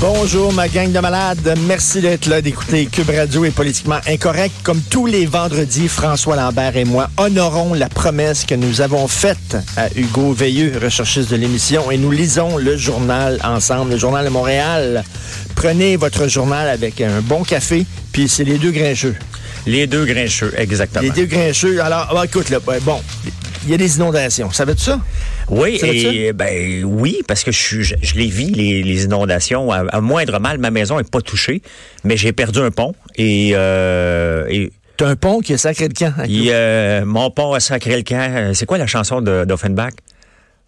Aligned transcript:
Bonjour 0.00 0.52
ma 0.52 0.68
gang 0.68 0.92
de 0.92 0.98
malades, 0.98 1.56
merci 1.66 2.02
d'être 2.02 2.26
là, 2.26 2.42
d'écouter 2.42 2.84
Cube 2.84 3.08
Radio 3.08 3.46
est 3.46 3.50
politiquement 3.50 3.98
incorrect. 4.06 4.54
Comme 4.62 4.80
tous 4.82 5.06
les 5.06 5.24
vendredis, 5.24 5.88
François 5.88 6.36
Lambert 6.36 6.76
et 6.76 6.84
moi 6.84 7.08
honorons 7.16 7.72
la 7.72 7.88
promesse 7.88 8.44
que 8.44 8.54
nous 8.54 8.82
avons 8.82 9.08
faite 9.08 9.56
à 9.76 9.88
Hugo 9.96 10.32
Veilleux, 10.32 10.74
recherchiste 10.82 11.30
de 11.30 11.36
l'émission, 11.36 11.90
et 11.90 11.96
nous 11.96 12.10
lisons 12.10 12.58
le 12.58 12.76
journal 12.76 13.38
ensemble, 13.42 13.92
le 13.92 13.96
journal 13.96 14.26
de 14.26 14.30
Montréal. 14.30 15.02
Prenez 15.54 15.96
votre 15.96 16.28
journal 16.28 16.68
avec 16.68 17.00
un 17.00 17.22
bon 17.22 17.42
café, 17.42 17.86
puis 18.12 18.28
c'est 18.28 18.44
les 18.44 18.58
deux 18.58 18.72
grincheux. 18.72 19.16
Les 19.66 19.86
deux 19.86 20.04
grincheux, 20.04 20.52
exactement. 20.58 21.04
Les 21.04 21.10
deux 21.10 21.24
grincheux. 21.24 21.80
Alors, 21.80 22.14
ah, 22.14 22.24
écoute, 22.24 22.50
là, 22.50 22.58
bon, 22.60 23.00
il 23.64 23.70
y 23.70 23.74
a 23.74 23.76
des 23.76 23.96
inondations. 23.96 24.50
Savais-tu 24.50 24.82
ça? 24.82 25.00
Oui, 25.48 25.78
et 25.82 26.32
ben 26.32 26.84
oui, 26.84 27.22
parce 27.26 27.44
que 27.44 27.52
je, 27.52 27.82
je, 27.82 27.94
je 28.02 28.14
les 28.14 28.26
vis, 28.26 28.50
les, 28.50 28.82
les 28.82 29.04
inondations. 29.04 29.70
À, 29.72 29.84
à 29.90 30.00
moindre 30.00 30.38
mal, 30.40 30.58
ma 30.58 30.70
maison 30.70 30.98
est 30.98 31.10
pas 31.10 31.20
touchée, 31.20 31.62
mais 32.04 32.16
j'ai 32.16 32.32
perdu 32.32 32.60
un 32.60 32.70
pont 32.70 32.94
et, 33.16 33.52
euh, 33.54 34.46
et 34.48 34.72
T'as 34.96 35.08
un 35.08 35.16
pont 35.16 35.40
qui 35.40 35.52
a 35.52 35.58
sacré 35.58 35.88
le 35.88 35.94
camp. 35.94 36.12
il, 36.26 36.48
euh, 36.50 37.04
mon 37.04 37.30
pont 37.30 37.52
a 37.52 37.60
sacré 37.60 37.96
le 37.96 38.02
camp. 38.02 38.30
Euh, 38.34 38.54
C'est 38.54 38.64
quoi 38.66 38.78
la 38.78 38.86
chanson 38.86 39.20
d'Offenbach? 39.20 39.92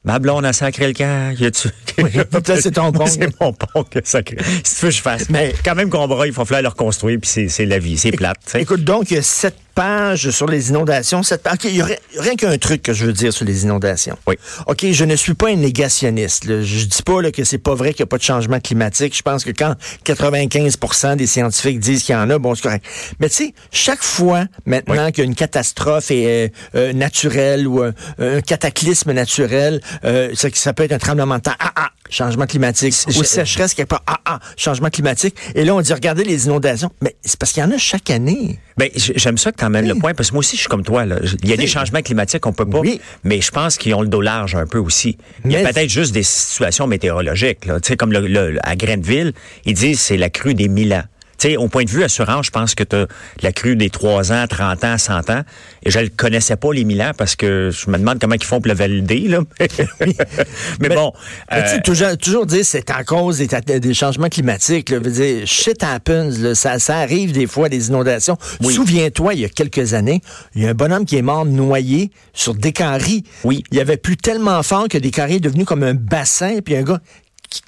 Ma 0.05 0.19
blonde 0.21 0.45
a 0.47 0.53
sacré 0.53 0.87
le 0.87 0.93
camp. 0.93 1.35
Ça, 2.47 2.61
c'est 2.61 2.71
ton 2.73 2.93
pont. 2.93 3.07
c'est 3.07 3.29
mon 3.41 3.53
pont 3.53 3.83
qui 3.85 3.99
a 3.99 4.01
sacré. 4.05 4.37
Si 4.63 4.77
tu 4.77 4.85
veux, 4.87 4.91
je 4.91 5.01
fasse. 5.01 5.29
Mais 5.31 5.55
quand 5.65 5.75
même 5.75 5.91
qu'on 5.91 6.25
il 6.25 6.33
faut 6.33 6.45
falloir 6.45 6.63
le 6.63 6.69
reconstruire, 6.69 7.19
puis 7.21 7.49
c'est- 7.49 7.65
la 7.67 7.79
vie, 7.79 7.97
c'est 7.99 8.13
plate. 8.13 8.37
tu. 8.51 8.59
Écoute, 8.59 8.85
donc, 8.85 9.11
il 9.11 9.15
y 9.15 9.19
a 9.19 9.23
sept 9.23 9.57
pages 9.79 10.31
sur 10.31 10.49
les 10.49 10.71
inondations. 10.71 11.23
Sept 11.23 11.41
pages. 11.41 11.55
OK, 11.55 11.65
il 11.67 11.77
y 11.77 11.83
aurait 11.83 12.01
rien 12.19 12.35
qu'un 12.35 12.59
truc 12.59 12.83
que 12.83 12.93
je 12.93 13.07
veux 13.07 13.13
dire 13.13 13.33
sur 13.33 13.45
les 13.45 13.63
inondations. 13.63 14.19
Oui. 14.27 14.35
OK, 14.67 14.87
je 14.91 15.05
ne 15.05 15.15
suis 15.15 15.35
pas 15.35 15.51
un 15.51 15.55
négationniste. 15.55 16.47
là. 16.47 16.63
Je 16.63 16.85
dis 16.85 17.03
pas 17.05 17.23
là, 17.23 17.31
que 17.31 17.45
c'est 17.45 17.59
pas 17.59 17.77
vrai 17.77 17.95
qu'il 17.95 18.03
n'y 18.03 18.09
a 18.09 18.11
pas 18.11 18.19
de 18.19 18.25
changement 18.25 18.59
climatique. 18.59 19.17
Je 19.17 19.23
pense 19.23 19.45
que 19.45 19.51
quand 19.51 19.77
95% 20.05 21.15
des 21.15 21.29
scientifiques 21.29 21.79
disent 21.79 22.03
qu'il 22.03 22.17
y 22.17 22.19
en 22.19 22.29
a, 22.29 22.41
bon, 22.41 22.57
c'est 22.57 22.63
correct. 22.63 22.85
Mais 23.21 23.29
tu 23.29 23.37
sais, 23.37 23.55
chaque 23.71 24.03
fois 24.03 24.47
maintenant 24.67 25.13
qu'il 25.13 25.19
y 25.19 25.21
a 25.21 25.25
une 25.27 25.37
catastrophe 25.37 26.09
euh, 26.11 26.49
euh, 26.75 26.93
naturelle 26.93 27.69
ou 27.69 27.81
un, 27.81 27.93
un 28.19 28.41
cataclysme 28.41 29.13
naturel, 29.13 29.81
euh, 30.05 30.33
ça, 30.35 30.49
ça 30.55 30.73
peut 30.73 30.83
être 30.83 30.93
un 30.93 30.99
tremblement 30.99 31.37
de 31.37 31.43
temps. 31.43 31.57
Ah, 31.61 31.73
ah, 31.77 31.91
changement 32.11 32.47
climatique. 32.47 32.95
Ou 33.09 33.23
sécheresse 33.23 33.75
quelque 33.75 33.89
part. 33.89 34.03
Ah, 34.07 34.19
ah, 34.25 34.41
changement 34.57 34.91
climatique. 34.91 35.35
Et 35.55 35.65
là, 35.65 35.75
on 35.75 35.81
dit, 35.81 35.93
regardez 35.93 36.25
les 36.25 36.47
inondations. 36.47 36.91
Mais 37.03 37.17
c'est 37.23 37.39
parce 37.39 37.53
qu'il 37.53 37.63
y 37.63 37.67
en 37.67 37.71
a 37.71 37.79
chaque 37.79 38.11
année. 38.11 38.59
Ben, 38.77 38.89
j'aime 38.95 39.39
ça 39.39 39.51
que 39.53 39.57
tu 39.59 39.65
emmènes 39.65 39.89
le 39.89 39.95
point, 39.97 40.15
parce 40.15 40.29
que 40.31 40.35
moi 40.35 40.41
aussi, 40.41 40.57
je 40.57 40.61
suis 40.61 40.69
comme 40.69 40.85
toi. 40.85 41.05
Là. 41.05 41.17
Il 41.43 41.49
y 41.49 41.53
a 41.53 41.57
des 41.57 41.67
changements 41.67 42.03
climatiques, 42.03 42.47
on 42.47 42.53
peut 42.53 42.67
pas. 42.67 42.79
Oui. 42.79 43.01
Mais 43.25 43.41
je 43.41 43.51
pense 43.51 43.77
qu'ils 43.77 43.95
ont 43.95 44.03
le 44.03 44.09
dos 44.09 44.21
large 44.21 44.55
un 44.55 44.67
peu 44.67 44.79
aussi. 44.79 45.17
Il 45.45 45.53
y 45.53 45.57
a 45.57 45.65
peut-être 45.69 45.91
juste 45.91 46.13
des 46.13 46.23
situations 46.23 46.87
météorologiques. 46.87 47.67
Là. 47.67 47.81
Tu 47.81 47.89
sais, 47.89 47.97
comme 47.97 48.13
le, 48.13 48.21
le- 48.27 48.59
à 48.63 48.77
Grenville, 48.77 49.33
ils 49.65 49.75
disent 49.75 50.01
c'est 50.01 50.17
la 50.17 50.31
crue 50.31 50.55
des 50.55 50.69
1000 50.69 50.95
ans. 50.95 51.03
Tu 51.39 51.51
sais, 51.51 51.57
au 51.57 51.69
point 51.69 51.85
de 51.85 51.91
vue 51.91 52.03
assurance, 52.03 52.47
je 52.47 52.51
pense 52.51 52.75
que 52.75 52.85
tu 52.85 52.97
la 53.43 53.53
crue 53.53 53.77
des 53.77 53.91
3 53.91 54.33
ans, 54.33 54.45
30 54.49 54.85
ans, 54.85 54.99
100 54.99 55.31
ans. 55.31 55.43
Et 55.85 55.91
je 55.91 56.01
ne 56.01 56.09
connaissais 56.09 56.57
pas 56.57 56.73
les 56.73 56.85
1000 56.85 57.03
ans 57.03 57.13
parce 57.17 57.37
que 57.37 57.71
je 57.71 57.91
me 57.91 57.99
demande 57.99 58.19
comment 58.19 58.35
ils 58.35 58.45
font 58.45 58.61
pour 58.61 58.69
le 58.69 58.75
valider. 58.75 59.21
Là. 59.29 59.41
mais, 60.81 60.89
bon. 60.89 61.13
Mais 61.51 61.63
euh, 61.63 61.79
toujours, 61.85 62.17
toujours 62.17 62.47
dire 62.47 62.65
c'est 62.65 62.91
en 62.91 63.05
cause 63.05 63.39
des, 63.39 63.81
des 63.81 63.95
changements 63.95 64.29
climatiques. 64.29 64.91
Là, 64.91 64.99
veut 64.99 65.11
dire, 65.11 65.47
shit 65.47 65.83
happens. 65.83 66.31
là, 66.39 66.55
ça, 66.55 66.79
ça 66.79 66.99
arrive 66.99 67.33
des 67.33 67.47
fois, 67.47 67.69
des 67.69 67.89
inondations. 67.89 68.37
Oui. 68.61 68.75
Souviens-toi, 68.75 69.35
il 69.35 69.41
y 69.41 69.45
a 69.45 69.49
quelques 69.49 69.95
années, 69.95 70.21
il 70.55 70.63
y 70.63 70.67
a 70.67 70.71
un 70.71 70.75
bonhomme 70.75 71.05
qui 71.05 71.17
est 71.17 71.23
mort 71.23 71.45
noyé 71.45 72.11
sur 72.33 72.55
Descaries. 72.55 73.25
Oui. 73.45 73.63
Il 73.71 73.81
avait 73.81 73.97
plu 73.97 74.17
tellement 74.17 74.63
fort 74.63 74.89
que 74.89 74.99
Descaries 74.99 75.37
est 75.37 75.41
devenu 75.41 75.65
comme 75.65 75.83
un 75.83 75.95
bassin. 75.95 76.59
Puis 76.65 76.77
un 76.77 76.83
gars, 76.83 77.01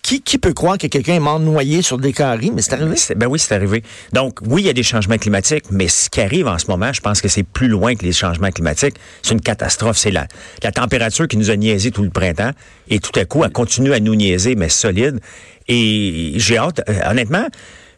qui, 0.03 0.21
qui, 0.21 0.39
peut 0.39 0.53
croire 0.53 0.77
que 0.77 0.87
quelqu'un 0.87 1.15
est 1.15 1.21
mort 1.21 1.41
noyé 1.41 1.83
sur 1.83 1.99
Descaries? 1.99 2.51
Mais 2.55 2.63
c'est 2.63 2.75
arrivé? 2.75 2.97
Ben 3.17 3.27
oui, 3.27 3.39
c'est 3.39 3.55
arrivé. 3.55 3.83
Donc, 4.13 4.39
oui, 4.47 4.63
il 4.63 4.67
y 4.67 4.71
a 4.71 4.75
des 4.75 4.83
changements 4.83 5.17
climatiques, 5.17 5.65
mais 5.71 5.89
ce 5.89 6.11
qui 6.11 6.21
arrive 6.21 6.47
en 6.47 6.59
ce 6.59 6.67
moment, 6.67 6.93
je 6.93 7.01
pense 7.01 7.21
que 7.21 7.29
c'est 7.29 7.43
plus 7.43 7.69
loin 7.69 7.95
que 7.95 8.05
les 8.05 8.13
changements 8.13 8.51
climatiques. 8.51 8.97
C'est 9.23 9.33
une 9.33 9.41
catastrophe. 9.41 9.97
C'est 9.97 10.11
la, 10.11 10.27
la 10.63 10.73
température 10.73 11.27
qui 11.29 11.37
nous 11.37 11.51
a 11.51 11.57
niaisé 11.57 11.91
tout 11.91 12.03
le 12.03 12.11
printemps. 12.11 12.51
Et 12.89 12.99
tout 12.99 13.19
à 13.19 13.25
coup, 13.25 13.45
elle 13.45 13.53
continue 13.53 13.93
à 13.93 14.01
nous 14.01 14.15
niaiser, 14.15 14.55
mais 14.55 14.69
solide. 14.69 15.21
Et 15.69 16.33
j'ai 16.37 16.59
hâte, 16.59 16.83
euh, 16.89 17.11
honnêtement, 17.11 17.47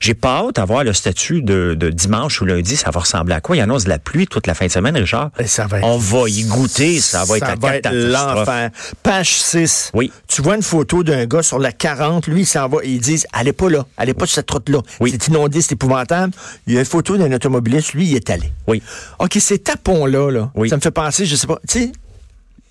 j'ai 0.02 0.14
pas 0.14 0.38
hâte 0.38 0.58
à 0.58 0.64
voir 0.64 0.82
le 0.82 0.92
statut 0.92 1.42
de, 1.42 1.74
de 1.78 1.88
dimanche 1.90 2.40
ou 2.40 2.44
lundi. 2.44 2.76
Ça 2.76 2.90
va 2.90 3.00
ressembler 3.00 3.34
à 3.34 3.40
quoi? 3.40 3.56
Il 3.56 3.60
annonce 3.60 3.84
de 3.84 3.88
la 3.88 3.98
pluie 4.00 4.26
toute 4.26 4.46
la 4.48 4.54
fin 4.54 4.66
de 4.66 4.70
semaine, 4.72 4.96
Richard. 4.96 5.30
Ben, 5.38 5.46
ça 5.46 5.66
va 5.68 5.78
être- 5.78 5.86
On 5.86 5.96
va 5.96 6.28
y 6.28 6.42
goûter. 6.42 7.00
Ça 7.00 7.24
va 7.24 7.36
être 7.36 7.46
la 7.46 7.56
catastrophe. 7.56 8.10
l'enfer. 8.38 8.70
Page 9.04 9.30
6. 9.38 9.90
Oui. 9.94 10.10
Tu 10.26 10.42
vois 10.42 10.56
une 10.56 10.62
photo 10.62 11.04
d'un 11.04 11.24
gars 11.26 11.42
sur 11.44 11.58
la 11.60 11.70
40, 11.70 12.26
lui, 12.26 12.40
il 12.42 12.46
s'en 12.46 12.68
va, 12.68 12.78
et 12.82 12.88
ils 12.90 13.00
disent, 13.00 13.26
allez 13.32 13.52
pas 13.52 13.70
là, 13.70 13.86
allez 13.96 14.14
pas 14.14 14.26
sur 14.26 14.34
cette 14.34 14.50
route-là. 14.50 14.80
Oui. 15.00 15.10
C'est 15.12 15.28
inondé, 15.28 15.60
c'est 15.62 15.72
épouvantable. 15.72 16.32
Il 16.66 16.74
y 16.74 16.76
a 16.76 16.80
une 16.80 16.86
photo 16.86 17.16
d'un 17.16 17.32
automobiliste, 17.32 17.94
lui, 17.94 18.06
il 18.06 18.16
est 18.16 18.28
allé. 18.30 18.52
Oui. 18.66 18.82
OK, 19.20 19.36
ces 19.40 19.58
tapons-là, 19.60 20.30
là, 20.30 20.50
Oui. 20.56 20.68
ça 20.68 20.76
me 20.76 20.80
fait 20.80 20.90
penser, 20.90 21.26
je 21.26 21.36
sais 21.36 21.46
pas, 21.46 21.60
tu 21.68 21.78
sais, 21.78 21.92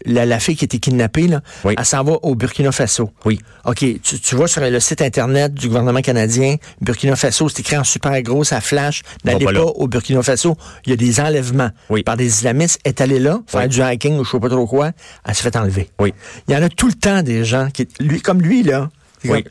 la, 0.06 0.25
la 0.25 0.39
fille 0.39 0.56
qui 0.56 0.63
a 0.63 0.67
été 0.67 0.79
kidnappée, 0.79 1.28
là, 1.28 1.41
Oui. 1.63 1.75
elle 1.78 1.85
s'en 1.85 2.03
va 2.03 2.13
au 2.23 2.35
Burkina 2.35 2.72
Faso. 2.72 3.12
Oui. 3.25 3.39
OK, 3.66 3.78
tu, 4.01 4.19
tu 4.19 4.35
vois 4.35 4.47
sur 4.47 4.62
le 4.62 4.79
site 4.79 5.01
Internet 5.01 5.53
du 5.53 5.67
gouvernement 5.67 6.01
canadien, 6.01 6.56
Burkina 6.81 7.16
Faso, 7.16 7.50
c'est 7.50 7.59
écrit 7.59 7.78
en 7.78 7.84
super 7.84 8.19
gros, 8.22 8.44
ça 8.44 8.62
flash, 8.62 9.01
n'allez 9.23 9.45
pas, 9.45 9.62
au 9.63 9.88
Burkina 9.88 10.22
Faso. 10.23 10.57
Il 10.85 10.89
y 10.91 10.94
a 10.94 10.97
des 10.97 11.19
enlèvements 11.19 11.69
Oui. 11.89 12.03
par 12.03 12.17
des 12.17 12.28
islamistes. 12.28 12.79
Elle 12.84 12.89
est 12.89 13.01
allée 13.01 13.19
là, 13.19 13.41
faire 13.47 13.62
Oui. 13.62 13.67
du 13.69 13.81
hiking 13.81 14.17
ou 14.17 14.23
je 14.23 14.31
sais 14.31 14.39
pas 14.39 14.50
trop 14.50 14.67
quoi, 14.67 14.91
elle 15.28 15.35
se 15.35 15.41
fait 15.44 15.56
enlever. 15.56 15.89
Oui. 16.00 16.13
Il 16.47 16.53
y 16.53 16.57
en 16.57 16.63
a 16.63 16.69
tout 16.69 16.88
le 16.88 16.94
temps 16.94 17.22
des 17.23 17.44
gens, 17.45 17.69
qui, 17.72 17.88
lui, 18.00 18.22
comme 18.22 18.41
lui, 18.41 18.63
là. 18.63 18.89
Oui. 19.25 19.44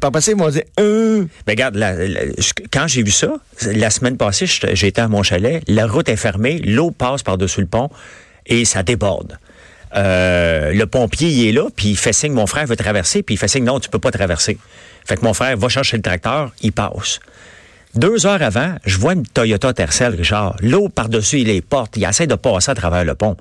Par 0.00 0.10
passé, 0.12 0.30
ils 0.30 0.38
vont 0.38 0.48
dire, 0.48 0.62
euh, 0.80 1.24
Ben 1.46 1.52
regarde, 1.52 1.74
la- 1.74 1.92
la- 2.06 2.20
je- 2.38 2.52
quand 2.72 2.86
j'ai 2.86 3.02
vu 3.02 3.10
ça, 3.10 3.34
la 3.62 3.90
semaine 3.90 4.16
passée, 4.16 4.46
j'étais- 4.46 4.74
j'étais 4.76 5.00
à 5.02 5.08
mon 5.08 5.22
chalet, 5.22 5.62
la 5.66 5.86
route 5.86 6.08
est 6.08 6.16
fermée, 6.16 6.58
l'eau 6.64 6.90
passe 6.92 7.22
par-dessus 7.22 7.60
le 7.60 7.66
pont 7.66 7.90
et 8.46 8.64
ça 8.64 8.82
déborde. 8.82 9.38
Euh, 9.94 10.72
le 10.72 10.86
pompier, 10.86 11.28
il 11.28 11.48
est 11.48 11.52
là, 11.52 11.68
puis 11.74 11.88
il 11.88 11.96
fait 11.96 12.12
signe, 12.12 12.32
mon 12.32 12.46
frère 12.46 12.66
veut 12.66 12.76
traverser, 12.76 13.22
puis 13.22 13.34
il 13.34 13.38
fait 13.38 13.48
signe, 13.48 13.64
non, 13.64 13.80
tu 13.80 13.88
peux 13.88 13.98
pas 13.98 14.10
traverser. 14.10 14.58
Fait 15.04 15.16
que 15.16 15.24
mon 15.24 15.34
frère 15.34 15.56
va 15.56 15.68
chercher 15.68 15.96
le 15.96 16.02
tracteur, 16.02 16.52
il 16.62 16.72
passe. 16.72 17.20
Deux 17.94 18.26
heures 18.26 18.42
avant, 18.42 18.74
je 18.84 18.98
vois 18.98 19.14
une 19.14 19.26
Toyota 19.26 19.72
Tercel, 19.72 20.14
Richard. 20.14 20.56
L'eau 20.60 20.88
par-dessus 20.88 21.38
les 21.38 21.62
portes. 21.62 21.96
Il 21.96 22.04
essaie 22.04 22.26
de 22.26 22.34
passer 22.34 22.70
à 22.70 22.74
travers 22.74 23.04
le 23.04 23.14
pont. 23.14 23.36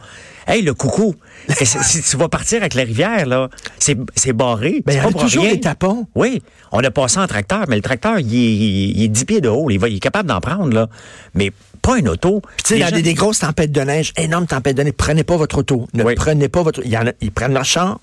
Hey, 0.47 0.61
le 0.61 0.73
coucou, 0.73 1.15
si 1.49 2.01
tu 2.01 2.17
vas 2.17 2.29
partir 2.29 2.59
avec 2.59 2.73
la 2.73 2.83
rivière, 2.83 3.25
là, 3.25 3.49
c'est 3.77 3.97
c'est 4.15 4.31
barré. 4.31 4.81
Ben, 4.85 4.93
il 4.93 4.95
y 4.95 4.99
a 4.99 5.11
toujours 5.11 5.43
rien. 5.43 5.53
des 5.53 5.59
tapons. 5.59 6.07
Oui, 6.15 6.41
on 6.71 6.79
a 6.79 6.89
passé 6.89 7.19
en 7.19 7.27
tracteur, 7.27 7.65
mais 7.67 7.75
le 7.75 7.81
tracteur, 7.81 8.19
il 8.19 8.33
est, 8.33 8.91
il 8.95 9.03
est 9.03 9.09
10 9.09 9.25
pieds 9.25 9.41
de 9.41 9.49
haut. 9.49 9.69
Il, 9.69 9.79
va, 9.79 9.89
il 9.89 9.97
est 9.97 9.99
capable 9.99 10.29
d'en 10.29 10.39
prendre, 10.39 10.73
là. 10.73 10.87
Mais 11.33 11.51
pas 11.87 11.97
une 11.97 12.09
auto. 12.09 12.41
Tu 12.63 12.75
sais, 12.75 12.79
gens- 12.79 12.91
des, 12.91 13.13
grosses 13.13 13.39
tempêtes 13.39 13.71
de 13.71 13.81
neige, 13.81 14.13
énormes 14.17 14.45
tempêtes 14.47 14.75
de 14.77 14.83
neige, 14.83 14.93
prenez 14.97 15.23
pas 15.23 15.37
votre 15.37 15.57
auto. 15.59 15.87
Ne 15.93 16.03
Oui. 16.03 16.15
prenez 16.15 16.49
pas 16.49 16.61
votre. 16.63 16.81
Il 16.83 16.91
y 16.91 16.97
en 16.97 17.07
a, 17.07 17.11
ils 17.21 17.31
prennent 17.31 17.53
leur 17.53 17.65
char. 17.65 17.99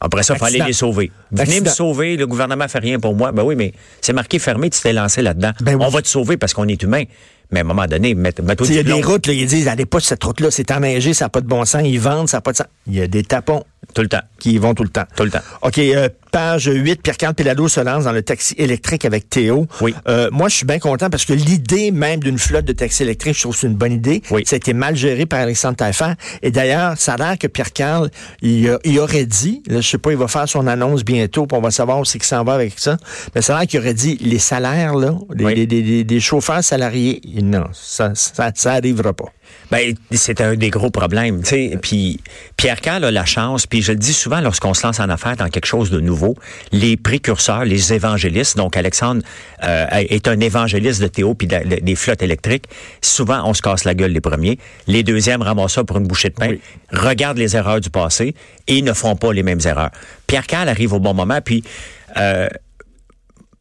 Après 0.00 0.22
ça, 0.22 0.34
il 0.34 0.38
fallait 0.38 0.58
les 0.66 0.72
sauver. 0.74 1.10
Venez 1.30 1.42
Accident. 1.42 1.70
me 1.70 1.74
sauver, 1.74 2.16
le 2.16 2.26
gouvernement 2.26 2.68
fait 2.68 2.78
rien 2.80 2.98
pour 3.00 3.14
moi. 3.14 3.32
Ben 3.32 3.42
oui, 3.42 3.54
mais 3.56 3.72
c'est 4.02 4.12
marqué 4.12 4.38
fermé, 4.38 4.68
tu 4.70 4.80
t'es 4.80 4.92
lancé 4.92 5.22
là-dedans. 5.22 5.52
Ben 5.62 5.74
oui. 5.76 5.84
On 5.86 5.88
va 5.90 6.02
te 6.02 6.08
sauver 6.08 6.36
parce 6.36 6.52
qu'on 6.54 6.68
est 6.68 6.82
humain. 6.82 7.04
Mais 7.50 7.60
à 7.60 7.62
un 7.62 7.64
moment 7.64 7.86
donné, 7.86 8.14
mets- 8.14 8.32
sais, 8.32 8.64
Il 8.68 8.74
y 8.74 8.78
a 8.78 8.82
des 8.82 9.02
routes, 9.02 9.26
là, 9.28 9.32
ils 9.32 9.46
disent, 9.46 9.68
allez 9.68 9.86
pas 9.86 10.00
sur 10.00 10.08
cette 10.08 10.24
route-là, 10.24 10.50
c'est 10.50 10.70
enneigé, 10.72 11.14
ça 11.14 11.26
n'a 11.26 11.28
pas 11.28 11.40
de 11.40 11.46
bon 11.46 11.64
sens, 11.64 11.82
ils 11.84 11.98
vendent, 12.00 12.28
ça 12.28 12.38
n'a 12.38 12.40
pas 12.40 12.50
de 12.52 12.56
sens. 12.56 12.66
Il 12.88 12.94
y 12.94 13.00
a 13.00 13.06
des 13.06 13.22
tapons. 13.22 13.62
Tout 13.94 14.02
le 14.02 14.08
temps. 14.08 14.20
qui 14.38 14.52
y 14.52 14.58
vont 14.58 14.74
tout 14.74 14.82
le 14.82 14.88
temps. 14.90 15.04
Tout 15.16 15.24
le 15.24 15.30
temps. 15.30 15.40
OK, 15.62 15.78
euh, 15.78 16.08
page 16.30 16.66
8, 16.72 17.02
Pierre-Carl 17.02 17.34
Pelado 17.34 17.66
se 17.68 17.80
lance 17.80 18.04
dans 18.04 18.12
le 18.12 18.22
taxi 18.22 18.54
électrique 18.58 19.04
avec 19.04 19.30
Théo. 19.30 19.66
Oui. 19.80 19.94
Euh, 20.08 20.28
moi, 20.30 20.48
je 20.48 20.56
suis 20.56 20.66
bien 20.66 20.78
content 20.78 21.08
parce 21.08 21.24
que 21.24 21.32
l'idée 21.32 21.90
même 21.90 22.20
d'une 22.20 22.38
flotte 22.38 22.66
de 22.66 22.72
taxi 22.74 23.02
électrique, 23.02 23.34
je 23.34 23.40
trouve 23.40 23.54
que 23.54 23.60
c'est 23.60 23.66
une 23.66 23.74
bonne 23.74 23.92
idée. 23.92 24.22
Oui. 24.30 24.42
Ça 24.44 24.56
a 24.56 24.58
été 24.58 24.74
mal 24.74 24.94
géré 24.96 25.24
par 25.24 25.40
Alexandre 25.40 25.76
Taillefer. 25.76 26.12
Et 26.42 26.50
d'ailleurs, 26.50 26.98
ça 26.98 27.14
a 27.14 27.16
l'air 27.16 27.38
que 27.38 27.46
Pierre-Carl, 27.46 28.10
il, 28.42 28.68
aurait 28.98 29.26
dit, 29.26 29.62
là, 29.66 29.80
je 29.80 29.88
sais 29.88 29.98
pas, 29.98 30.10
il 30.10 30.18
va 30.18 30.28
faire 30.28 30.48
son 30.48 30.66
annonce 30.66 31.04
bientôt, 31.04 31.46
puis 31.46 31.56
on 31.56 31.62
va 31.62 31.70
savoir 31.70 31.98
où 31.98 32.04
c'est 32.04 32.18
qu'il 32.18 32.26
s'en 32.28 32.44
va 32.44 32.54
avec 32.54 32.78
ça. 32.78 32.98
Mais 33.34 33.40
ça 33.42 33.56
a 33.56 33.60
l'air 33.60 33.68
qu'il 33.68 33.80
aurait 33.80 33.94
dit, 33.94 34.18
les 34.20 34.38
salaires, 34.38 34.94
là, 34.94 35.14
Oui. 35.38 35.66
des 35.66 36.20
chauffeurs 36.20 36.62
salariés, 36.62 37.20
non, 37.42 37.64
ça, 37.72 38.12
ça, 38.14 38.50
ça 38.54 38.72
arrivera 38.72 39.12
pas. 39.12 39.26
Ben, 39.70 39.94
c'est 40.12 40.40
un 40.40 40.54
des 40.54 40.70
gros 40.70 40.90
problèmes, 40.90 41.42
tu 41.42 41.48
sais. 41.48 41.78
Puis 41.82 42.20
Pierre 42.56 42.80
Carl 42.80 43.04
a 43.04 43.10
la 43.10 43.24
chance, 43.24 43.66
puis 43.66 43.82
je 43.82 43.90
le 43.92 43.98
dis 43.98 44.12
souvent 44.12 44.40
lorsqu'on 44.40 44.74
se 44.74 44.86
lance 44.86 45.00
en 45.00 45.08
affaires 45.08 45.36
dans 45.36 45.48
quelque 45.48 45.66
chose 45.66 45.90
de 45.90 45.98
nouveau, 45.98 46.36
les 46.70 46.96
précurseurs, 46.96 47.64
les 47.64 47.92
évangélistes. 47.92 48.56
Donc 48.56 48.76
Alexandre 48.76 49.22
euh, 49.64 49.86
est 49.92 50.28
un 50.28 50.38
évangéliste 50.38 51.02
de 51.02 51.08
Théo 51.08 51.34
puis 51.34 51.48
de- 51.48 51.68
de- 51.68 51.80
des 51.82 51.96
flottes 51.96 52.22
électriques. 52.22 52.66
Souvent, 53.02 53.42
on 53.44 53.54
se 53.54 53.62
casse 53.62 53.82
la 53.84 53.94
gueule 53.94 54.12
les 54.12 54.20
premiers. 54.20 54.58
Les 54.86 55.02
deuxièmes 55.02 55.42
ramassent 55.42 55.74
ça 55.74 55.84
pour 55.84 55.96
une 55.98 56.06
bouchée 56.06 56.28
de 56.30 56.34
pain, 56.34 56.50
Oui. 56.50 56.60
regardent 56.92 57.38
les 57.38 57.56
erreurs 57.56 57.80
du 57.80 57.90
passé 57.90 58.34
et 58.68 58.82
ne 58.82 58.92
font 58.92 59.16
pas 59.16 59.32
les 59.32 59.42
mêmes 59.42 59.60
erreurs. 59.64 59.90
Pierre 60.28 60.46
Carl 60.46 60.68
arrive 60.68 60.92
au 60.92 61.00
bon 61.00 61.12
moment, 61.14 61.40
puis 61.44 61.64
euh, 62.16 62.48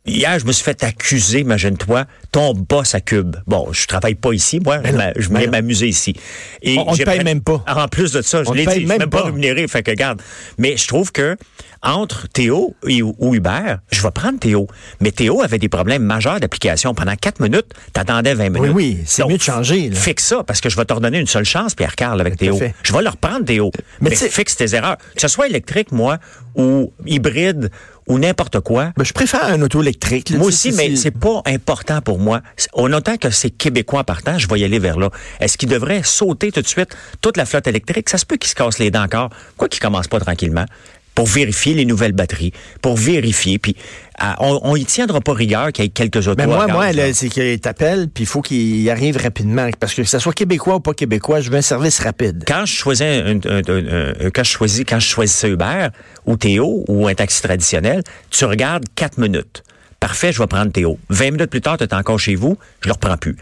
Hier, 0.08 0.38
je 0.38 0.46
me 0.46 0.52
suis 0.52 0.64
fait 0.64 0.84
accuser, 0.84 1.40
imagine-toi, 1.40 2.06
ton 2.36 2.54
boss 2.54 2.94
à 2.96 3.00
Cube. 3.00 3.38
Bon, 3.48 3.70
je 3.72 3.88
travaille 3.88 4.16
pas 4.16 4.34
ici, 4.34 4.60
moi, 4.60 4.80
je 4.84 4.92
m'a- 4.92 5.14
je 5.16 5.30
ben 5.30 5.38
viens 5.38 5.46
non. 5.46 5.52
m'amuser 5.54 5.88
ici. 5.88 6.14
Et 6.62 6.78
On- 6.78 6.94
j'ai 6.94 7.06
paye 7.06 7.24
même 7.24 7.40
pas. 7.40 7.64
En 7.66 7.88
plus 7.88 8.12
de 8.12 8.22
ça, 8.22 8.44
je 8.44 8.52
l'ai 8.52 8.66
dit, 8.66 8.82
je 8.82 8.88
même 8.88 9.00
même 9.00 9.10
pas 9.10 9.22
rémunéré, 9.24 9.66
fait 9.70 9.84
que 9.84 9.92
garde. 9.92 10.22
Mais 10.58 10.76
je 10.76 10.86
trouve 10.86 11.14
que 11.14 11.38
entre 11.82 12.28
Théo 12.28 12.76
et, 12.90 13.02
ou 13.02 13.36
Hubert, 13.36 13.80
je 13.90 14.02
vais 14.02 14.12
prendre 14.12 14.38
Théo. 14.38 14.68
Mais 15.00 15.12
Théo 15.12 15.44
avait 15.44 15.60
des 15.60 15.70
problèmes 15.70 16.04
majeurs 16.04 16.42
d'application. 16.42 16.94
Pendant 16.94 17.16
quatre 17.16 17.40
minutes, 17.40 17.68
t'attendais 17.94 18.34
20 18.34 18.50
minutes. 18.50 18.72
oui, 18.74 18.98
c'est 19.06 19.22
Donc, 19.22 19.32
mieux 19.32 19.38
de 19.38 19.42
changer, 19.44 19.90
là. 19.90 19.96
Fixe 19.96 20.26
ça, 20.26 20.44
parce 20.44 20.60
que 20.60 20.70
je 20.70 20.76
vais 20.76 20.84
te 20.86 20.94
redonner 20.94 21.20
une 21.20 21.28
seule 21.28 21.46
chance, 21.46 21.74
Pierre 21.74 21.96
Carl, 21.96 22.20
avec 22.20 22.36
Théo. 22.36 22.58
fait. 22.58 22.74
Je 22.84 22.92
vais 22.92 23.02
le 23.04 23.10
reprendre, 23.10 23.46
Théo. 23.46 23.72
Mais 24.02 24.10
Mais, 24.10 24.16
fixe 24.16 24.58
tes 24.58 24.76
erreurs. 24.76 24.98
Que 25.16 25.22
ce 25.22 25.30
soit 25.30 25.48
électrique, 25.48 25.94
moi, 25.94 26.18
ou 26.56 26.92
hybride, 27.06 27.70
ou 28.08 28.18
n'importe 28.20 28.60
quoi. 28.62 28.92
Ben, 28.98 29.04
je 29.04 29.14
préfère 29.14 29.46
un 29.46 29.62
auto 29.62 29.82
électrique. 29.82 30.30
là, 30.32 30.38
Moi 30.38 30.48
aussi, 30.48 30.72
mais 30.72 30.96
c'est 30.96 31.12
pas 31.12 31.42
important 31.46 32.02
pour 32.02 32.18
moi. 32.20 32.25
On 32.74 32.92
entend 32.94 33.18
que 33.18 33.30
c'est 33.30 33.50
québécois 33.50 34.04
partant, 34.04 34.38
je 34.38 34.48
vais 34.48 34.60
y 34.60 34.64
aller 34.64 34.80
vers 34.80 34.98
là. 35.00 35.10
Est-ce 35.40 35.58
qu'il 35.58 35.70
devrait 35.70 36.02
sauter 36.04 36.52
tout 36.52 36.62
de 36.62 36.68
suite 36.68 36.96
toute 37.22 37.38
la 37.38 37.46
flotte 37.46 37.68
électrique? 37.68 38.10
Ça 38.10 38.18
se 38.18 38.26
peut 38.26 38.38
qu'il 38.38 38.50
se 38.50 38.56
casse 38.56 38.80
les 38.80 38.92
dents 38.92 39.04
encore. 39.04 39.30
Quoi 39.58 39.68
qu'il 39.70 39.82
commence 39.82 40.08
pas 40.08 40.20
tranquillement? 40.20 40.66
Pour 41.14 41.28
vérifier 41.28 41.74
les 41.76 41.86
nouvelles 41.86 42.12
batteries, 42.12 42.52
pour 42.82 42.98
vérifier, 42.98 43.58
puis 43.58 43.74
ah, 44.20 44.36
on, 44.42 44.60
on 44.64 44.76
y 44.76 44.84
tiendra 44.84 45.22
pas 45.22 45.32
rigueur 45.34 45.72
qu'il 45.72 45.86
y 45.86 45.88
ait 45.88 45.90
quelques 45.90 46.28
autos 46.28 46.36
Mais 46.38 46.46
moi, 46.46 46.68
moi, 46.68 46.88
c'est 47.14 47.30
qu'il 47.30 47.58
t'appelle, 47.62 48.10
puis 48.14 48.26
il 48.26 48.28
faut 48.28 48.42
qu'il 48.42 48.90
arrive 48.90 49.16
rapidement. 49.16 49.70
Parce 49.80 49.94
que 49.94 50.02
que 50.02 50.08
ce 50.10 50.20
soit 50.20 50.34
québécois 50.34 50.76
ou 50.76 50.80
pas 50.82 50.94
québécois, 50.94 51.40
je 51.40 51.50
veux 51.50 51.56
un 51.58 51.62
service 51.62 52.00
rapide. 52.02 52.44
quand 52.46 52.66
je 52.66 52.74
choisis 52.74 53.06
un, 53.06 53.38
un- 53.38 53.62
un- 53.66 54.26
un- 54.26 54.30
quand 54.30 54.44
je 54.44 54.52
choisis 54.52 54.84
quand 54.86 55.00
je 55.00 55.08
choisissais 55.08 55.48
Uber 55.50 55.88
ou 56.26 56.36
Théo 56.36 56.84
ou 56.90 57.08
un 57.08 57.14
taxi 57.14 57.42
traditionnel, 57.42 58.02
tu 58.30 58.44
regardes 58.44 58.84
quatre 58.96 59.18
minutes. 59.18 59.64
Parfait, 60.00 60.32
je 60.32 60.40
vais 60.40 60.48
prendre 60.48 60.72
Théo. 60.72 61.00
20 61.10 61.32
minutes 61.32 61.50
plus 61.50 61.62
tard, 61.62 61.78
tu 61.78 61.84
es 61.84 61.94
encore 61.94 62.20
chez 62.20 62.36
vous, 62.36 62.58
je 62.82 62.88
le 62.90 62.94
reprends 62.94 63.18
plus. 63.18 63.36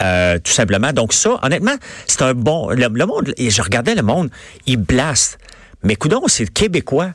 Euh, 0.00 0.38
tout 0.38 0.50
simplement. 0.52 0.92
Donc 0.92 1.12
ça, 1.12 1.38
honnêtement, 1.42 1.74
c'est 2.06 2.22
un 2.22 2.34
bon. 2.34 2.70
Le, 2.70 2.88
le 2.88 3.06
monde, 3.06 3.32
et 3.36 3.50
je 3.50 3.62
regardais 3.62 3.94
le 3.94 4.02
monde, 4.02 4.30
il 4.66 4.78
blaste. 4.78 5.38
Mais 5.82 5.96
coudon, 5.96 6.22
c'est 6.28 6.46
québécois. 6.52 7.10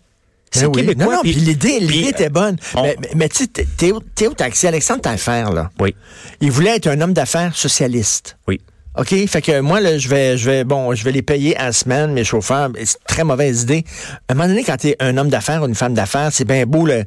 C'est 0.51 0.61
Ben 0.61 0.67
oui. 0.67 0.81
québécois. 0.81 1.05
Non, 1.05 1.11
non, 1.13 1.21
puis 1.21 1.33
l'idée, 1.33 1.79
l'idée 1.79 2.09
était 2.09 2.29
bonne. 2.29 2.55
on- 2.75 2.83
Mais, 2.83 2.95
mais- 3.01 3.09
mais 3.15 3.29
tu 3.29 3.43
sais, 3.43 3.65
Théo, 3.77 4.01
Théo 4.15 4.33
Taxi, 4.33 4.67
Alexandre 4.67 5.01
Taillefer, 5.01 5.45
là, 5.53 5.69
Oui, 5.79 5.95
il 6.39 6.51
voulait 6.51 6.75
être 6.77 6.87
un 6.87 7.01
homme 7.01 7.13
d'affaires 7.13 7.55
socialiste. 7.55 8.37
oui. 8.47 8.61
OK? 8.99 9.13
Fait 9.27 9.43
que 9.43 9.59
moi, 9.59 9.79
là, 9.79 9.99
je 9.99 10.07
vais, 10.09 10.37
je 10.39 10.49
vais, 10.49 10.63
bon, 10.63 10.95
je 10.95 11.03
vais 11.03 11.11
les 11.11 11.21
payer 11.21 11.55
à 11.57 11.65
la 11.65 11.71
semaine, 11.71 12.13
mes 12.13 12.23
chauffeurs. 12.23 12.71
C'est 12.75 12.81
une 12.97 13.05
très 13.07 13.23
mauvaise 13.23 13.61
idée. 13.61 13.85
À 14.27 14.31
un 14.31 14.35
moment 14.35 14.47
donné, 14.49 14.63
quand 14.63 14.77
tu 14.77 14.87
es 14.87 14.95
un 14.99 15.15
homme 15.17 15.29
d'affaires 15.29 15.61
ou 15.61 15.67
une 15.67 15.75
femme 15.75 15.93
d'affaires, 15.93 16.29
c'est 16.31 16.45
bien 16.45 16.65
beau, 16.65 16.83
le, 16.87 17.03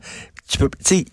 tu 0.48 0.58
peux, 0.58 0.68
tu 0.84 0.98
sais, 0.98 1.04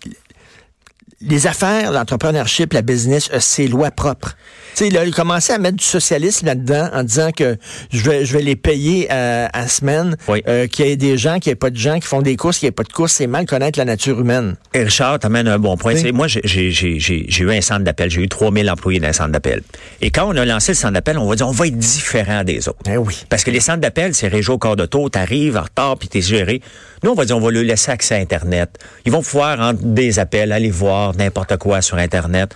les 1.20 1.46
affaires, 1.48 1.90
l'entrepreneurship, 1.90 2.72
la 2.72 2.82
business, 2.82 3.28
euh, 3.32 3.38
c'est 3.40 3.66
loi 3.66 3.90
propre. 3.90 4.36
Tu 4.76 4.88
sais, 4.88 5.04
il 5.04 5.10
commençait 5.12 5.52
à 5.54 5.58
mettre 5.58 5.76
du 5.78 5.84
socialisme 5.84 6.46
là-dedans 6.46 6.88
en 6.92 7.02
disant 7.02 7.32
que 7.32 7.56
je 7.90 8.00
vais, 8.08 8.24
je 8.24 8.32
vais 8.32 8.42
les 8.42 8.54
payer 8.54 9.10
à 9.10 9.50
la 9.52 9.66
semaine, 9.66 10.16
Oui. 10.28 10.42
euh, 10.46 10.68
qu'il 10.68 10.86
y 10.86 10.90
ait 10.90 10.96
des 10.96 11.18
gens, 11.18 11.40
qu'il 11.40 11.50
n'y 11.50 11.54
ait 11.54 11.56
pas 11.56 11.70
de 11.70 11.76
gens 11.76 11.98
qui 11.98 12.06
font 12.06 12.22
des 12.22 12.36
courses, 12.36 12.58
qu'il 12.58 12.66
n'y 12.66 12.68
ait 12.68 12.72
pas 12.72 12.84
de 12.84 12.92
courses. 12.92 13.14
C'est 13.14 13.26
mal 13.26 13.46
connaître 13.46 13.78
la 13.78 13.84
nature 13.84 14.20
humaine. 14.20 14.54
Et 14.74 14.84
Richard, 14.84 15.18
t'amènes 15.18 15.48
un 15.48 15.58
bon 15.58 15.76
point. 15.76 15.94
Oui. 15.94 16.12
Moi, 16.12 16.28
j'ai- 16.28 16.40
eu 16.44 17.50
un 17.50 17.60
centre 17.60 17.82
d'appel. 17.82 18.10
J'ai 18.10 18.20
eu 18.22 18.28
3000 18.28 18.70
employés 18.70 19.00
dans 19.00 19.08
un 19.08 19.12
centre 19.12 19.32
d'appel. 19.32 19.62
Et 20.00 20.10
quand 20.10 20.28
on 20.32 20.36
a 20.36 20.44
lancé 20.44 20.72
le 20.72 20.76
centre 20.76 20.94
d'appel, 20.94 21.18
on 21.18 21.26
va 21.28 21.34
dire, 21.34 21.48
on 21.48 21.52
va 21.52 21.66
être 21.66 21.78
différent 21.78 22.44
des 22.44 22.68
autres. 22.68 22.78
Ben 22.84 22.98
oui. 22.98 23.24
Parce 23.28 23.42
que 23.42 23.50
les 23.50 23.60
centres 23.60 23.80
d'appel, 23.80 24.14
c'est 24.14 24.28
région 24.28 24.54
au 24.54 24.58
corps 24.58 24.76
de 24.76 24.86
taux, 24.86 25.08
t'arrives 25.08 25.56
en 25.56 25.62
retard 25.62 25.96
puis 25.98 26.08
t'es 26.08 26.20
géré. 26.20 26.62
Nous, 27.02 27.10
on 27.10 27.14
va 27.14 27.24
dire, 27.24 27.36
on 27.36 27.40
va 27.40 27.50
leur 27.50 27.62
laisser 27.64 27.90
accès 27.90 28.14
à 28.16 28.18
Internet. 28.18 28.70
Ils 29.04 29.12
vont 29.12 29.22
pouvoir, 29.22 29.60
entre 29.60 29.82
des 29.82 30.18
appels, 30.18 30.52
aller 30.52 30.70
voir 30.70 31.07
n'importe 31.16 31.56
quoi 31.56 31.80
sur 31.82 31.98
Internet. 31.98 32.54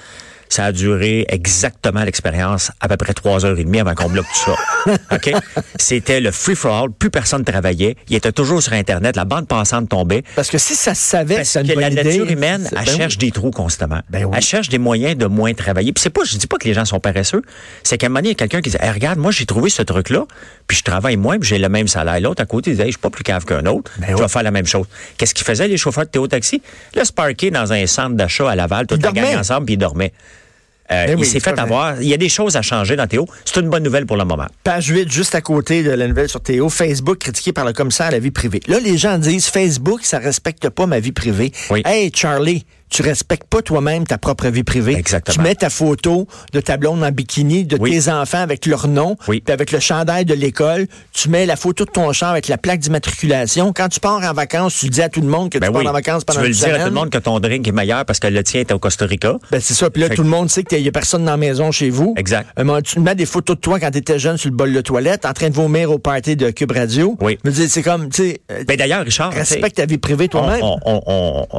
Ça 0.52 0.66
a 0.66 0.72
duré 0.72 1.24
exactement 1.30 2.04
l'expérience, 2.04 2.72
à 2.78 2.86
peu 2.86 2.98
près 2.98 3.14
trois 3.14 3.46
heures 3.46 3.58
et 3.58 3.64
demie 3.64 3.80
avant 3.80 3.94
qu'on 3.94 4.10
bloque 4.10 4.26
tout 4.26 4.52
ça. 4.52 4.96
OK? 5.16 5.32
C'était 5.76 6.20
le 6.20 6.30
free-for-all. 6.30 6.90
Plus 6.90 7.08
personne 7.08 7.42
travaillait. 7.42 7.96
Il 8.10 8.16
était 8.16 8.32
toujours 8.32 8.62
sur 8.62 8.74
Internet. 8.74 9.16
La 9.16 9.24
bande 9.24 9.48
passante 9.48 9.88
tombait. 9.88 10.22
Parce 10.36 10.50
que 10.50 10.58
si 10.58 10.74
ça 10.74 10.94
se 10.94 11.00
savait 11.00 11.36
Parce 11.36 11.48
c'est 11.48 11.66
que 11.66 11.80
la 11.80 11.88
nature 11.88 12.24
idée, 12.26 12.34
humaine, 12.34 12.68
elle 12.70 12.84
ben 12.84 12.96
cherche 12.96 13.14
oui. 13.14 13.28
des 13.28 13.30
trous 13.30 13.50
constamment. 13.50 14.02
Ben 14.10 14.26
oui. 14.26 14.32
Elle 14.36 14.42
cherche 14.42 14.68
des 14.68 14.76
moyens 14.76 15.16
de 15.16 15.24
moins 15.24 15.54
travailler. 15.54 15.90
Puis 15.94 16.02
c'est 16.02 16.10
pas, 16.10 16.20
je 16.22 16.36
dis 16.36 16.46
pas 16.46 16.58
que 16.58 16.68
les 16.68 16.74
gens 16.74 16.84
sont 16.84 17.00
paresseux. 17.00 17.40
C'est 17.82 17.96
qu'à 17.96 18.08
un 18.08 18.10
moment 18.10 18.18
donné, 18.18 18.28
il 18.28 18.32
y 18.32 18.34
a 18.34 18.46
quelqu'un 18.46 18.60
qui 18.60 18.68
dit, 18.68 18.76
Hey, 18.78 18.90
regarde, 18.90 19.18
moi, 19.18 19.30
j'ai 19.30 19.46
trouvé 19.46 19.70
ce 19.70 19.80
truc-là, 19.80 20.26
puis 20.66 20.76
je 20.76 20.82
travaille 20.82 21.16
moins, 21.16 21.38
puis 21.38 21.48
j'ai 21.48 21.58
le 21.58 21.70
même 21.70 21.88
salaire. 21.88 22.20
L'autre 22.20 22.42
à 22.42 22.44
côté, 22.44 22.72
il 22.72 22.76
dit, 22.76 22.82
Hey, 22.82 22.88
je 22.88 22.92
suis 22.92 23.00
pas 23.00 23.08
plus 23.08 23.24
cave 23.24 23.46
qu'un 23.46 23.64
autre. 23.64 23.90
Ben 23.96 24.08
je 24.10 24.16
oui. 24.16 24.20
vais 24.20 24.28
faire 24.28 24.42
la 24.42 24.50
même 24.50 24.66
chose. 24.66 24.84
Qu'est-ce 25.16 25.32
qu'ils 25.32 25.46
faisaient, 25.46 25.66
les 25.66 25.78
chauffeurs 25.78 26.04
de 26.04 26.10
Théo 26.10 26.26
Taxi? 26.26 26.60
Là, 26.94 27.06
se 27.06 27.12
parquer 27.14 27.50
dans 27.50 27.72
un 27.72 27.86
centre 27.86 28.16
d'achat 28.16 28.50
à 28.50 28.54
Laval, 28.54 28.84
gang 28.84 28.98
dormaient. 29.00 29.34
ensemble, 29.34 29.64
puis 29.64 29.74
ils 29.76 29.78
dormaient. 29.78 30.12
Euh, 30.90 31.06
Ben 31.06 31.18
il 31.18 31.24
s'est 31.24 31.40
fait. 31.40 31.58
avoir. 31.58 32.00
Il 32.02 32.08
y 32.08 32.14
a 32.14 32.16
des 32.16 32.28
choses 32.28 32.56
à 32.56 32.62
changer 32.62 32.96
dans 32.96 33.06
Théo. 33.06 33.26
C'est 33.44 33.60
une 33.60 33.70
bonne 33.70 33.82
nouvelle 33.82 34.04
pour 34.06 34.16
le 34.16 34.24
moment. 34.24 34.46
Page 34.64 34.88
8, 34.88 35.10
juste 35.10 35.34
à 35.34 35.40
côté 35.40 35.82
de 35.82 35.90
la 35.90 36.06
nouvelle 36.08 36.28
sur 36.28 36.40
Théo, 36.42 36.68
Facebook 36.68 37.18
critiqué 37.18 37.52
par 37.52 37.64
le 37.64 37.72
commissaire 37.72 38.06
à 38.06 38.10
la 38.10 38.18
vie 38.18 38.30
privée. 38.30 38.60
Là, 38.66 38.78
les 38.80 38.98
gens 38.98 39.18
disent 39.18 39.46
Facebook, 39.46 40.00
ça 40.04 40.18
respecte 40.18 40.68
pas 40.68 40.86
ma 40.86 41.00
vie 41.00 41.12
privée. 41.12 41.52
Oui. 41.70 41.82
Hey, 41.84 42.10
Charlie, 42.14 42.66
tu 42.92 43.02
respectes 43.02 43.44
pas 43.48 43.62
toi-même 43.62 44.06
ta 44.06 44.18
propre 44.18 44.48
vie 44.48 44.62
privée. 44.64 44.94
Exactement. 44.94 45.34
Tu 45.34 45.40
mets 45.40 45.54
ta 45.54 45.70
photo 45.70 46.26
de 46.52 46.60
ta 46.60 46.76
blonde 46.76 47.02
en 47.02 47.10
bikini, 47.10 47.64
de 47.64 47.76
Oui. 47.80 47.90
tes 47.90 48.10
enfants 48.10 48.38
avec 48.42 48.66
leur 48.66 48.86
nom, 48.86 49.16
Oui. 49.28 49.40
puis 49.44 49.52
avec 49.52 49.72
le 49.72 49.80
chandail 49.80 50.24
de 50.26 50.34
l'école. 50.34 50.86
Tu 51.14 51.30
mets 51.30 51.46
la 51.46 51.56
photo 51.56 51.84
de 51.86 51.90
ton 51.90 52.12
char 52.12 52.30
avec 52.30 52.48
la 52.48 52.58
plaque 52.58 52.80
d'immatriculation. 52.80 53.72
Quand 53.72 53.88
tu 53.88 53.98
pars 53.98 54.22
en 54.22 54.32
vacances, 54.34 54.76
tu 54.78 54.88
dis 54.88 55.00
à 55.00 55.08
tout 55.08 55.22
le 55.22 55.26
monde 55.26 55.50
que 55.50 55.58
Ben 55.58 55.70
tu 55.70 55.76
oui. 55.78 55.84
pars 55.84 55.90
en 55.90 55.94
vacances 55.94 56.22
tu 56.22 56.26
pendant 56.26 56.40
veux 56.40 56.46
une 56.46 56.52
le 56.52 56.58
dire 56.58 56.74
à 56.74 56.78
tout 56.80 56.84
le 56.84 56.90
monde 56.90 57.10
que 57.10 57.18
ton 57.18 57.40
drink 57.40 57.66
est 57.66 57.72
meilleur 57.72 58.04
parce 58.04 58.18
que 58.18 58.26
le 58.26 58.44
tien 58.44 58.60
est 58.60 58.72
au 58.72 58.78
Costa 58.78 59.06
Rica. 59.06 59.36
Ben, 59.50 59.60
c'est 59.60 59.74
ça. 59.74 59.88
Puis 59.88 60.02
là, 60.02 60.08
Fait 60.08 60.14
tout 60.16 60.22
le 60.22 60.28
monde 60.28 60.50
sait 60.50 60.62
qu'il 60.62 60.80
y 60.82 60.88
a 60.88 60.92
personne 60.92 61.24
dans 61.24 61.30
la 61.30 61.36
maison 61.38 61.72
chez 61.72 61.88
vous. 61.88 62.14
Exact. 62.18 62.48
Euh, 62.58 62.80
tu 62.82 63.00
mets 63.00 63.14
des 63.14 63.26
photos 63.26 63.56
de 63.56 63.60
toi 63.62 63.80
quand 63.80 63.90
tu 63.90 63.98
étais 63.98 64.18
jeune 64.18 64.36
sur 64.36 64.50
le 64.50 64.56
bol 64.56 64.70
de 64.72 64.80
toilette, 64.82 65.24
en 65.24 65.32
train 65.32 65.48
de 65.48 65.54
vomir 65.54 65.90
au 65.90 65.98
party 65.98 66.36
de 66.36 66.50
Cube 66.50 66.72
Radio. 66.72 67.16
Oui. 67.20 67.38
Veux 67.44 67.52
c'est 67.68 67.82
comme, 67.82 68.10
tu 68.10 68.22
sais, 68.22 68.40
euh, 68.50 68.64
Ben 68.68 68.76
d'ailleurs, 68.76 69.02
Richard, 69.04 69.30
tu 69.30 69.38
respecte 69.38 69.76
ta 69.76 69.86
vie 69.86 69.96
privée 69.98 70.28
toi-même. 70.28 70.60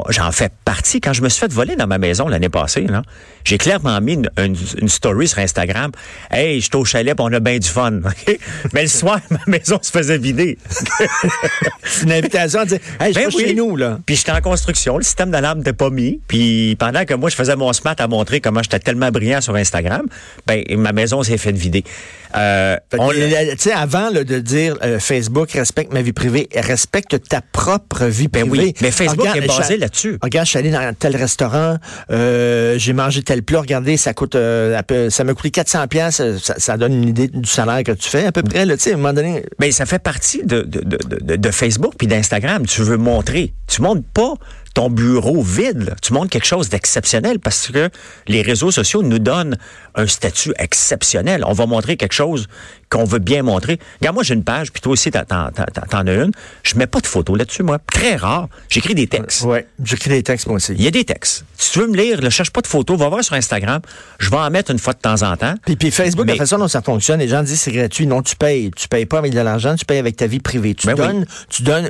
j'en 0.10 0.32
fais 0.32 0.50
partie. 0.66 1.02
Quand 1.02 1.14
je 1.14 1.23
me 1.24 1.30
suis 1.30 1.40
fait 1.40 1.52
voler 1.52 1.76
dans 1.76 1.88
ma 1.88 1.98
maison 1.98 2.28
l'année 2.28 2.50
passée, 2.50 2.82
là, 2.88 3.02
j'ai 3.44 3.58
clairement 3.58 4.00
mis 4.02 4.14
une, 4.14 4.30
une- 4.38 4.56
une 4.82 4.90
story 4.90 5.28
sur 5.28 5.40
Instagram. 5.40 5.92
Hey, 6.32 6.60
je 6.62 6.66
suis 6.66 6.76
au 6.76 6.86
chalet, 6.86 7.16
puis 7.16 7.26
on 7.28 7.34
a 7.34 7.40
bien 7.40 7.58
du 7.58 7.68
fun. 7.68 8.00
Mais 8.74 8.84
le 8.84 8.88
soir, 8.88 9.20
ma 9.30 9.40
maison 9.48 9.80
se 9.82 9.92
faisait 9.92 10.18
vider. 10.18 10.58
C'est 11.84 12.04
une 12.04 12.12
invitation 12.12 12.60
à 12.62 12.66
dire, 12.66 12.80
hey, 13.00 13.14
je 13.14 13.20
Ben 13.20 13.30
oui. 13.34 13.44
chez 13.48 13.54
nous, 13.54 13.76
là. 13.76 14.00
Puis 14.06 14.16
j'étais 14.16 14.32
en 14.32 14.42
construction, 14.42 14.98
le 14.98 15.04
système 15.04 15.32
d'alarme 15.32 15.60
n'était 15.60 15.74
pas 15.74 15.90
mis. 15.90 16.20
Puis 16.28 16.76
pendant 16.80 17.06
que 17.06 17.14
moi, 17.14 17.30
je 17.30 17.36
faisais 17.36 17.56
mon 17.56 17.72
smart 17.74 17.96
à 18.00 18.08
montrer 18.08 18.42
comment 18.42 18.62
j'étais 18.64 18.80
tellement 18.80 19.10
brillant 19.12 19.42
sur 19.42 19.56
Instagram, 19.56 20.06
ben 20.48 20.64
ma 20.78 20.92
maison 20.92 21.24
s'est 21.24 21.38
faite 21.38 21.56
vider. 21.56 21.84
Euh, 22.36 22.78
euh, 22.96 23.52
tu 23.52 23.58
sais, 23.60 23.72
avant 23.74 24.10
là, 24.10 24.24
de 24.24 24.40
dire 24.40 24.76
euh, 24.84 24.98
Facebook 25.00 25.52
respecte 25.52 25.94
ma 25.94 26.02
vie 26.02 26.14
privée, 26.14 26.50
respecte 26.56 27.28
ta 27.30 27.42
propre 27.42 28.06
vie 28.06 28.28
Ben 28.28 28.48
privée. 28.50 28.66
oui, 28.68 28.74
mais 28.82 28.90
Facebook 28.90 29.28
est 29.36 29.46
basé 29.46 29.76
je 29.76 29.80
là-dessus. 29.82 30.18
Regarde, 30.22 30.46
je 30.48 30.50
suis 30.50 30.60
allé 30.60 30.72
dans 30.72 30.94
tel 30.98 31.13
restaurant, 31.16 31.78
euh, 32.12 32.76
j'ai 32.78 32.94
mangé 32.94 33.22
tel 33.22 33.44
plat. 33.44 33.62
Regardez, 33.62 33.98
ça 33.98 34.14
coûte, 34.14 34.36
euh, 34.36 34.82
ça 35.10 35.24
m'a 35.24 35.34
coûté 35.34 35.52
400 35.52 35.88
pièces. 35.88 36.22
Ça, 36.40 36.56
ça 36.58 36.78
donne 36.78 36.94
une 36.94 37.10
idée 37.10 37.28
du 37.28 37.50
salaire 37.50 37.84
que 37.84 37.92
tu 37.92 38.10
fais 38.10 38.26
à 38.26 38.32
peu 38.32 38.44
près. 38.44 38.66
Tu 38.66 38.80
sais, 38.80 38.92
à 38.92 38.94
un 38.94 38.98
moment 38.98 39.14
donné, 39.14 39.46
Mais 39.60 39.72
ça 39.72 39.86
fait 39.86 40.00
partie 40.00 40.44
de 40.44 41.52
Facebook 41.52 41.94
puis 41.98 42.08
d'Instagram. 42.08 42.66
Tu 42.66 42.82
veux 42.82 42.98
montrer. 42.98 43.54
Tu 43.68 43.82
montres 43.82 44.04
pas 44.14 44.34
ton 44.74 44.90
bureau 44.90 45.42
vide. 45.44 45.84
là. 45.84 45.96
Tu 46.02 46.14
montres 46.14 46.30
quelque 46.30 46.46
chose 46.48 46.70
d'exceptionnel 46.70 47.40
parce 47.40 47.68
que 47.68 47.90
les 48.28 48.42
réseaux 48.42 48.72
sociaux 48.72 49.04
nous 49.04 49.20
donnent 49.20 49.58
un 49.96 50.08
statut 50.08 50.54
exceptionnel. 50.58 51.44
On 51.46 51.54
va 51.54 51.66
montrer 51.68 51.96
quelque 51.98 52.14
chose 52.14 52.48
qu'on 52.90 53.04
veut 53.04 53.20
bien 53.20 53.44
montrer. 53.44 53.80
Regarde, 54.00 54.16
moi, 54.16 54.24
j'ai 54.24 54.34
une 54.34 54.44
page, 54.44 54.72
puis 54.72 54.82
toi 54.82 54.94
aussi, 54.94 55.10
t'en, 55.12 55.24
t'en- 55.26 55.50
t'en- 55.52 55.82
t'en 55.90 56.08
as 56.08 56.14
une. 56.14 56.32
Je 56.64 56.76
mets 56.76 56.88
pas 56.88 57.00
de 57.00 57.08
photos 57.08 57.38
là-dessus, 57.38 57.64
moi. 57.64 57.78
Très 57.92 58.16
rare. 58.16 58.50
J'écris 58.70 58.96
des 58.96 59.08
textes. 59.08 59.42
Ouais, 59.44 59.68
j'écris 59.84 60.10
des 60.10 60.24
textes, 60.24 60.48
moi 60.48 60.56
aussi. 60.58 60.74
Il 60.74 60.82
y 60.82 60.88
a 60.88 60.92
des 60.92 61.04
textes. 61.04 61.44
Si 61.58 61.72
tu 61.74 61.80
veux 61.80 61.88
me 61.88 61.96
lire, 61.98 62.22
ne 62.22 62.30
cherche 62.30 62.52
pas 62.52 62.62
de 62.62 62.68
photos, 62.68 62.98
va 62.98 63.10
voir 63.10 63.24
sur 63.24 63.34
Instagram. 63.36 63.82
Je 64.20 64.30
vais 64.30 64.38
en 64.38 64.50
mettre 64.50 64.72
une 64.72 64.80
fois 64.80 64.94
de 64.94 65.00
temps 65.00 65.22
en 65.24 65.36
temps. 65.38 65.56
Puis, 65.66 65.76
puis 65.76 65.92
Facebook, 65.92 66.26
Mais- 66.26 66.34
la 66.34 66.38
façon 66.40 66.58
dont 66.58 66.68
ça 66.68 66.82
fonctionne, 66.82 67.20
les 67.20 67.28
gens 67.28 67.44
disent 67.44 67.62
c'est 67.62 67.72
gratuit. 67.72 68.06
Non, 68.08 68.22
tu 68.22 68.36
payes. 68.36 68.72
Tu 68.76 68.88
payes 68.88 69.06
pas 69.06 69.20
avec 69.20 69.34
de 69.34 69.40
l'argent, 69.40 69.76
tu 69.76 69.86
payes 69.86 70.00
avec 70.00 70.16
ta 70.18 70.26
vie 70.28 70.40
privée. 70.40 70.74
Tu 70.76 70.88
Ben 70.88 70.94
oui. 70.94 71.00
donnes, 71.08 71.26
tu 71.50 71.62
donnes 71.64 71.90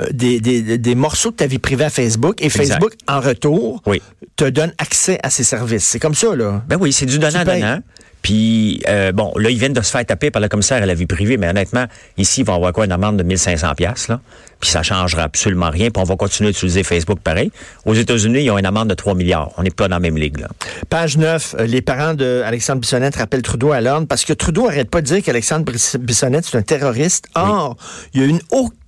euh, 0.00 0.06
des, 0.12 0.40
des, 0.40 0.78
des 0.78 0.94
morceaux 0.94 1.30
de 1.30 1.36
ta 1.36 1.46
vie 1.46 1.58
privée 1.58 1.84
à 1.84 1.90
Facebook 1.90 2.23
et 2.38 2.46
Exact. 2.46 2.66
Facebook, 2.66 2.92
en 3.08 3.20
retour, 3.20 3.82
Oui. 3.86 4.00
te 4.36 4.44
donne 4.44 4.72
accès 4.78 5.18
à 5.22 5.30
ses 5.30 5.44
services. 5.44 5.84
C'est 5.84 5.98
comme 6.00 6.14
ça, 6.14 6.34
là. 6.34 6.62
Ben 6.68 6.76
oui, 6.80 6.92
c'est 6.92 7.06
du 7.06 7.18
donnant-donnant. 7.18 7.80
Puis, 8.22 8.80
euh, 8.88 9.12
bon, 9.12 9.34
là, 9.36 9.50
ils 9.50 9.58
viennent 9.58 9.74
de 9.74 9.82
se 9.82 9.90
faire 9.90 10.06
taper 10.06 10.30
par 10.30 10.40
le 10.40 10.48
commissaire 10.48 10.82
à 10.82 10.86
la 10.86 10.94
vie 10.94 11.04
privée, 11.04 11.36
mais 11.36 11.46
honnêtement, 11.50 11.84
ici, 12.16 12.40
ils 12.40 12.46
vont 12.46 12.54
avoir 12.54 12.72
quoi, 12.72 12.86
une 12.86 12.92
amende 12.92 13.18
de 13.18 13.22
1500 13.22 13.74
pièces 13.74 14.08
là? 14.08 14.18
Puis 14.60 14.70
ça 14.70 14.82
changera 14.82 15.24
absolument 15.24 15.68
rien, 15.68 15.90
puis 15.90 16.00
on 16.00 16.04
va 16.04 16.16
continuer 16.16 16.50
d'utiliser 16.52 16.84
Facebook 16.84 17.18
pareil. 17.20 17.52
Aux 17.84 17.92
États-Unis, 17.92 18.44
ils 18.44 18.50
ont 18.50 18.56
une 18.56 18.64
amende 18.64 18.88
de 18.88 18.94
3 18.94 19.14
milliards. 19.14 19.50
On 19.58 19.62
n'est 19.62 19.68
pas 19.70 19.88
dans 19.88 19.96
la 19.96 20.00
même 20.00 20.16
ligue, 20.16 20.38
là. 20.40 20.48
Page 20.88 21.18
9, 21.18 21.56
euh, 21.58 21.66
les 21.66 21.82
parents 21.82 22.14
d'Alexandre 22.14 22.80
Bissonnette 22.80 23.16
rappellent 23.16 23.42
Trudeau 23.42 23.72
à 23.72 23.82
l'ordre 23.82 24.06
parce 24.06 24.24
que 24.24 24.32
Trudeau 24.32 24.68
arrête 24.68 24.88
pas 24.88 25.02
de 25.02 25.06
dire 25.06 25.22
qu'Alexandre 25.22 25.70
Bissonnette, 25.98 26.46
c'est 26.46 26.56
un 26.56 26.62
terroriste. 26.62 27.26
Or, 27.34 27.76
il 28.14 28.22
y 28.22 28.24
a 28.24 28.26
une 28.26 28.40
aucune 28.50 28.78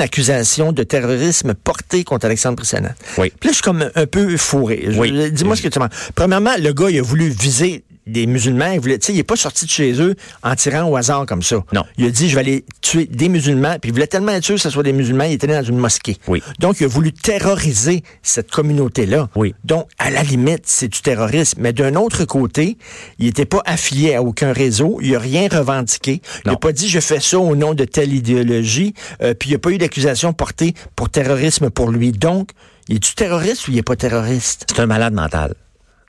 accusation 0.00 0.72
de 0.72 0.82
terrorisme 0.82 1.54
portée 1.54 2.04
contre 2.04 2.26
Alexandre 2.26 2.60
Bissonnette. 2.60 2.96
Oui. 3.18 3.32
Puis 3.38 3.48
là, 3.48 3.52
je 3.52 3.54
suis 3.54 3.62
comme 3.62 3.90
un 3.94 4.06
peu 4.06 4.36
fourré. 4.36 4.88
Oui. 4.96 5.30
Dis-moi 5.30 5.56
ce 5.56 5.62
que 5.62 5.68
tu 5.68 5.78
penses. 5.78 5.90
Premièrement, 6.14 6.54
le 6.58 6.72
gars, 6.72 6.90
il 6.90 6.98
a 6.98 7.02
voulu 7.02 7.28
viser 7.28 7.84
des 8.06 8.26
musulmans. 8.26 8.70
Il 8.72 8.80
voulait, 8.80 8.96
il 8.96 9.18
est 9.18 9.22
pas 9.22 9.36
sorti 9.36 9.64
de 9.64 9.70
chez 9.70 10.00
eux 10.00 10.14
en 10.42 10.54
tirant 10.54 10.88
au 10.90 10.96
hasard 10.96 11.26
comme 11.26 11.42
ça. 11.42 11.56
Non. 11.72 11.84
Il 11.98 12.06
a 12.06 12.10
dit, 12.10 12.28
je 12.28 12.34
vais 12.34 12.40
aller 12.40 12.64
tuer 12.80 13.06
des 13.06 13.28
musulmans. 13.28 13.76
Puis 13.80 13.90
il 13.90 13.92
voulait 13.92 14.06
tellement 14.06 14.32
être 14.32 14.44
sûr 14.44 14.56
que 14.56 14.60
ce 14.60 14.70
soit 14.70 14.82
des 14.82 14.92
musulmans, 14.92 15.24
il 15.24 15.32
était 15.32 15.46
allé 15.50 15.60
dans 15.60 15.68
une 15.68 15.78
mosquée. 15.78 16.16
Oui. 16.28 16.42
Donc, 16.58 16.80
il 16.80 16.84
a 16.84 16.88
voulu 16.88 17.12
terroriser 17.12 18.02
cette 18.22 18.50
communauté-là. 18.50 19.28
Oui. 19.36 19.54
Donc, 19.64 19.88
à 19.98 20.10
la 20.10 20.22
limite, 20.22 20.62
c'est 20.66 20.88
du 20.88 21.00
terrorisme. 21.00 21.58
Mais 21.60 21.72
d'un 21.72 21.94
autre 21.94 22.24
côté, 22.24 22.78
il 23.18 23.26
n'était 23.26 23.44
pas 23.46 23.62
affilié 23.64 24.14
à 24.14 24.22
aucun 24.22 24.52
réseau. 24.52 24.98
Il 25.02 25.12
n'a 25.12 25.18
rien 25.18 25.48
revendiqué. 25.50 26.20
Il 26.44 26.48
n'a 26.48 26.52
Non. 26.52 26.58
pas 26.58 26.72
dit 26.72 26.88
je 26.88 27.00
fais 27.00 27.20
ça 27.20 27.38
au 27.38 27.56
nom 27.56 27.74
de 27.74 27.84
telle 27.84 28.12
idéologie. 28.12 28.94
Euh, 29.22 29.34
puis 29.34 29.48
il 29.48 29.52
n'y 29.52 29.56
a 29.56 29.58
pas 29.58 29.70
eu 29.70 29.78
d'accusation 29.78 30.32
portée 30.32 30.74
pour 30.96 31.08
terrorisme 31.10 31.70
pour 31.70 31.90
lui. 31.90 32.12
Donc, 32.12 32.50
il 32.88 32.96
est-tu 32.96 33.14
terroriste 33.14 33.66
ou 33.66 33.70
il 33.70 33.76
n'est 33.76 33.82
pas 33.82 33.96
terroriste? 33.96 34.66
C'est 34.68 34.80
un 34.80 34.86
malade 34.86 35.14
mental. 35.14 35.54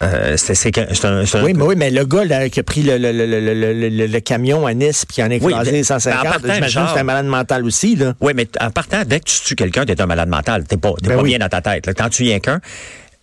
Euh, 0.03 0.35
c'est 0.35 0.55
c'est 0.55 0.71
que- 0.71 0.93
c'est 0.93 1.05
un, 1.05 1.23
Oui, 1.43 1.53
mais 1.53 1.63
oui, 1.63 1.75
mais 1.77 1.89
le 1.89 2.03
gars 2.05 2.25
là, 2.25 2.49
qui 2.49 2.59
a 2.59 2.63
pris 2.63 2.83
le, 2.83 4.19
camion 4.19 4.65
à 4.65 4.73
Nice 4.73 5.05
puis 5.05 5.15
qui 5.15 5.23
en 5.23 5.27
a 5.27 5.37
Oui, 5.37 5.51
écrasé 5.51 5.71
mais- 5.71 5.83
150, 5.83 6.21
mais 6.23 6.27
en 6.29 6.31
partant, 6.33 6.53
j'imagine 6.53 6.81
que 6.83 6.87
c'est 6.93 6.99
un 6.99 7.03
malade 7.03 7.25
mental 7.27 7.63
aussi. 7.65 7.95
Là. 7.95 8.13
Oui, 8.19 8.33
mais 8.35 8.47
en 8.59 8.71
partant, 8.71 9.03
dès 9.05 9.19
que 9.21 9.25
tu 9.25 9.39
tues 9.41 9.55
quelqu'un, 9.55 9.85
t'es 9.85 9.99
un 10.01 10.05
malade 10.05 10.27
mental. 10.29 10.65
T'es 10.65 10.77
pas, 10.77 10.93
t'es 11.01 11.07
Ben 11.09 11.15
pas 11.15 11.21
oui. 11.23 11.29
bien 11.29 11.39
dans 11.39 11.47
ta 11.49 11.61
tête. 11.61 11.85
là. 11.87 11.93
Quand 11.93 12.09
tu 12.09 12.23
viens 12.23 12.39
qu'un, 12.39 12.59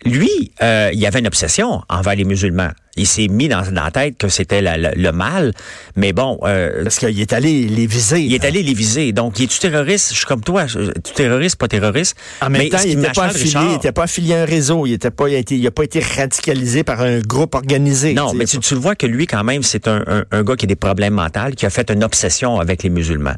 lui, 0.05 0.51
euh, 0.61 0.89
il 0.93 1.05
avait 1.05 1.19
une 1.19 1.27
obsession 1.27 1.81
envers 1.89 2.15
les 2.15 2.23
musulmans. 2.25 2.69
Il 2.95 3.07
s'est 3.07 3.27
mis 3.27 3.47
dans, 3.47 3.61
dans 3.71 3.85
la 3.85 3.89
tête 3.91 4.17
que 4.17 4.27
c'était 4.27 4.61
le 4.61 5.11
mal. 5.11 5.51
Mais 5.95 6.13
bon, 6.13 6.37
euh, 6.43 6.83
Parce 6.83 6.99
qu'il 6.99 7.19
est 7.19 7.33
allé 7.33 7.65
les 7.65 7.87
viser. 7.87 8.19
il 8.21 8.33
est 8.35 8.37
là. 8.43 8.49
allé 8.49 8.61
les 8.61 8.73
viser. 8.75 9.11
Donc, 9.13 9.39
il 9.39 9.43
est-tu 9.45 9.57
terroriste? 9.59 10.09
Je 10.11 10.17
suis 10.17 10.25
comme 10.25 10.41
toi. 10.41 10.67
je- 10.67 10.91
Tu 11.03 11.13
terroriste, 11.13 11.55
pas 11.55 11.67
terroriste? 11.67 12.15
En 12.41 12.49
même 12.51 12.61
Mais 12.61 12.69
temps, 12.69 12.77
il 12.85 12.99
n'était 12.99 13.11
pas, 13.13 13.25
affilié, 13.25 13.59
il 13.71 13.75
était 13.75 13.91
pas 13.91 14.03
affilié 14.03 14.35
à 14.35 14.41
un 14.43 14.45
réseau. 14.45 14.85
Il 14.85 14.93
était 14.93 15.09
pas, 15.09 15.27
il 15.27 15.35
a 15.35 15.39
été- 15.39 15.55
il 15.57 15.65
a 15.65 15.71
pas 15.71 15.83
été 15.83 15.99
radicalisé 16.01 16.83
par 16.83 17.01
un 17.01 17.19
groupe 17.19 17.55
organisé. 17.55 18.13
Non, 18.13 18.33
mais 18.35 18.45
tu, 18.45 18.59
tu 18.59 18.75
le 18.75 18.79
vois 18.79 18.95
que 18.95 19.07
lui, 19.07 19.25
quand 19.25 19.43
même, 19.43 19.63
c'est 19.63 19.87
un, 19.87 20.03
un, 20.05 20.23
un 20.31 20.43
gars 20.43 20.55
qui 20.55 20.65
a 20.65 20.67
des 20.67 20.75
problèmes 20.75 21.15
mentaux, 21.15 21.51
qui 21.57 21.65
a 21.65 21.71
fait 21.71 21.89
une 21.89 22.03
obsession 22.03 22.59
avec 22.59 22.83
les 22.83 22.89
musulmans. 22.91 23.35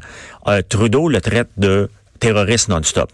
Euh, 0.48 0.60
Trudeau 0.68 1.08
le 1.08 1.20
traite 1.22 1.48
de 1.56 1.88
terroriste 2.20 2.68
non-stop. 2.68 3.10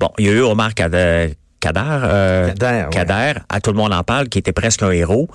Bon, 0.00 0.08
il 0.18 0.24
y 0.26 0.28
a 0.30 0.32
eu 0.32 0.40
Omar 0.40 0.72
Kader, 0.74 1.34
Kader, 1.62 1.80
euh, 1.86 2.48
Kader, 2.48 2.84
ouais. 2.84 2.90
Kader, 2.90 3.32
à 3.48 3.60
tout 3.60 3.70
le 3.70 3.76
monde 3.76 3.92
en 3.92 4.02
parle, 4.02 4.28
qui 4.28 4.38
était 4.38 4.52
presque 4.52 4.82
un 4.82 4.90
héros. 4.90 5.28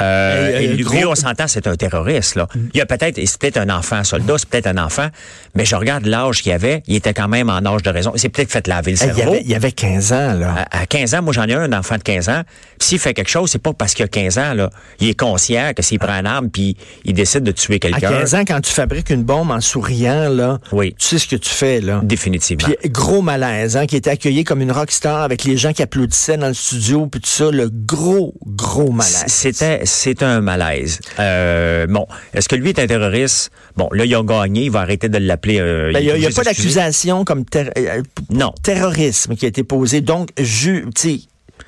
Euh, 0.00 0.60
et 0.60 0.68
euh, 0.68 0.72
lui, 0.74 0.82
gros- 0.84 0.94
lui, 0.94 1.04
on 1.04 1.14
s'entend, 1.14 1.46
c'est 1.48 1.66
un 1.66 1.74
terroriste. 1.76 2.34
Là. 2.36 2.46
Il 2.74 2.78
y 2.78 2.80
a 2.80 2.86
peut-être, 2.86 3.20
c'est 3.24 3.38
peut-être 3.38 3.56
un 3.58 3.70
enfant 3.70 4.02
soldat, 4.04 4.34
c'est 4.38 4.48
peut-être 4.48 4.66
un 4.66 4.78
enfant, 4.78 5.08
mais 5.54 5.64
je 5.64 5.76
regarde 5.76 6.06
l'âge 6.06 6.42
qu'il 6.42 6.52
avait, 6.52 6.82
il 6.86 6.96
était 6.96 7.14
quand 7.14 7.28
même 7.28 7.50
en 7.50 7.58
âge 7.66 7.82
de 7.82 7.90
raison. 7.90 8.12
Il 8.14 8.20
s'est 8.20 8.28
peut-être 8.28 8.50
fait 8.50 8.66
laver 8.66 8.92
le 8.92 9.02
Hey, 9.02 9.08
il, 9.08 9.12
y 9.12 9.16
cerveau. 9.16 9.32
avait, 9.32 9.42
il 9.42 9.50
y 9.50 9.54
avait 9.54 9.72
15 9.72 10.12
ans, 10.12 10.32
là. 10.34 10.66
À, 10.70 10.80
à 10.82 10.86
15 10.86 11.14
ans, 11.14 11.22
moi 11.22 11.32
j'en 11.32 11.44
ai 11.44 11.54
un, 11.54 11.72
un 11.72 11.78
enfant 11.78 11.96
de 11.96 12.02
15 12.02 12.28
ans. 12.28 12.42
S'il 12.78 12.98
fait 12.98 13.14
quelque 13.14 13.30
chose, 13.30 13.50
c'est 13.50 13.58
pas 13.62 13.72
parce 13.72 13.94
qu'il 13.94 14.04
a 14.04 14.08
15 14.08 14.38
ans. 14.38 14.54
Là. 14.54 14.70
Il 15.00 15.08
est 15.08 15.14
conscient 15.18 15.72
que 15.76 15.82
s'il 15.82 15.98
prend 15.98 16.12
un 16.12 16.24
arme 16.24 16.50
puis 16.50 16.76
il 17.04 17.12
décide 17.14 17.42
de 17.42 17.52
tuer 17.52 17.76
À 17.76 17.78
quelqu'un. 17.78 18.08
15 18.10 18.34
ans, 18.34 18.44
quand 18.46 18.60
tu 18.60 18.72
fabriques 18.72 19.10
une 19.10 19.22
bombe 19.22 19.50
en 19.50 19.60
souriant, 19.60 20.28
là, 20.30 20.58
Oui. 20.72 20.94
tu 20.98 21.06
sais 21.06 21.18
ce 21.18 21.26
que 21.26 21.36
tu 21.36 21.50
fais, 21.50 21.80
là. 21.80 22.00
Définitivement. 22.02 22.68
Puis 22.80 22.90
gros 22.90 23.22
malaise, 23.22 23.76
hein, 23.76 23.86
qui 23.86 23.96
était 23.96 24.10
accueilli 24.10 24.44
comme 24.44 24.62
une 24.62 24.72
rockstar 24.72 25.22
avec 25.22 25.44
les 25.44 25.56
gens 25.56 25.72
qui 25.72 25.82
applaudissaient 25.82 26.36
dans 26.38 26.48
le 26.48 26.54
studio, 26.54 27.06
puis 27.06 27.20
tout 27.20 27.28
ça, 27.28 27.50
le 27.50 27.68
gros, 27.70 28.34
gros 28.46 28.90
malaise. 28.90 29.24
C'était, 29.26 29.84
c'est 29.90 30.22
un 30.22 30.40
malaise. 30.40 31.00
Euh, 31.18 31.86
bon, 31.86 32.06
est-ce 32.34 32.48
que 32.48 32.56
lui 32.56 32.70
est 32.70 32.78
un 32.78 32.86
terroriste? 32.86 33.50
Bon, 33.76 33.88
là 33.92 34.04
il 34.04 34.14
a 34.14 34.22
gagné, 34.22 34.64
il 34.64 34.70
va 34.70 34.80
arrêter 34.80 35.08
de 35.08 35.18
l'appeler. 35.18 35.58
euh, 35.60 35.92
Ben, 35.92 36.00
Il 36.00 36.06
n'y 36.06 36.10
a, 36.12 36.16
y 36.18 36.26
a 36.26 36.28
est 36.30 36.36
pas 36.36 36.42
d'accusation 36.44 37.24
comme 37.24 37.44
ter- 37.44 37.70
euh, 37.76 38.02
Non. 38.30 38.52
terrorisme 38.62 39.34
qui 39.36 39.44
a 39.44 39.48
été 39.48 39.64
posée. 39.64 40.00
Donc, 40.00 40.28
ju 40.38 40.84
tu 40.94 41.00
sais, 41.00 41.20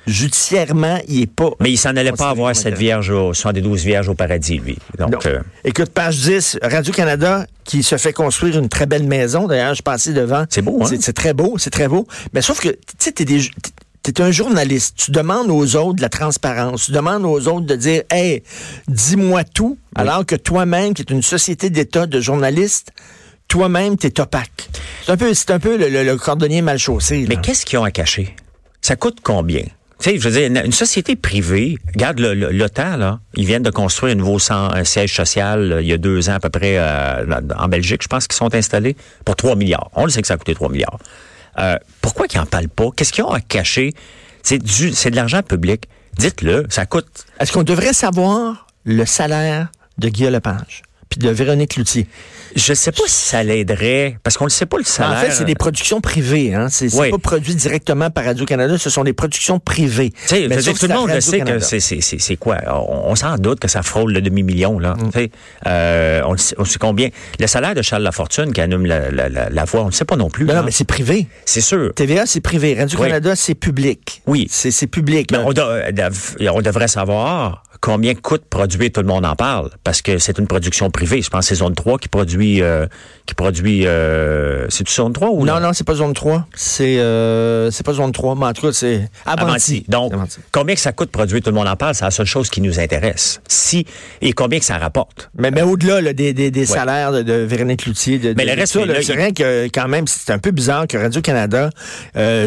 judiciairement, 0.07 0.99
il 1.07 1.19
n'est 1.21 1.27
pas. 1.27 1.51
Mais 1.59 1.71
il 1.71 1.77
s'en 1.77 1.95
allait 1.95 2.11
pas 2.11 2.29
avoir 2.29 2.55
cette 2.55 2.77
vierge, 2.77 3.09
au, 3.09 3.33
72 3.33 3.83
vierges 3.83 4.09
au 4.09 4.15
paradis, 4.15 4.57
lui. 4.57 4.77
Donc, 4.97 5.25
euh, 5.25 5.39
Écoute, 5.63 5.89
page 5.89 6.17
10, 6.19 6.59
Radio-Canada 6.61 7.45
qui 7.63 7.83
se 7.83 7.97
fait 7.97 8.11
construire 8.13 8.57
une 8.59 8.69
très 8.69 8.85
belle 8.85 9.05
maison. 9.05 9.47
D'ailleurs, 9.47 9.73
je 9.75 9.81
passais 9.81 10.11
devant. 10.13 10.45
C'est 10.49 10.61
beau, 10.61 10.79
hein? 10.81 10.85
C'est 10.89 11.01
c'est 11.01 11.13
très 11.13 11.33
beau, 11.33 11.55
c'est 11.57 11.69
très 11.69 11.87
beau. 11.87 12.07
Mais 12.33 12.41
sauf 12.41 12.59
que, 12.59 12.69
tu 12.69 12.77
sais, 12.99 13.13
des... 14.05 14.13
T'es 14.13 14.21
un 14.21 14.31
journaliste. 14.31 14.95
Tu 14.97 15.11
demandes 15.11 15.49
aux 15.49 15.75
autres 15.75 15.95
de 15.95 16.01
la 16.01 16.09
transparence. 16.09 16.85
Tu 16.85 16.91
demandes 16.91 17.25
aux 17.25 17.47
autres 17.47 17.65
de 17.65 17.75
dire, 17.75 18.03
hey, 18.09 18.43
dis-moi 18.87 19.43
tout, 19.43 19.77
alors 19.95 20.25
que 20.25 20.35
toi-même, 20.35 20.93
qui 20.93 21.01
es 21.03 21.05
une 21.11 21.21
société 21.21 21.69
d'État 21.69 22.05
de 22.05 22.19
journalistes, 22.19 22.91
toi-même, 23.47 23.97
t'es 23.97 24.19
opaque. 24.19 24.69
C'est 25.05 25.11
un 25.11 25.17
peu, 25.17 25.33
c'est 25.33 25.51
un 25.51 25.59
peu 25.59 25.77
le, 25.77 25.89
le- 25.89 26.03
le 26.03 26.17
cordonnier 26.17 26.61
mal 26.61 26.77
chaussé. 26.79 27.25
Mais 27.27 27.35
qu'est-ce 27.37 27.65
qu'ils 27.65 27.79
ont 27.79 27.83
à 27.83 27.91
cacher? 27.91 28.35
Ça 28.81 28.95
coûte 28.95 29.19
combien? 29.23 29.63
Tu 29.99 30.09
sais, 30.09 30.19
je 30.19 30.27
veux 30.27 30.37
dire, 30.37 30.63
une, 30.65 30.71
société 30.73 31.15
privée, 31.15 31.77
regarde 31.93 32.19
l'OTAN, 32.19 32.97
là, 32.97 33.19
ils 33.35 33.45
viennent 33.45 33.63
de 33.63 33.69
construire 33.69 34.13
un 34.13 34.17
nouveau 34.17 34.37
siège 34.39 35.15
social 35.15 35.71
euh, 35.71 35.81
il 35.81 35.87
y 35.87 35.93
a 35.93 35.97
deux 35.97 36.29
ans 36.29 36.33
à 36.33 36.39
peu 36.41 36.49
près 36.49 36.75
euh, 36.77 37.23
en 37.57 37.67
Belgique, 37.69 38.01
je 38.03 38.07
pense 38.09 38.27
qu'ils 38.27 38.35
sont 38.35 38.53
installés 38.53 38.97
pour 39.23 39.37
3 39.37 39.55
milliards. 39.55 39.89
On 39.93 40.03
le 40.03 40.09
sait 40.11 40.21
que 40.21 40.27
ça 40.27 40.33
a 40.33 40.37
coûté 40.37 40.55
3 40.55 40.67
milliards. 40.69 40.97
Euh, 41.59 41.77
pourquoi 42.01 42.27
qu'ils 42.27 42.39
en 42.39 42.45
parlent 42.45 42.69
pas? 42.69 42.89
Qu'est-ce 42.95 43.11
qu'ils 43.13 43.23
ont 43.23 43.31
à 43.31 43.41
cacher? 43.41 43.93
C'est 44.41 44.59
du, 44.59 44.91
c'est 44.93 45.11
de 45.11 45.15
l'argent 45.15 45.41
public. 45.41 45.87
Dites-le, 46.17 46.65
ça 46.69 46.85
coûte. 46.85 47.25
Est-ce 47.39 47.51
qu'on 47.51 47.63
devrait 47.63 47.93
savoir 47.93 48.67
le 48.83 49.05
salaire 49.05 49.69
de 49.97 50.09
Guillaume 50.09 50.33
Lepage? 50.33 50.83
Puis 51.17 51.27
de 51.27 51.33
Véronique 51.33 51.75
Loutier? 51.77 52.07
Je 52.55 52.73
sais 52.75 52.91
pas 52.91 53.01
si 53.07 53.29
ça 53.29 53.41
l'aiderait, 53.43 54.17
parce 54.21 54.37
qu'on 54.37 54.45
ne 54.45 54.49
sait 54.49 54.67
pas 54.67 54.77
le 54.77 54.83
salaire. 54.83 55.17
En 55.17 55.21
fait, 55.21 55.31
c'est 55.31 55.43
des 55.45 55.55
productions 55.55 56.01
privées. 56.01 56.53
Hein? 56.53 56.67
C'est 56.69 56.93
Oui. 56.95 57.09
pas 57.09 57.17
produit 57.17 57.55
directement 57.55 58.11
par 58.11 58.25
Radio-Canada, 58.25 58.77
ce 58.77 58.89
sont 58.91 59.03
des 59.03 59.13
productions 59.13 59.59
privées. 59.59 60.11
Tu 60.11 60.27
sais, 60.27 60.47
Mais 60.47 60.57
tout 60.61 60.87
le 60.87 60.93
monde 60.93 61.09
le 61.09 61.19
sait 61.21 61.39
que 61.39 61.59
c'est, 61.59 62.35
quoi? 62.35 62.57
On, 62.67 63.11
on 63.11 63.15
s'en 63.15 63.37
doute 63.37 63.59
que 63.59 63.67
ça 63.67 63.81
frôle 63.81 64.13
le 64.13 64.21
demi-million, 64.21 64.77
là. 64.77 64.93
Mm. 64.93 65.11
Tu 65.11 65.19
sais, 65.19 65.31
euh, 65.65 66.21
on, 66.25 66.37
sait, 66.37 66.55
on 66.59 66.65
sait 66.65 66.77
combien. 66.79 67.09
Le 67.39 67.47
salaire 67.47 67.73
de 67.73 67.81
Charles 67.81 68.03
Lafortune 68.03 68.53
qui 68.53 68.61
anime 68.61 68.85
la, 68.85 69.09
la, 69.09 69.29
la, 69.29 69.49
la 69.49 69.65
voix, 69.65 69.81
on 69.81 69.87
ne 69.87 69.91
sait 69.91 70.05
pas 70.05 70.15
non 70.15 70.29
plus. 70.29 70.45
Non, 70.45 70.53
là. 70.53 70.59
non, 70.59 70.65
mais 70.65 70.71
c'est 70.71 70.83
privé. 70.85 71.25
c'est 71.45 71.61
sûr. 71.61 71.91
TVA, 71.95 72.25
c'est 72.27 72.41
privé. 72.41 72.75
Radio-Canada, 72.77 73.35
c'est 73.35 73.55
public. 73.55 74.21
Oui. 74.27 74.47
C'est 74.51 74.87
public. 74.87 75.29
Mais 75.31 75.39
on, 75.39 75.53
do- 75.53 75.61
euh, 75.63 75.91
on 76.51 76.61
devrait 76.61 76.87
savoir 76.87 77.62
combien 77.83 78.15
coûte 78.15 78.43
produire 78.49 78.89
Tout 78.93 79.01
le 79.01 79.07
monde 79.07 79.25
en 79.25 79.35
parle, 79.35 79.69
parce 79.83 80.01
que 80.01 80.17
c'est 80.17 80.37
une 80.39 80.47
production 80.47 80.89
privée. 80.89 81.21
Je 81.21 81.29
pense 81.29 81.41
que 81.41 81.49
c'est 81.49 81.55
Zone 81.59 81.75
3 81.75 81.97
qui 81.99 82.07
produit... 82.07 82.61
euh, 82.61 82.87
qui 83.25 83.35
produit 83.35 83.85
euh, 83.85 84.65
c'est 84.69 84.87
Zone 84.89 85.11
3 85.13 85.29
ou 85.31 85.45
Non, 85.45 85.59
non, 85.61 85.71
c'est 85.73 85.85
pas 85.85 85.93
zone 85.95 86.13
3. 86.13 86.45
C'est 86.55 86.97
euh, 86.99 87.71
c'est 87.71 87.85
pas 87.85 87.93
zone 87.93 88.11
3, 88.11 88.35
mais 88.35 88.45
en 88.47 88.53
tout 88.53 88.61
cas, 88.63 88.73
c'est 88.73 89.09
Avanti. 89.25 89.85
Donc, 89.87 90.13
Avanti. 90.13 90.39
combien 90.51 90.75
que 90.75 90.81
ça 90.81 90.91
coûte 90.91 91.09
produire 91.11 91.41
Tout 91.41 91.49
le 91.49 91.55
monde 91.55 91.67
en 91.69 91.75
parle, 91.77 91.95
c'est 91.95 92.03
la 92.05 92.11
seule 92.11 92.25
chose 92.25 92.49
qui 92.49 92.59
nous 92.61 92.79
intéresse. 92.81 93.41
Si 93.47 93.85
Et 94.21 94.33
combien 94.33 94.59
que 94.59 94.65
ça 94.65 94.77
rapporte? 94.77 95.29
Mais, 95.37 95.51
mais 95.51 95.61
au-delà 95.61 96.01
là, 96.01 96.11
des, 96.13 96.33
des, 96.33 96.51
des 96.51 96.65
salaires 96.65 97.11
de, 97.13 97.21
de 97.21 97.33
Véronique 97.33 97.83
Cloutier, 97.83 98.17
de, 98.19 98.33
Mais 98.37 98.45
de- 98.45 98.51
le 98.51 98.55
reste, 98.59 98.75
là, 98.75 98.99
il- 99.01 99.11
rien 99.13 99.31
que 99.31 99.65
quand 99.67 99.87
même, 99.89 100.05
c'est 100.07 100.31
un 100.31 100.39
peu 100.39 100.51
bizarre 100.51 100.87
que 100.87 100.97
Radio-Canada, 100.97 101.69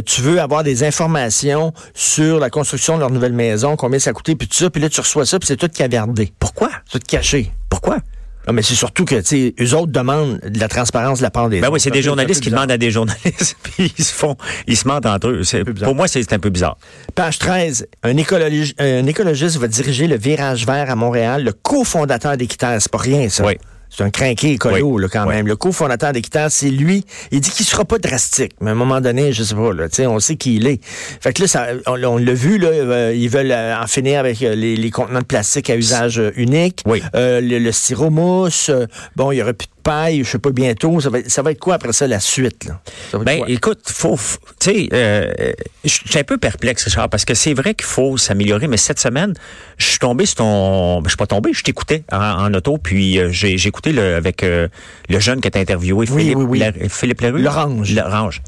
tu 0.05 0.21
veux 0.23 0.40
avoir 0.40 0.62
des 0.62 0.85
informations 0.85 1.73
sur 1.95 2.38
la 2.38 2.50
construction 2.50 2.95
de 2.97 3.00
leur 3.00 3.11
nouvelle 3.11 3.33
maison, 3.35 3.76
combien 3.76 3.99
ça 3.99 4.11
a 4.11 4.12
coûté, 4.12 4.35
puis 4.35 4.49
tout 4.49 4.57
ça, 4.57 4.71
puis 4.71 4.81
là 4.83 4.88
tu 4.88 5.00
reçois 5.00 5.25
ça, 5.26 5.38
puis 5.38 5.47
c'est 5.47 5.56
tout 5.56 5.68
cavardé. 5.68 6.33
Pourquoi? 6.38 6.71
Tout 6.90 6.99
caché. 7.06 7.50
Pourquoi? 7.68 7.99
Non, 8.47 8.52
mais 8.52 8.62
c'est 8.62 8.76
surtout 8.76 9.04
que, 9.04 9.16
tu 9.16 9.25
sais, 9.25 9.54
eux 9.61 9.75
autres 9.75 9.90
demandent 9.90 10.38
de 10.38 10.61
la 10.61 10.68
transparence 10.68 11.18
de 11.18 11.25
la 11.25 11.30
part 11.33 11.49
des 11.49 11.61
Ben 11.61 11.68
oui, 11.68 11.80
c'est 11.80 11.90
des 11.90 12.00
journalistes 12.00 12.40
qui 12.40 12.50
demandent 12.50 12.71
à 12.71 12.78
des 12.78 12.92
journalistes, 12.92 13.56
puis 13.64 13.92
ils 13.99 14.04
se 14.04 14.14
font, 14.14 14.37
ils 14.68 14.76
se 14.76 14.87
mentent 14.87 15.04
entre 15.06 15.28
eux. 15.30 15.42
Pour 15.83 15.97
moi, 15.97 16.06
c'est 16.06 16.33
un 16.33 16.38
peu 16.38 16.50
bizarre. 16.50 16.78
Page 17.16 17.38
13, 17.40 17.88
un, 18.04 18.14
écologi- 18.14 18.75
un 18.78 19.04
écologiste 19.06 19.56
va 19.56 19.66
diriger 19.66 20.06
le 20.06 20.16
virage 20.16 20.64
vert 20.64 20.88
à 20.88 20.95
Montréal, 20.95 21.42
le 21.42 21.52
cofondateur 21.52 22.37
d'Équiterre. 22.37 22.76
C'est 22.80 22.92
pas 22.92 22.99
rien, 22.99 23.28
ça. 23.28 23.45
Oui. 23.45 23.54
C'est 23.97 24.05
un 24.05 24.11
crinqué 24.11 24.53
écolo, 24.53 24.87
Oui. 24.97 25.03
là, 25.03 25.09
quand 25.11 25.26
Oui. 25.26 25.35
même. 25.37 25.47
Le 25.47 25.57
cofondateur 25.57 26.12
d'Équiterre, 26.12 26.50
c'est 26.50 26.69
lui. 26.69 27.05
Il 27.31 27.41
dit 27.41 27.50
qu'il 27.50 27.65
sera 27.65 27.87
pas 27.87 27.99
drastique. 27.99 28.53
Mais 28.61 28.69
à 28.69 28.73
un 28.73 28.76
moment 28.76 29.00
donné, 29.00 29.33
je 29.33 29.43
sais 29.43 29.55
pas, 29.55 29.73
là, 29.73 29.88
tu 29.88 29.97
sais, 29.97 30.07
on 30.07 30.19
sait 30.21 30.37
qui 30.37 30.57
il 30.57 30.67
est. 30.67 30.81
Fait 30.85 31.33
que 31.33 31.41
là, 31.43 31.49
ça, 31.49 31.67
on, 31.87 32.03
on 32.05 32.19
l'a 32.19 32.35
vu, 32.35 32.59
là, 32.59 32.69
euh, 32.69 33.15
ils 33.17 33.31
veulent 33.31 33.53
euh, 33.53 33.75
en 33.81 33.87
finir 33.87 34.21
avec 34.21 34.43
euh, 34.43 34.55
les, 34.55 34.76
les 34.76 34.91
contenants 34.91 35.21
de 35.21 35.25
plastique 35.25 35.71
à 35.71 35.76
usage 35.76 36.21
unique. 36.37 36.83
Oui. 36.85 37.03
Euh, 37.15 37.41
le, 37.41 37.59
le 37.59 37.73
styromousse. 37.73 38.71
bon, 39.17 39.33
il 39.33 39.37
y 39.38 39.43
aura 39.43 39.55
plus 39.55 39.67
de 39.67 39.75
paille, 39.87 40.25
je 40.25 40.31
sais 40.31 40.38
pas, 40.38 40.50
bientôt. 40.50 41.00
Ça 41.00 41.11
va, 41.11 41.21
être- 41.21 41.31
ça 41.31 41.43
va 41.43 41.52
être 41.52 41.59
quoi 41.61 41.75
après 41.76 41.93
ça, 41.93 42.07
la 42.07 42.19
suite, 42.21 42.64
là? 42.64 42.81
Ça 43.11 43.19
va 43.19 43.23
être 43.23 43.26
Ben, 43.26 43.38
quoi? 43.38 43.49
écoute, 43.50 43.81
faut, 43.87 44.19
tu 44.61 44.71
sais, 44.71 44.88
euh, 44.93 45.33
je 45.85 45.90
suis 45.90 46.19
un 46.19 46.25
peu 46.25 46.38
perplexe, 46.38 46.85
Richard, 46.85 47.09
parce 47.09 47.25
que 47.25 47.35
c'est 47.35 47.55
vrai 47.55 47.75
qu'il 47.75 47.87
faut 47.87 48.16
s'améliorer, 48.16 48.66
mais 48.66 48.76
cette 48.76 48.99
semaine, 48.99 49.33
je 49.78 49.87
suis 49.87 49.99
tombé 49.99 50.26
sur 50.26 50.37
ton, 50.37 50.97
ben, 50.99 51.05
je 51.05 51.11
suis 51.11 51.16
pas 51.16 51.26
tombé, 51.26 51.52
je 51.52 51.62
t'écoutais 51.62 52.05
en, 52.12 52.19
en 52.19 52.52
auto, 52.55 52.78
puis 52.78 53.19
euh, 53.19 53.28
j'ai 53.31 53.55
écouté 53.66 53.93
le, 53.93 54.16
avec 54.16 54.43
euh, 54.43 54.69
le 55.09 55.21
jeune 55.21 55.40
qui 55.40 55.50
t'a 55.50 55.61
interviewé, 55.61 56.07
Oui, 56.11 56.21
Philippe, 56.23 56.38
oui, 56.38 56.45
oui. 56.49 56.59
La- 56.59 56.88
Philippe 56.88 57.21
Leroux? 57.21 57.38
L'Orange. 57.38 57.93
L'Orange. 57.95 58.43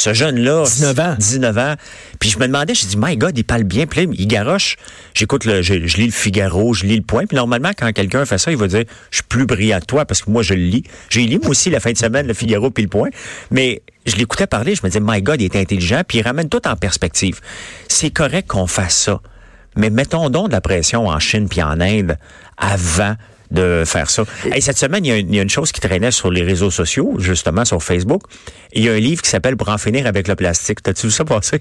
Ce 0.00 0.14
jeune-là, 0.14 0.64
19 0.64 0.98
ans. 1.00 1.14
19 1.18 1.58
ans. 1.58 1.74
Puis 2.18 2.30
je 2.30 2.38
me 2.38 2.46
demandais, 2.46 2.74
je 2.74 2.86
dis, 2.86 2.96
my 2.96 3.18
God, 3.18 3.36
il 3.36 3.44
parle 3.44 3.64
bien, 3.64 3.86
puis 3.86 4.06
là, 4.06 4.12
il 4.16 4.26
garoche. 4.26 4.76
J'écoute 5.12 5.44
le, 5.44 5.60
je, 5.60 5.86
je 5.86 5.96
lis 5.98 6.06
le 6.06 6.10
Figaro, 6.10 6.72
je 6.72 6.86
lis 6.86 6.96
le 6.96 7.02
Point, 7.02 7.26
puis 7.26 7.36
normalement, 7.36 7.72
quand 7.76 7.92
quelqu'un 7.92 8.24
fait 8.24 8.38
ça, 8.38 8.50
il 8.50 8.56
va 8.56 8.66
dire, 8.66 8.84
je 9.10 9.16
suis 9.16 9.24
plus 9.24 9.44
brillant 9.44 9.78
que 9.78 9.84
toi, 9.84 10.06
parce 10.06 10.22
que 10.22 10.30
moi, 10.30 10.42
je 10.42 10.54
le 10.54 10.62
lis. 10.62 10.84
J'ai 11.10 11.26
lu, 11.26 11.38
moi 11.38 11.50
aussi, 11.50 11.68
la 11.68 11.80
fin 11.80 11.92
de 11.92 11.98
semaine, 11.98 12.26
le 12.26 12.32
Figaro 12.32 12.70
puis 12.70 12.82
le 12.82 12.88
Point. 12.88 13.10
Mais 13.50 13.82
je 14.06 14.16
l'écoutais 14.16 14.46
parler, 14.46 14.74
je 14.74 14.80
me 14.82 14.88
disais, 14.88 15.04
my 15.04 15.20
God, 15.20 15.38
il 15.42 15.44
est 15.44 15.56
intelligent, 15.56 16.00
puis 16.08 16.16
il 16.16 16.22
ramène 16.22 16.48
tout 16.48 16.66
en 16.66 16.76
perspective. 16.76 17.38
C'est 17.86 18.10
correct 18.10 18.48
qu'on 18.48 18.66
fasse 18.66 18.96
ça. 18.96 19.20
Mais 19.76 19.90
mettons 19.90 20.30
donc 20.30 20.48
de 20.48 20.52
la 20.52 20.62
pression 20.62 21.08
en 21.08 21.20
Chine 21.20 21.46
puis 21.46 21.62
en 21.62 21.78
Inde 21.78 22.16
avant 22.56 23.16
de 23.50 23.82
faire 23.86 24.10
ça. 24.10 24.24
Hey, 24.52 24.62
cette 24.62 24.78
semaine, 24.78 25.04
il 25.04 25.08
y, 25.08 25.12
a 25.12 25.16
une, 25.16 25.28
il 25.28 25.36
y 25.36 25.38
a 25.38 25.42
une 25.42 25.50
chose 25.50 25.72
qui 25.72 25.80
traînait 25.80 26.10
sur 26.10 26.30
les 26.30 26.42
réseaux 26.42 26.70
sociaux, 26.70 27.14
justement 27.18 27.64
sur 27.64 27.82
Facebook. 27.82 28.22
Il 28.72 28.84
y 28.84 28.88
a 28.88 28.92
un 28.92 28.98
livre 29.00 29.22
qui 29.22 29.28
s'appelle 29.30 29.56
Pour 29.56 29.68
en 29.70 29.78
finir 29.78 30.06
avec 30.06 30.28
le 30.28 30.36
plastique. 30.36 30.82
T'as-tu 30.82 31.06
vu 31.06 31.12
ça 31.12 31.24
passer? 31.24 31.58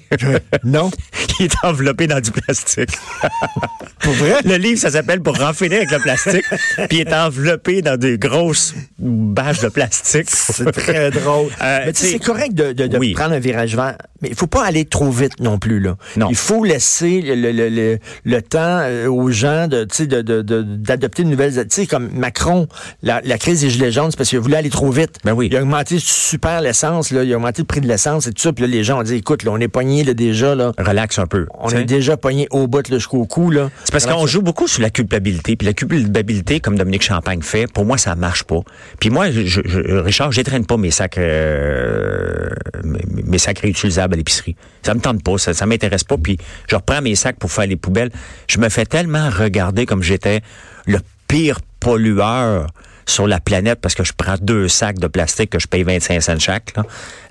Non? 0.63 0.91
il 1.39 1.46
est 1.48 1.55
enveloppé 1.63 2.05
dans 2.08 2.19
du 2.22 2.31
plastique. 2.31 2.91
Pour 4.01 4.13
vrai? 4.13 4.36
Le 4.46 4.55
livre, 4.58 4.79
ça 4.79 4.91
s'appelle 4.91 5.22
Pour 5.22 5.41
en 5.41 5.53
finir 5.53 5.77
avec 5.77 5.91
le 5.91 6.00
plastique. 6.00 6.46
puis 6.89 7.00
il 7.00 7.01
est 7.01 7.13
enveloppé 7.13 7.81
dans 7.81 7.98
des 7.98 8.17
grosses 8.17 8.74
bâches 9.00 9.62
de 9.62 9.69
plastique. 9.69 10.29
C'est 10.29 10.72
très 10.72 11.12
drôle. 11.12 11.50
Euh, 11.62 11.79
mais 11.86 11.93
tu 11.93 12.00
sais, 12.01 12.05
t'sais- 12.08 12.12
c'est 12.13 12.19
correct 12.24 12.53
de, 12.53 12.72
de- 12.74 12.88
de 12.88 12.98
Oui. 12.98 13.13
prendre 13.13 13.34
un 13.34 13.39
virage 13.39 13.75
vert, 13.75 13.98
mais 14.22 14.29
il 14.29 14.36
faut 14.36 14.48
pas 14.48 14.63
aller 14.65 14.86
trop 14.86 15.10
vite 15.12 15.39
non 15.39 15.58
plus. 15.60 15.79
Là. 15.79 15.98
Non. 16.17 16.27
Il 16.29 16.36
faut 16.36 16.63
laisser 16.63 17.22
le, 17.22 17.36
le- 17.36 17.51
le- 17.51 17.69
le- 17.69 18.00
le 18.24 18.41
temps 18.41 18.60
euh, 18.81 19.08
aux 19.08 19.31
gens 19.31 19.67
sais, 19.91 20.08
de, 20.08 20.22
de- 20.22 20.41
de- 20.41 20.62
d'adopter 20.62 21.24
de 21.24 21.29
nouvelles... 21.29 21.53
Tu 21.67 21.78
comme 21.88 22.09
Macron, 22.13 22.67
la, 23.03 23.21
la 23.24 23.38
crise 23.38 23.62
des 23.62 23.69
gilets 23.69 23.91
jaunes, 23.91 24.12
c'est 24.12 24.17
parce 24.17 24.29
qu'il 24.29 24.39
voulu 24.39 24.55
aller 24.55 24.69
trop 24.69 24.89
vite. 24.91 25.17
Ben 25.24 25.33
oui. 25.33 25.48
Il 25.51 25.57
a 25.57 25.62
augmenté 25.62 25.98
super 26.00 26.62
l'essence, 26.62 27.12
là, 27.12 27.24
il 27.24 27.33
a 27.33 27.36
augmenté 27.38 27.62
le 27.62 27.65
prix 27.67 27.81
de 27.81 27.88
l'essence 27.88 28.27
et 28.27 28.31
tout 28.31 28.41
ça. 28.41 28.53
Puis 28.53 28.63
là, 28.63 28.67
les 28.67 28.83
gens 28.83 29.00
ont 29.00 29.03
dit, 29.03 29.15
écoute, 29.15 29.43
là, 29.43 29.51
on 29.51 29.59
est 29.59 29.67
pogné 29.67 30.03
là, 30.03 30.13
déjà. 30.13 30.55
Là, 30.55 30.71
Relax 30.77 31.19
un 31.19 31.27
peu. 31.27 31.45
on 31.57 31.67
t'sais. 31.67 31.81
est 31.81 31.86
déjà 31.86 32.17
pogné 32.17 32.48
au 32.51 32.67
bout 32.67 32.86
jusqu'au 32.91 33.25
cou. 33.25 33.51
Là. 33.51 33.69
C'est 33.83 33.91
parce 33.91 34.05
qu'on 34.05 34.25
joue 34.27 34.41
beaucoup 34.41 34.67
sur 34.67 34.81
la 34.81 34.89
culpabilité. 34.89 35.55
Puis 35.55 35.65
la 35.65 35.74
culpabilité, 35.74 36.59
comme 36.59 36.77
Dominique 36.77 37.03
Champagne 37.03 37.41
fait, 37.41 37.71
pour 37.71 37.86
moi, 37.86 37.98
ça 37.98 38.15
marche 38.15 38.43
pas. 38.43 38.59
Puis 39.00 39.09
moi, 39.09 39.31
je, 39.31 39.41
je- 39.45 39.98
Richard, 40.00 40.31
j'étraîne 40.31 40.65
pas 40.65 40.77
mes 40.77 40.91
sacs 40.91 41.17
euh, 41.17 42.50
mes, 42.83 43.01
mes 43.25 43.38
sacs 43.38 43.59
réutilisables 43.59 44.13
à 44.13 44.17
l'épicerie. 44.17 44.55
Ça 44.83 44.93
me 44.93 45.00
tente 45.00 45.24
pas, 45.24 45.38
ça, 45.38 45.53
ça 45.53 45.65
m'intéresse 45.65 46.03
pas. 46.03 46.17
Puis 46.17 46.38
je 46.67 46.75
reprends 46.75 47.01
mes 47.01 47.15
sacs 47.15 47.38
pour 47.38 47.51
faire 47.51 47.67
les 47.67 47.75
poubelles. 47.75 48.12
Je 48.48 48.59
me 48.59 48.69
fais 48.69 48.86
tellement 48.86 49.29
regarder 49.29 49.86
comme 49.86 50.03
j'étais 50.03 50.41
le 50.88 51.00
pire 51.29 51.59
pollueur 51.79 52.67
sur 53.05 53.25
la 53.25 53.39
planète 53.39 53.79
parce 53.81 53.95
que 53.95 54.03
je 54.03 54.13
prends 54.15 54.36
deux 54.39 54.67
sacs 54.67 55.00
de 55.00 55.07
plastique 55.07 55.50
que 55.50 55.57
je 55.59 55.65
paye 55.65 55.81
25 55.81 56.21
cents 56.21 56.38
chaque. 56.38 56.74
Là. 56.77 56.83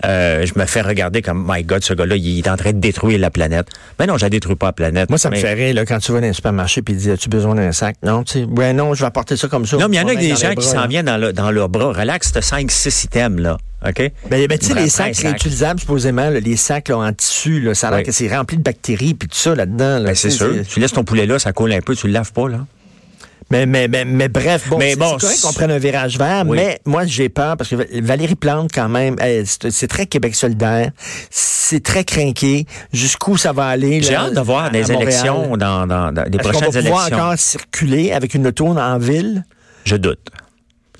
Euh, 0.07 0.45
je 0.45 0.59
me 0.59 0.65
fais 0.67 0.81
regarder 0.81 1.23
comme, 1.23 1.45
my 1.49 1.63
God, 1.63 1.85
ce 1.85 1.95
gars-là, 1.95 2.17
il 2.17 2.39
est 2.39 2.49
en 2.49 2.57
train 2.57 2.73
de 2.73 2.79
détruire 2.81 3.19
la 3.21 3.31
planète. 3.31 3.69
Mais 4.01 4.07
non, 4.07 4.17
je 4.17 4.25
la 4.25 4.31
détruis 4.31 4.57
pas 4.57 4.67
la 4.67 4.73
planète. 4.73 5.09
Moi, 5.09 5.19
ça 5.19 5.31
me 5.31 5.37
fait 5.37 5.53
rire 5.55 5.75
là, 5.75 5.85
quand 5.87 5.99
tu 6.01 6.11
vas 6.11 6.21
dans 6.21 6.27
un 6.27 6.33
supermarché 6.33 6.81
et 6.85 6.93
dis 6.93 7.11
As-tu 7.13 7.29
besoin 7.29 7.55
d'un 7.55 7.71
sac? 7.71 7.95
Non, 8.03 8.25
tu 8.25 8.41
sais, 8.41 8.45
ouais, 8.45 8.73
non, 8.73 8.95
je 8.95 9.01
vais 9.03 9.07
apporter 9.07 9.37
ça 9.37 9.47
comme 9.47 9.67
ça. 9.67 9.77
Non, 9.77 9.87
mais 9.89 9.99
il 9.99 10.01
y 10.01 10.03
en 10.03 10.09
a 10.09 10.15
des 10.17 10.35
gens 10.35 10.55
qui 10.55 10.67
s'en 10.67 10.87
viennent 10.89 11.07
dans, 11.07 11.17
le, 11.17 11.33
dans 11.33 11.53
leurs 11.53 11.69
bras. 11.69 11.93
Relax, 11.93 12.33
t'as 12.33 12.41
5-6 12.41 13.05
items, 13.05 13.41
là. 13.41 13.59
OK? 13.87 14.11
Ben, 14.31 14.47
ben, 14.49 14.59
tu 14.59 14.67
sais, 14.67 14.75
les 14.75 14.89
sacs 14.89 15.17
réutilisables, 15.17 15.79
supposément, 15.79 16.29
là, 16.31 16.41
les 16.41 16.57
sacs 16.57 16.89
là, 16.89 16.97
en 16.99 17.13
tissu, 17.13 17.61
là, 17.61 17.75
ça 17.75 17.87
a 17.87 17.91
l'air 17.91 17.99
Oui. 18.01 18.05
que 18.05 18.11
c'est 18.11 18.35
rempli 18.37 18.57
de 18.57 18.63
bactéries 18.65 19.15
puis 19.15 19.29
tout 19.29 19.37
ça 19.39 19.55
là-dedans. 19.55 19.99
là, 20.01 20.07
Ben, 20.07 20.13
tu 20.15 20.17
c'est 20.17 20.31
sûr. 20.31 20.53
Tu 20.69 20.81
laisses 20.81 20.93
ton 20.93 21.05
poulet 21.05 21.27
là, 21.27 21.39
ça 21.39 21.53
coule 21.53 21.73
un 21.73 21.81
peu, 21.81 21.95
tu 21.95 22.09
le 22.09 22.13
laves 22.15 22.33
pas, 22.33 22.49
là. 22.49 22.67
Mais, 23.51 23.65
mais, 23.65 23.89
mais, 23.89 24.05
mais 24.05 24.29
bref, 24.29 24.69
bon, 24.69 24.77
Mais 24.79 24.91
c'est 24.91 24.97
bon, 24.99 25.13
c'est 25.15 25.21
correct 25.21 25.37
c'est- 25.39 25.47
qu'on 25.47 25.53
prenne 25.55 25.71
un 25.71 25.79
virage 25.79 26.19
vert, 26.19 26.45
Oui. 26.47 26.59
mais 26.59 26.81
moi, 26.85 27.07
j'ai 27.07 27.31
peur 27.31 27.57
parce 27.57 27.71
que 27.71 27.77
Valérie 28.03 28.35
Plante, 28.35 28.71
quand 28.75 28.91
même, 28.91 29.17
elle, 29.21 29.47
c'est 29.47 29.71
c'est 29.71 29.89
très 29.89 30.05
Québec 30.07 30.35
solidaire, 30.35 30.91
c'est 31.31 31.83
très 31.83 32.05
crinqué. 32.05 32.67
Jusqu'où 32.93 33.39
ça 33.39 33.53
va 33.53 33.67
aller? 33.69 34.03
J'ai 34.03 34.13
là, 34.13 34.25
hâte 34.27 34.35
de 34.35 34.41
voir 34.41 34.71
des 34.71 34.83
Montréal? 34.83 35.03
élections 35.03 35.57
dans, 35.57 35.87
dans, 35.87 36.13
dans 36.13 36.25
les 36.25 36.37
Est-ce 36.37 36.43
qu'on 36.43 36.51
prochaines 36.51 36.71
va 36.73 36.81
pouvoir 36.83 37.07
élections. 37.07 37.25
encore 37.25 37.39
circuler 37.39 38.13
avec 38.13 38.35
une 38.35 38.47
auto 38.47 38.67
en 38.69 38.99
ville? 38.99 39.45
Je 39.85 39.97
doute. 39.97 40.21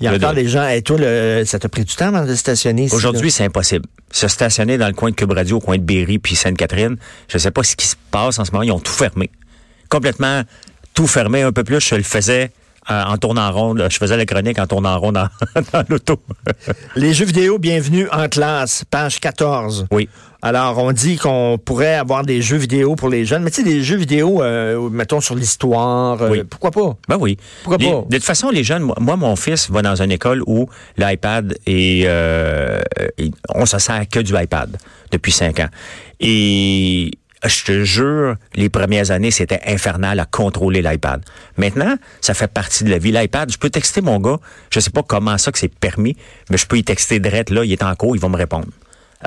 Il 0.01 0.05
y 0.05 0.07
a 0.07 0.13
encore 0.13 0.33
des 0.33 0.47
gens. 0.47 0.67
Et 0.69 0.81
toi, 0.81 0.97
le- 0.97 1.43
ça 1.45 1.59
t'a 1.59 1.67
pris 1.69 1.83
du 1.83 1.93
temps 1.93 2.07
avant 2.07 2.25
de 2.25 2.33
stationner 2.33 2.85
ici, 2.85 2.95
Aujourd'hui, 2.95 3.29
c'est 3.31 3.43
impossible. 3.43 3.85
Se 4.11 4.27
stationner 4.27 4.77
dans 4.77 4.87
le 4.87 4.93
coin 4.93 5.11
de 5.11 5.15
Cube 5.15 5.31
Radio, 5.33 5.57
au 5.57 5.59
coin 5.59 5.77
de 5.77 5.83
Berry 5.83 6.17
puis 6.19 6.35
Sainte-Catherine, 6.35 6.95
je 7.27 7.37
sais 7.37 7.51
pas 7.51 7.61
ce 7.63 7.75
qui 7.75 7.85
se 7.85 7.95
passe 8.09 8.39
en 8.39 8.45
ce 8.45 8.51
moment. 8.51 8.63
Ils 8.63 8.71
ont 8.71 8.79
tout 8.79 8.91
fermé. 8.93 9.29
Complètement 9.89 10.41
tout 10.99 11.07
fermé 11.07 11.43
un 11.43 11.53
peu 11.53 11.63
plus. 11.63 11.79
Je 11.79 11.95
le 11.95 12.03
faisais 12.03 12.51
euh, 12.91 13.03
en 13.05 13.17
tournant 13.17 13.47
en 13.47 13.51
rond. 13.53 13.75
Je 13.89 13.97
faisais 13.97 14.17
la 14.17 14.25
chronique 14.25 14.59
en 14.59 14.67
tournant 14.67 14.95
en 14.95 14.99
rond 14.99 15.11
dans, 15.13 15.29
dans 15.71 15.83
l'auto. 15.87 16.19
Les 16.97 17.13
jeux 17.13 17.23
vidéo, 17.23 17.57
bienvenue 17.57 18.09
en 18.11 18.27
classe, 18.27 18.83
page 18.91 19.21
14. 19.21 19.87
oui. 19.91 20.09
Alors, 20.41 20.77
on 20.77 20.93
dit 20.93 21.17
qu'on 21.17 21.57
pourrait 21.63 21.95
avoir 21.95 22.23
des 22.23 22.41
jeux 22.41 22.55
vidéo 22.55 22.95
pour 22.95 23.09
les 23.09 23.25
jeunes, 23.25 23.43
mais 23.43 23.49
tu 23.51 23.57
sais, 23.57 23.63
des 23.63 23.83
jeux 23.83 23.97
vidéo, 23.97 24.41
euh, 24.41 24.89
mettons, 24.89 25.19
sur 25.19 25.35
l'histoire, 25.35 26.21
euh, 26.21 26.29
Oui. 26.29 26.43
pourquoi 26.49 26.71
pas? 26.71 26.95
Ben 27.09 27.17
oui. 27.19 27.37
Pourquoi 27.63 27.77
Les- 27.77 27.91
pas? 27.91 28.05
De 28.09 28.15
toute 28.15 28.23
façon, 28.25 28.49
les 28.49 28.63
jeunes, 28.63 28.89
moi, 29.01 29.17
mon 29.17 29.35
fils 29.35 29.69
va 29.69 29.81
dans 29.81 30.01
une 30.01 30.11
école 30.13 30.41
où 30.47 30.69
l'iPad 30.97 31.57
est, 31.65 32.03
euh, 32.05 32.79
et 33.17 33.31
on 33.53 33.65
se 33.65 33.79
sert 33.79 34.07
que 34.09 34.19
du 34.21 34.33
iPad 34.33 34.77
depuis 35.11 35.33
cinq 35.33 35.59
ans. 35.59 35.67
Et 36.21 37.11
je 37.45 37.63
te 37.63 37.83
jure, 37.83 38.35
les 38.53 38.69
premières 38.69 39.11
années, 39.11 39.31
c'était 39.31 39.61
infernal 39.65 40.19
à 40.19 40.25
contrôler 40.25 40.81
l'iPad. 40.81 41.23
Maintenant, 41.57 41.95
ça 42.19 42.33
fait 42.33 42.51
partie 42.51 42.83
de 42.83 42.89
la 42.89 42.97
vie. 42.97 43.11
L'iPad, 43.11 43.51
je 43.51 43.57
peux 43.57 43.69
texter 43.69 44.01
mon 44.01 44.19
gars, 44.19 44.37
je 44.69 44.79
sais 44.79 44.89
pas 44.89 45.03
comment 45.03 45.37
ça 45.37 45.51
que 45.51 45.59
c'est 45.59 45.73
permis, 45.73 46.17
mais 46.49 46.57
je 46.57 46.65
peux 46.65 46.77
y 46.77 46.83
texter 46.83 47.19
direct 47.19 47.49
là, 47.49 47.63
il 47.63 47.71
est 47.71 47.83
en 47.83 47.95
cours, 47.95 48.15
il 48.15 48.19
va 48.19 48.27
me 48.27 48.37
répondre. 48.37 48.67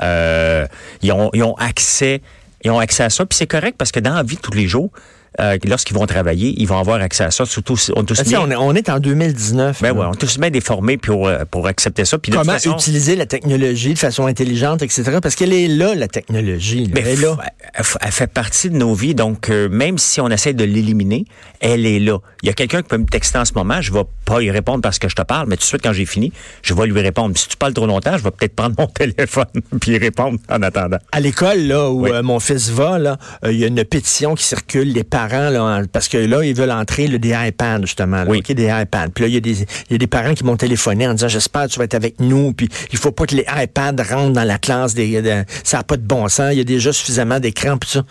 Euh, 0.01 0.67
ils, 1.01 1.11
ont, 1.11 1.31
ils 1.33 1.43
ont 1.43 1.55
accès, 1.55 2.21
ils 2.63 2.71
ont 2.71 2.79
accès 2.79 3.03
à 3.03 3.09
ça, 3.09 3.25
puis 3.25 3.35
c'est 3.35 3.47
correct 3.47 3.75
parce 3.77 3.91
que 3.91 3.99
dans 3.99 4.13
la 4.13 4.23
vie 4.23 4.35
de 4.35 4.41
tous 4.41 4.53
les 4.53 4.67
jours, 4.67 4.91
euh, 5.39 5.57
lorsqu'ils 5.65 5.95
vont 5.95 6.05
travailler, 6.05 6.53
ils 6.57 6.67
vont 6.67 6.77
avoir 6.77 7.01
accès 7.01 7.23
à 7.23 7.31
ça. 7.31 7.45
Surtout, 7.45 7.75
on 7.95 8.03
est 8.03 8.05
tous 8.05 8.23
bien, 8.23 8.41
on, 8.41 8.51
est, 8.51 8.55
on 8.55 8.73
est 8.75 8.89
en 8.89 8.99
2019. 8.99 9.81
ben 9.81 9.91
ouais, 9.91 10.05
on 10.07 10.13
est 10.13 10.17
tous 10.17 10.37
bien 10.37 10.49
déformés 10.51 10.97
pour, 10.97 11.27
euh, 11.27 11.43
pour 11.49 11.67
accepter 11.67 12.05
ça. 12.05 12.17
Puis 12.17 12.31
Comment 12.31 12.43
façon, 12.53 12.73
utiliser 12.73 13.15
la 13.15 13.25
technologie 13.25 13.93
de 13.93 13.99
façon 13.99 14.25
intelligente, 14.27 14.81
etc. 14.81 15.17
Parce 15.21 15.35
qu'elle 15.35 15.53
est 15.53 15.67
là, 15.67 15.95
la 15.95 16.07
technologie. 16.07 16.85
là. 16.85 16.91
Ben, 16.93 17.03
elle 17.05 17.19
est 17.19 17.21
là. 17.21 17.37
Elle, 17.73 18.11
fait 18.11 18.27
partie 18.27 18.69
de 18.69 18.77
nos 18.77 18.93
vies, 18.93 19.15
donc 19.15 19.49
euh, 19.49 19.69
même 19.69 19.97
si 19.97 20.21
on 20.21 20.29
essaie 20.29 20.53
de 20.53 20.63
l'éliminer, 20.63 21.25
elle 21.59 21.85
est 21.85 21.99
là. 21.99 22.19
Il 22.43 22.47
y 22.47 22.49
a 22.49 22.53
quelqu'un 22.53 22.81
qui 22.81 22.89
peut 22.89 22.97
me 22.97 23.05
texter 23.05 23.39
en 23.39 23.45
ce 23.45 23.53
moment, 23.53 23.81
je 23.81 23.91
vais 23.91 24.03
pas 24.25 24.41
y 24.41 24.51
répondre 24.51 24.81
parce 24.81 24.99
que 24.99 25.09
je 25.09 25.15
te 25.15 25.21
parle, 25.23 25.47
mais 25.47 25.55
tout 25.55 25.61
de 25.61 25.65
suite 25.67 25.81
quand 25.81 25.93
j'ai 25.93 26.05
fini, 26.05 26.31
je 26.61 26.73
vais 26.73 26.85
lui 26.85 27.01
répondre. 27.01 27.35
Si 27.37 27.47
tu 27.47 27.57
parles 27.57 27.73
trop 27.73 27.87
longtemps, 27.87 28.17
je 28.17 28.23
vais 28.23 28.31
peut-être 28.31 28.55
prendre 28.55 28.75
mon 28.79 28.87
téléphone 28.87 29.45
puis 29.81 29.97
répondre 29.97 30.37
en 30.49 30.61
attendant. 30.61 30.97
À 31.11 31.19
l'école, 31.19 31.59
là, 31.61 31.89
où 31.89 32.03
Oui. 32.03 32.11
euh, 32.11 32.21
mon 32.21 32.39
fils 32.39 32.69
va, 32.69 32.99
là, 32.99 33.17
il 33.45 33.57
y 33.57 33.63
a 33.63 33.67
une 33.67 33.83
pétition 33.83 34.35
qui 34.35 34.43
circule, 34.43 34.91
les 34.91 35.03
parents, 35.03 35.22
là, 35.27 35.81
parce 35.91 36.07
que 36.07 36.17
là, 36.17 36.43
ils 36.43 36.55
veulent 36.55 36.71
entrer 36.71 37.07
des 37.07 37.33
iPads, 37.35 37.81
justement. 37.81 38.17
Là, 38.23 38.25
Oui. 38.27 38.41
Des 38.47 38.65
iPads. 38.67 39.09
Puis 39.13 39.23
là, 39.23 39.27
il 39.27 39.33
y, 39.33 39.37
a 39.37 39.39
des, 39.39 39.61
y 39.89 39.95
a 39.95 39.97
des 39.97 40.07
parents 40.07 40.33
qui 40.33 40.43
m'ont 40.43 40.57
téléphoné 40.57 41.07
en 41.07 41.13
disant 41.13 41.27
J'espère 41.27 41.63
que 41.67 41.71
tu 41.71 41.79
vas 41.79 41.85
être 41.85 41.95
avec 41.95 42.19
nous, 42.19 42.53
puis 42.53 42.69
il 42.91 42.97
faut 42.97 43.11
pas 43.11 43.25
que 43.25 43.35
les 43.35 43.45
iPads 43.49 44.03
rentrent 44.09 44.33
dans 44.33 44.43
la 44.43 44.57
classe. 44.57 44.93
Des, 44.93 45.21
de- 45.21 45.43
ça 45.63 45.77
n'a 45.77 45.83
pas 45.83 45.97
de 45.97 46.03
bon 46.03 46.27
sens. 46.27 46.49
Il 46.51 46.57
y 46.57 46.61
a 46.61 46.65
déjà 46.65 46.91
suffisamment 46.93 47.39
d'écrans, 47.39 47.77
puis 47.77 47.89
ça. 47.89 48.03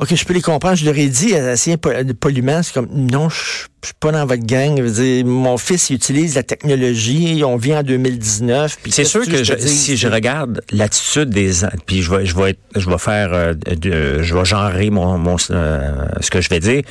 OK, 0.00 0.12
je 0.12 0.24
peux 0.24 0.34
les 0.34 0.42
comprendre. 0.42 0.74
Je 0.76 0.84
leur 0.84 0.98
ai 0.98 1.06
dit, 1.08 1.34
euh, 1.34 1.52
assez 1.52 1.76
po- 1.76 1.90
poliment, 2.18 2.62
c'est 2.64 2.74
comme, 2.74 2.88
non, 2.90 3.28
je 3.28 3.36
je 3.84 3.88
suis 3.88 3.94
pas 4.00 4.10
dans 4.12 4.24
votre 4.26 4.44
gang. 4.44 4.76
Je 4.78 4.82
veux 4.82 4.90
dire, 5.04 5.26
mon 5.26 5.56
fils, 5.58 5.90
il 5.90 5.96
utilise 5.96 6.34
la 6.36 6.42
technologie. 6.42 7.42
On 7.44 7.56
vit 7.56 7.74
en 7.76 7.82
2019. 7.82 8.78
puis 8.82 8.90
C'est 8.90 9.04
sûr 9.04 9.24
que 9.26 9.44
je 9.44 9.54
si 9.58 9.96
je 9.98 10.08
regarde 10.08 10.62
l'attitude 10.72 11.28
des 11.30 11.52
puis 11.86 12.00
je 12.02 12.10
vais 12.10 12.24
je 12.26 12.34
vais 12.34 12.50
être- 12.50 12.60
je 12.74 12.88
vais 12.90 12.98
faire 12.98 13.32
euh, 13.34 13.52
de- 13.54 14.22
je 14.22 14.34
vais 14.34 14.44
genrer 14.46 14.88
mon, 14.90 15.18
mon 15.18 15.36
euh, 15.50 16.06
ce 16.20 16.30
que 16.30 16.40
je 16.40 16.48
vais 16.48 16.60
dire 16.60 16.82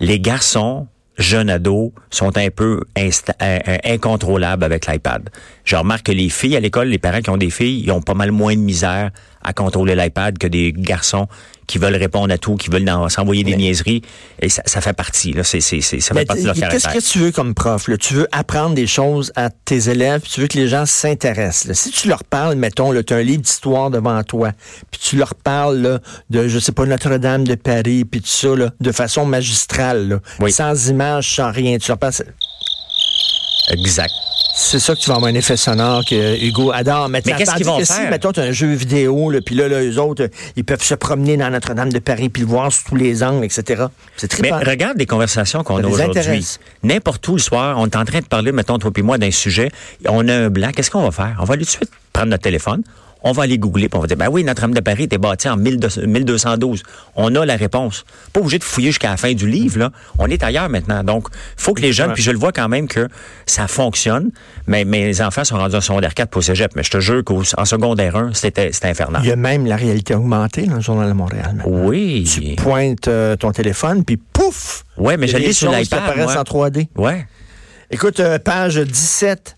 les 0.00 0.20
garçons 0.20 0.86
jeunes 1.16 1.48
ados 1.48 1.92
sont 2.10 2.36
un 2.36 2.50
peu 2.50 2.82
insta- 2.94 3.32
euh, 3.40 3.58
euh, 3.68 3.76
incontrôlables 3.84 4.64
avec 4.64 4.86
l'iPad. 4.86 5.30
Je 5.64 5.76
remarque 5.76 6.06
que 6.06 6.12
les 6.12 6.28
filles 6.28 6.56
à 6.56 6.60
l'école, 6.60 6.88
les 6.88 6.98
parents 6.98 7.20
qui 7.22 7.30
ont 7.30 7.36
des 7.38 7.50
filles, 7.50 7.82
ils 7.84 7.90
ont 7.92 8.02
pas 8.02 8.14
mal 8.14 8.32
moins 8.32 8.54
de 8.54 8.60
misère 8.60 9.10
à 9.42 9.52
contrôler 9.54 9.94
l'iPad 9.94 10.36
que 10.36 10.46
des 10.48 10.72
garçons 10.76 11.26
qui 11.66 11.78
veulent 11.78 11.96
répondre 11.96 12.32
à 12.32 12.38
tout, 12.38 12.56
qui 12.56 12.70
veulent 12.70 12.88
en- 12.90 13.08
s'envoyer 13.08 13.44
des 13.44 13.56
niaiseries. 13.56 14.02
Et 14.40 14.48
ça, 14.48 14.62
ça 14.66 14.80
fait 14.80 14.92
partie, 14.92 15.32
là. 15.32 15.44
C'est, 15.44 15.60
c'est, 15.60 15.80
c'est- 15.80 16.00
ça 16.00 16.08
fait 16.14 16.20
Mais 16.20 16.24
partie 16.26 16.42
de 16.42 16.46
leur 16.48 16.54
t- 16.56 16.66
Qu'est-ce 16.68 16.88
que 16.88 17.12
tu 17.12 17.18
veux 17.18 17.32
comme 17.32 17.54
prof? 17.54 17.88
là? 17.88 17.96
Tu 17.96 18.14
veux 18.14 18.28
apprendre 18.32 18.74
des 18.74 18.86
choses 18.86 19.32
à 19.36 19.50
tes 19.50 19.88
élèves, 19.88 20.20
puis 20.20 20.30
tu 20.32 20.40
veux 20.40 20.46
que 20.48 20.58
les 20.58 20.68
gens 20.68 20.86
s'intéressent. 20.86 21.66
là. 21.66 21.74
Si 21.74 21.90
tu 21.90 22.08
leur 22.08 22.24
parles, 22.24 22.54
mettons, 22.56 22.92
tu 23.02 23.12
as 23.14 23.16
un 23.16 23.22
livre 23.22 23.42
d'histoire 23.42 23.90
devant 23.90 24.22
toi, 24.22 24.52
puis 24.90 25.00
tu 25.02 25.16
leur 25.16 25.34
parles 25.34 25.78
là, 25.78 25.98
de, 26.30 26.48
je 26.48 26.58
sais 26.58 26.72
pas, 26.72 26.86
Notre-Dame 26.86 27.44
de 27.44 27.54
Paris, 27.54 28.04
puis 28.04 28.20
tout 28.20 28.28
ça, 28.28 28.54
là, 28.54 28.70
de 28.80 28.92
façon 28.92 29.24
magistrale, 29.26 30.08
là, 30.08 30.20
Oui. 30.40 30.52
sans 30.52 30.88
image, 30.88 31.34
sans 31.36 31.50
rien. 31.50 31.78
Tu 31.78 31.88
leur 31.88 31.98
parles, 31.98 32.12
Exact. 33.70 34.12
c'est 34.54 34.78
ça 34.78 34.94
que 34.94 35.00
tu 35.00 35.08
vas 35.08 35.16
avoir 35.16 35.30
un 35.30 35.34
effet 35.34 35.56
sonore 35.56 36.04
que 36.04 36.38
Hugo 36.44 36.70
adore. 36.72 37.08
Mais, 37.08 37.22
qu'est-ce 37.22 37.54
qu'ils 37.56 37.66
vont 37.66 37.78
que 37.78 37.84
si, 37.84 37.92
faire? 37.92 38.10
mettons, 38.10 38.32
tu 38.32 38.40
as 38.40 38.44
un 38.44 38.52
jeu 38.52 38.72
vidéo, 38.72 39.32
puis 39.44 39.54
là, 39.54 39.68
là, 39.68 39.82
eux 39.82 39.98
autres, 39.98 40.24
euh, 40.24 40.52
ils 40.56 40.64
peuvent 40.64 40.82
se 40.82 40.94
promener 40.94 41.36
dans 41.36 41.50
Notre-Dame 41.50 41.92
de 41.92 41.98
Paris, 41.98 42.28
puis 42.28 42.42
le 42.42 42.48
voir 42.48 42.72
sous 42.72 42.84
tous 42.84 42.96
les 42.96 43.22
angles, 43.22 43.44
etc. 43.44 43.86
C'est 44.16 44.28
très 44.28 44.42
Mais 44.42 44.52
regarde 44.52 44.98
les 44.98 45.06
conversations 45.06 45.64
qu'on 45.64 45.82
a 45.82 45.86
aujourd'hui. 45.86 46.46
N'importe 46.82 47.26
où 47.28 47.32
le 47.32 47.40
soir, 47.40 47.78
on 47.78 47.86
est 47.86 47.96
en 47.96 48.04
train 48.04 48.20
de 48.20 48.26
parler, 48.26 48.52
mettons, 48.52 48.78
toi 48.78 48.90
et 48.94 49.02
moi, 49.02 49.18
d'un 49.18 49.30
sujet. 49.30 49.70
On 50.06 50.28
a 50.28 50.34
un 50.34 50.50
blanc. 50.50 50.70
Qu'est-ce 50.74 50.90
qu'on 50.90 51.02
va 51.02 51.10
faire? 51.10 51.36
On 51.40 51.44
va 51.44 51.54
aller 51.54 51.64
tout 51.64 51.72
de 51.72 51.76
suite 51.76 51.90
prendre 52.12 52.30
notre 52.30 52.44
téléphone. 52.44 52.82
On 53.24 53.32
va 53.32 53.44
aller 53.44 53.58
googler, 53.58 53.88
puis 53.88 53.96
on 53.96 54.02
va 54.02 54.06
dire, 54.06 54.16
ben 54.16 54.28
oui, 54.30 54.44
Notre-Dame 54.44 54.74
de 54.74 54.80
Paris 54.80 55.04
était 55.04 55.18
bâti 55.18 55.48
en 55.48 55.56
1200 55.56 56.02
1212. 56.06 56.82
On 57.16 57.34
a 57.34 57.46
la 57.46 57.56
réponse. 57.56 58.04
Pas 58.32 58.40
obligé 58.40 58.58
de 58.58 58.64
fouiller 58.64 58.90
jusqu'à 58.90 59.10
la 59.10 59.16
fin 59.16 59.32
du 59.32 59.48
livre, 59.48 59.78
là. 59.78 59.90
On 60.18 60.26
est 60.28 60.42
ailleurs 60.42 60.68
maintenant. 60.68 61.02
Donc, 61.02 61.28
faut 61.56 61.72
que 61.72 61.80
les 61.80 61.92
jeunes, 61.92 62.12
puis 62.12 62.22
je 62.22 62.30
le 62.30 62.38
vois 62.38 62.52
quand 62.52 62.68
même 62.68 62.86
que 62.86 63.08
ça 63.46 63.66
fonctionne, 63.66 64.30
mais 64.66 64.84
mes 64.84 65.20
enfants 65.20 65.44
sont 65.44 65.56
rendus 65.56 65.76
en 65.76 65.80
secondaire 65.80 66.14
4 66.14 66.28
pour 66.28 66.44
cégep. 66.44 66.72
Mais 66.76 66.82
je 66.82 66.90
te 66.90 67.00
jure 67.00 67.24
qu'en 67.24 67.64
secondaire 67.64 68.16
1, 68.16 68.34
c'était 68.34 68.72
c'était 68.72 68.88
infernal. 68.88 69.22
Il 69.24 69.28
y 69.28 69.32
a 69.32 69.36
même 69.36 69.66
la 69.66 69.76
réalité 69.76 70.14
augmentée 70.14 70.66
dans 70.66 70.76
le 70.76 70.82
Journal 70.82 71.08
de 71.08 71.14
Montréal. 71.14 71.54
maintenant. 71.56 71.72
Oui. 71.86 72.30
Tu 72.30 72.62
pointes 72.62 73.08
euh, 73.08 73.36
ton 73.36 73.52
téléphone, 73.52 74.04
puis 74.04 74.16
pouf! 74.16 74.84
Ouais, 74.96 75.16
mais 75.16 75.26
des 75.26 75.52
sur 75.52 75.72
l'iPad, 75.72 76.00
apparaissent 76.00 76.36
en 76.36 76.42
3D. 76.42 76.88
Ouais. 76.96 77.26
Écoute, 77.90 78.20
euh, 78.20 78.38
page 78.38 78.76
17. 78.76 79.56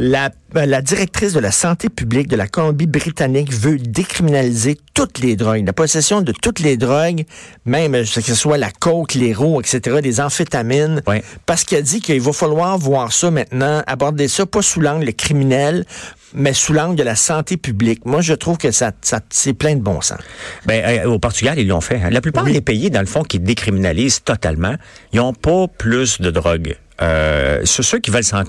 La, 0.00 0.30
euh, 0.56 0.64
la 0.64 0.80
directrice 0.80 1.32
de 1.32 1.40
la 1.40 1.50
santé 1.50 1.88
publique 1.88 2.28
de 2.28 2.36
la 2.36 2.46
Colombie-Britannique 2.46 3.52
veut 3.52 3.78
décriminaliser 3.78 4.78
toutes 4.94 5.18
les 5.18 5.34
drogues, 5.34 5.66
la 5.66 5.72
possession 5.72 6.20
de 6.22 6.30
toutes 6.30 6.60
les 6.60 6.76
drogues, 6.76 7.24
même 7.64 7.96
euh, 7.96 8.04
que 8.04 8.20
ce 8.22 8.34
soit 8.36 8.58
la 8.58 8.70
coke, 8.70 9.14
l'héro, 9.14 9.60
etc., 9.60 10.00
des 10.00 10.20
amphétamines, 10.20 11.02
Ouais. 11.08 11.24
parce 11.46 11.64
qu'elle 11.64 11.82
dit 11.82 12.00
qu'il 12.00 12.20
va 12.20 12.32
falloir 12.32 12.78
voir 12.78 13.12
ça 13.12 13.32
maintenant, 13.32 13.82
aborder 13.88 14.28
ça 14.28 14.46
pas 14.46 14.62
sous 14.62 14.80
l'angle 14.80 15.12
criminel, 15.14 15.84
mais 16.32 16.52
sous 16.52 16.72
l'angle 16.72 16.94
de 16.94 17.02
la 17.02 17.16
santé 17.16 17.56
publique. 17.56 18.04
Moi, 18.06 18.20
je 18.20 18.34
trouve 18.34 18.56
que 18.56 18.70
ça, 18.70 18.92
ça 19.00 19.18
c'est 19.30 19.52
plein 19.54 19.74
de 19.74 19.80
bon 19.80 20.00
sens. 20.00 20.18
Ben, 20.64 20.84
euh, 20.84 21.10
au 21.10 21.18
Portugal, 21.18 21.58
ils 21.58 21.66
l'ont 21.66 21.80
fait. 21.80 21.96
hein. 22.00 22.10
La 22.10 22.20
plupart 22.20 22.44
des 22.44 22.60
pays, 22.60 22.90
dans 22.90 23.00
le 23.00 23.06
fond, 23.06 23.24
qui 23.24 23.40
décriminalisent 23.40 24.22
totalement, 24.22 24.76
ils 25.12 25.16
n'ont 25.16 25.32
pas 25.34 25.66
plus 25.66 26.20
de 26.20 26.30
drogue. 26.30 26.76
Euh, 27.00 27.60
ceux 27.64 27.98
qui 27.98 28.10
veulent 28.10 28.24
s'en 28.24 28.44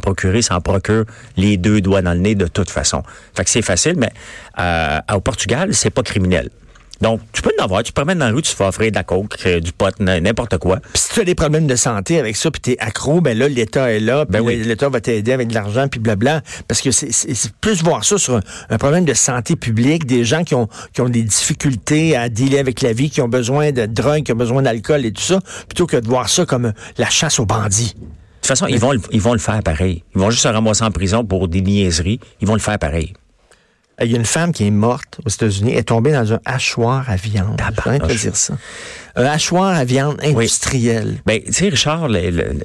procurer, 0.00 0.42
s'en 0.42 0.60
procurent 0.60 1.06
les 1.36 1.56
deux 1.56 1.80
doigts 1.80 2.02
dans 2.02 2.12
le 2.12 2.20
nez 2.20 2.34
de 2.34 2.46
toute 2.46 2.70
façon. 2.70 3.02
Fait 3.34 3.44
que 3.44 3.50
c'est 3.50 3.62
facile, 3.62 3.94
mais 3.96 4.10
euh, 4.58 5.00
au 5.14 5.20
Portugal, 5.20 5.74
c'est 5.74 5.90
pas 5.90 6.02
criminel. 6.02 6.50
Donc, 7.00 7.20
tu 7.32 7.42
peux 7.42 7.50
en 7.60 7.64
avoir. 7.64 7.82
Tu 7.82 7.92
te 7.92 7.94
promènes 8.00 8.18
dans 8.18 8.26
la 8.26 8.32
rue, 8.32 8.42
tu 8.42 8.50
te 8.52 8.56
fais 8.56 8.64
offrir 8.64 8.90
de 8.90 8.96
la 8.96 9.02
coke, 9.04 9.36
euh, 9.46 9.60
du 9.60 9.72
pot, 9.72 9.92
n'importe 10.00 10.58
quoi. 10.58 10.78
Puis 10.92 11.02
si 11.02 11.08
tu 11.14 11.20
as 11.20 11.24
des 11.24 11.34
problèmes 11.34 11.66
de 11.66 11.76
santé 11.76 12.18
avec 12.18 12.36
ça, 12.36 12.50
puis 12.50 12.60
t'es 12.60 12.76
accro, 12.78 13.20
ben 13.20 13.36
là, 13.36 13.48
l'État 13.48 13.90
est 13.92 14.00
là, 14.00 14.24
Ben 14.26 14.40
oui. 14.40 14.62
l'État 14.64 14.88
va 14.88 15.00
t'aider 15.00 15.32
avec 15.32 15.48
de 15.48 15.54
l'argent, 15.54 15.88
puis 15.88 16.00
blabla. 16.00 16.40
Parce 16.68 16.80
que 16.80 16.90
c'est- 16.92 17.52
plus 17.60 17.82
voir 17.82 18.04
ça 18.04 18.16
sur 18.16 18.36
un, 18.36 18.40
un 18.70 18.78
problème 18.78 19.04
de 19.04 19.14
santé 19.14 19.56
publique, 19.56 20.06
des 20.06 20.24
gens 20.24 20.44
qui 20.44 20.54
ont, 20.54 20.68
qui 20.92 21.00
ont 21.00 21.08
des 21.08 21.22
difficultés 21.22 22.16
à 22.16 22.28
dealer 22.28 22.58
avec 22.58 22.80
la 22.80 22.92
vie, 22.92 23.10
qui 23.10 23.20
ont 23.20 23.28
besoin 23.28 23.72
de 23.72 23.86
drogue, 23.86 24.22
qui 24.22 24.32
ont 24.32 24.36
besoin 24.36 24.62
d'alcool 24.62 25.04
et 25.04 25.12
tout 25.12 25.22
ça, 25.22 25.40
plutôt 25.68 25.86
que 25.86 25.96
de 25.96 26.06
voir 26.06 26.28
ça 26.28 26.46
comme 26.46 26.72
la 26.98 27.10
chasse 27.10 27.38
aux 27.38 27.46
bandits. 27.46 27.94
De 27.94 28.00
toute 28.00 28.46
façon, 28.58 28.66
ils 28.66 28.78
vont, 28.78 28.92
le- 28.92 29.00
ils 29.10 29.20
vont 29.20 29.32
le 29.32 29.38
faire 29.38 29.62
pareil. 29.62 30.04
Ils 30.14 30.20
vont 30.20 30.30
juste 30.30 30.42
se 30.42 30.48
ramasser 30.48 30.84
en 30.84 30.90
prison 30.90 31.24
pour 31.24 31.48
des 31.48 31.60
niaiseries. 31.62 32.20
Ils 32.40 32.46
vont 32.46 32.54
le 32.54 32.60
faire 32.60 32.78
pareil. 32.78 33.14
Il 34.02 34.10
y 34.10 34.14
a 34.14 34.18
une 34.18 34.24
femme 34.24 34.52
qui 34.52 34.66
est 34.66 34.70
morte 34.72 35.20
aux 35.24 35.28
États-Unis, 35.28 35.72
elle 35.72 35.78
est 35.78 35.82
tombée 35.84 36.12
dans 36.12 36.32
un 36.32 36.40
hachoir 36.44 37.08
à 37.08 37.16
viande. 37.16 37.60
Je 37.60 37.70
te 37.70 37.74
Tabarnouche. 37.82 38.20
dire 38.22 38.36
ça? 38.36 38.54
Un 39.14 39.24
hachoir 39.24 39.76
à 39.76 39.84
viande 39.84 40.18
industriel. 40.22 41.18
Ben, 41.26 41.40
tu 41.44 41.52
sais, 41.52 41.68
Richard, 41.68 42.08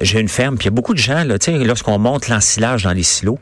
j'ai 0.02 0.18
une 0.20 0.28
ferme, 0.28 0.56
puis 0.58 0.64
il 0.64 0.66
y 0.66 0.72
a 0.72 0.74
beaucoup 0.74 0.94
de 0.94 0.98
gens, 0.98 1.22
là, 1.24 1.38
tu 1.38 1.52
sais, 1.52 1.58
lorsqu'on 1.64 1.98
monte 1.98 2.28
l'ensilage 2.28 2.82
dans 2.82 2.92
les 2.92 3.04
silos, 3.04 3.38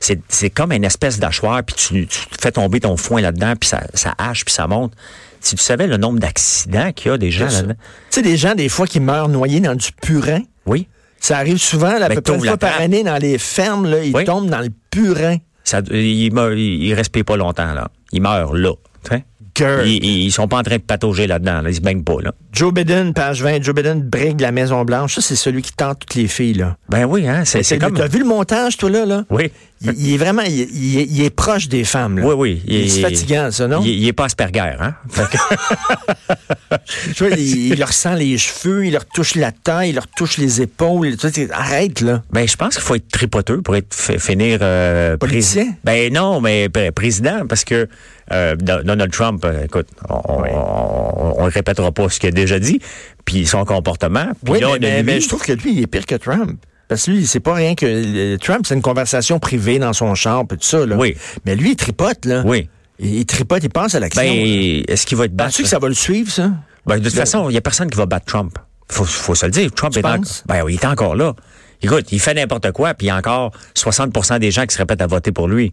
c'est, 0.00 0.50
comme 0.50 0.72
une 0.72 0.84
espèce 0.84 1.18
d'achoir, 1.18 1.62
puis 1.64 1.74
tu, 1.76 2.06
tu 2.06 2.18
fais 2.40 2.52
tomber 2.52 2.80
ton 2.80 2.96
foin 2.96 3.20
là-dedans, 3.20 3.54
puis 3.58 3.68
ça, 3.68 3.82
ça 3.94 4.14
hache, 4.18 4.44
puis 4.44 4.54
ça 4.54 4.66
monte. 4.66 4.92
Si 5.40 5.56
tu 5.56 5.62
savais 5.62 5.88
le 5.88 5.96
nombre 5.96 6.20
d'accidents 6.20 6.92
qu'il 6.92 7.10
y 7.10 7.14
a 7.14 7.18
des 7.18 7.30
gens 7.32 7.46
Tu 7.48 7.52
là-dedans. 7.54 7.74
sais, 8.10 8.22
des 8.22 8.36
gens, 8.36 8.54
des 8.54 8.68
fois, 8.68 8.86
qui 8.86 9.00
meurent 9.00 9.28
noyés 9.28 9.58
dans 9.60 9.74
du 9.74 9.90
purin. 10.00 10.40
Oui. 10.66 10.86
Ça 11.18 11.38
arrive 11.38 11.58
souvent, 11.58 11.98
là, 11.98 12.06
à 12.06 12.08
Ben, 12.08 12.14
peu 12.16 12.20
près 12.20 12.34
une 12.34 12.44
fois 12.44 12.56
par 12.56 12.80
année 12.80 13.02
dans 13.04 13.16
les 13.16 13.38
fermes, 13.38 13.86
là, 13.88 14.02
ils 14.04 14.14
Oui. 14.14 14.24
tombent 14.24 14.50
dans 14.50 14.60
le 14.60 14.70
purin. 14.90 15.38
Ça, 15.64 15.80
il, 15.90 16.32
meurt- 16.32 16.54
il, 16.56 16.82
il 16.84 16.94
respire 16.94 17.24
pas 17.24 17.36
longtemps, 17.36 17.72
là. 17.74 17.88
Il 18.12 18.22
meurt 18.22 18.52
là. 18.54 18.72
tu 19.04 19.14
Ils, 19.60 20.04
ils, 20.04 20.30
sont 20.32 20.48
pas 20.48 20.58
en 20.58 20.62
train 20.62 20.76
de 20.76 20.82
patauger 20.82 21.26
là-dedans, 21.26 21.60
là. 21.62 21.70
Ils 21.70 21.76
se 21.76 21.80
baignent 21.80 22.04
pas, 22.04 22.20
là. 22.22 22.32
Joe 22.52 22.72
Biden, 22.72 23.12
page 23.14 23.42
20, 23.42 23.62
Joe 23.62 23.74
Biden 23.74 24.02
brigue 24.02 24.40
la 24.40 24.52
Maison-Blanche. 24.52 25.14
Ça, 25.16 25.20
c'est 25.20 25.36
celui 25.36 25.62
qui 25.62 25.72
tente 25.72 26.00
toutes 26.00 26.14
les 26.14 26.28
filles, 26.28 26.54
là. 26.54 26.76
Ben 26.88 27.04
oui, 27.04 27.26
hein, 27.28 27.42
c'est, 27.44 27.62
c'est 27.62 27.78
comme... 27.78 27.94
T'as 27.94 28.08
vu 28.08 28.18
le 28.18 28.24
montage, 28.24 28.76
toi, 28.76 28.90
là? 28.90 29.04
là? 29.06 29.24
Oui. 29.30 29.50
Il, 29.84 29.92
il 29.98 30.14
est 30.14 30.16
vraiment, 30.16 30.42
il, 30.42 30.52
il 30.52 30.98
est, 31.00 31.06
il 31.10 31.22
est 31.22 31.30
proche 31.30 31.68
des 31.68 31.82
femmes, 31.84 32.18
là. 32.18 32.26
Oui, 32.26 32.34
oui. 32.36 32.62
Il, 32.66 32.86
est 32.86 33.00
fatigant, 33.00 33.50
ça, 33.50 33.66
non? 33.66 33.82
Il, 33.84 34.06
est 34.06 34.12
pas 34.12 34.26
Asperger, 34.26 34.74
hein? 34.80 34.94
Que- 35.16 36.76
Tu 37.14 37.24
vois, 37.26 37.36
il, 37.36 37.78
leur 37.78 37.92
sent 37.92 38.16
les 38.16 38.38
cheveux, 38.38 38.86
il 38.86 38.92
leur 38.92 39.04
touche 39.06 39.34
la 39.34 39.52
taille, 39.52 39.90
il 39.90 39.94
leur 39.94 40.06
touche 40.08 40.38
les 40.38 40.62
épaules. 40.62 41.16
Tu 41.16 41.48
arrête, 41.52 42.00
là. 42.00 42.22
Ben, 42.32 42.46
je 42.46 42.56
pense 42.56 42.74
qu'il 42.74 42.82
faut 42.82 42.94
être 42.94 43.08
tripoteux 43.08 43.60
pour 43.62 43.76
être 43.76 43.94
fi- 43.94 44.18
finir 44.18 44.58
euh, 44.62 45.16
Politicien? 45.16 45.64
prési- 45.64 45.74
Ben 45.84 46.12
non, 46.12 46.40
mais 46.40 46.68
pr- 46.68 46.92
président, 46.92 47.46
parce 47.48 47.64
que 47.64 47.88
euh, 48.30 48.54
Do- 48.56 48.82
Donald 48.84 49.10
Trump, 49.12 49.44
euh, 49.44 49.64
écoute, 49.64 49.88
on, 50.08 50.14
on, 50.26 51.34
on, 51.42 51.44
répétera 51.44 51.90
pas 51.92 52.08
ce 52.08 52.20
qu'il 52.20 52.28
a 52.28 52.32
déjà 52.32 52.58
dit, 52.58 52.80
puis 53.24 53.46
son 53.46 53.64
comportement. 53.64 54.26
Puis 54.44 54.54
Oui, 54.54 54.60
là, 54.60 54.68
mais, 54.74 54.78
mais- 54.80 54.96
lui- 54.98 55.02
mais 55.14 55.20
je 55.20 55.28
trouve 55.28 55.42
que 55.44 55.52
lui, 55.52 55.72
il 55.74 55.82
est 55.82 55.86
pire 55.86 56.06
que 56.06 56.14
Trump. 56.14 56.58
Parce 56.88 57.06
que 57.06 57.10
lui, 57.12 57.26
c'est 57.26 57.40
pas 57.40 57.54
rien 57.54 57.74
que. 57.74 57.86
le- 57.86 58.36
Trump, 58.38 58.64
c'est 58.66 58.74
une 58.74 58.82
conversation 58.82 59.38
privée 59.38 59.78
dans 59.78 59.92
son 59.92 60.14
char, 60.14 60.42
et 60.42 60.46
tout 60.48 60.58
ça, 60.60 60.84
là. 60.86 60.96
Oui. 60.96 61.16
Mais 61.46 61.56
lui, 61.56 61.70
il 61.70 61.76
tripote, 61.76 62.24
là. 62.26 62.42
Oui. 62.44 62.68
Il, 62.98 63.14
il 63.14 63.26
tripote, 63.26 63.64
il 63.64 63.70
pense 63.70 63.94
à 63.94 64.00
l'action. 64.00 64.22
Ben, 64.22 64.84
est-ce 64.86 65.06
qu'il 65.06 65.16
va 65.16 65.24
être 65.24 65.34
battu? 65.34 65.48
Penses-tu 65.48 65.62
que 65.64 65.68
ça 65.68 65.78
va 65.78 65.88
le 65.88 65.94
suivre, 65.94 66.30
ça? 66.30 66.50
Ben, 66.86 66.98
de 66.98 67.04
toute 67.08 67.14
façon, 67.18 67.48
il 67.48 67.54
y 67.54 67.58
a 67.58 67.60
personne 67.60 67.88
qui 67.90 67.96
va 67.96 68.06
battre 68.06 68.26
Trump. 68.26 68.58
Faut, 68.88 69.04
faut 69.04 69.34
se 69.34 69.46
le 69.46 69.52
dire. 69.52 69.70
Trump 69.72 69.92
Tu 69.94 70.00
est, 70.00 70.04
en- 70.06 70.18
ben, 70.46 70.62
oui, 70.64 70.74
il 70.74 70.80
est 70.80 70.86
encore 70.86 71.14
là. 71.16 71.34
Écoute, 71.80 72.12
il 72.12 72.20
fait 72.20 72.34
n'importe 72.34 72.70
quoi, 72.72 72.94
puis 72.94 73.06
il 73.06 73.08
y 73.08 73.10
a 73.10 73.16
encore 73.16 73.52
60% 73.74 74.38
des 74.38 74.50
gens 74.50 74.66
qui 74.66 74.74
seraient 74.74 74.86
prêts 74.86 75.00
à 75.02 75.06
voter 75.06 75.32
pour 75.32 75.48
lui. 75.48 75.72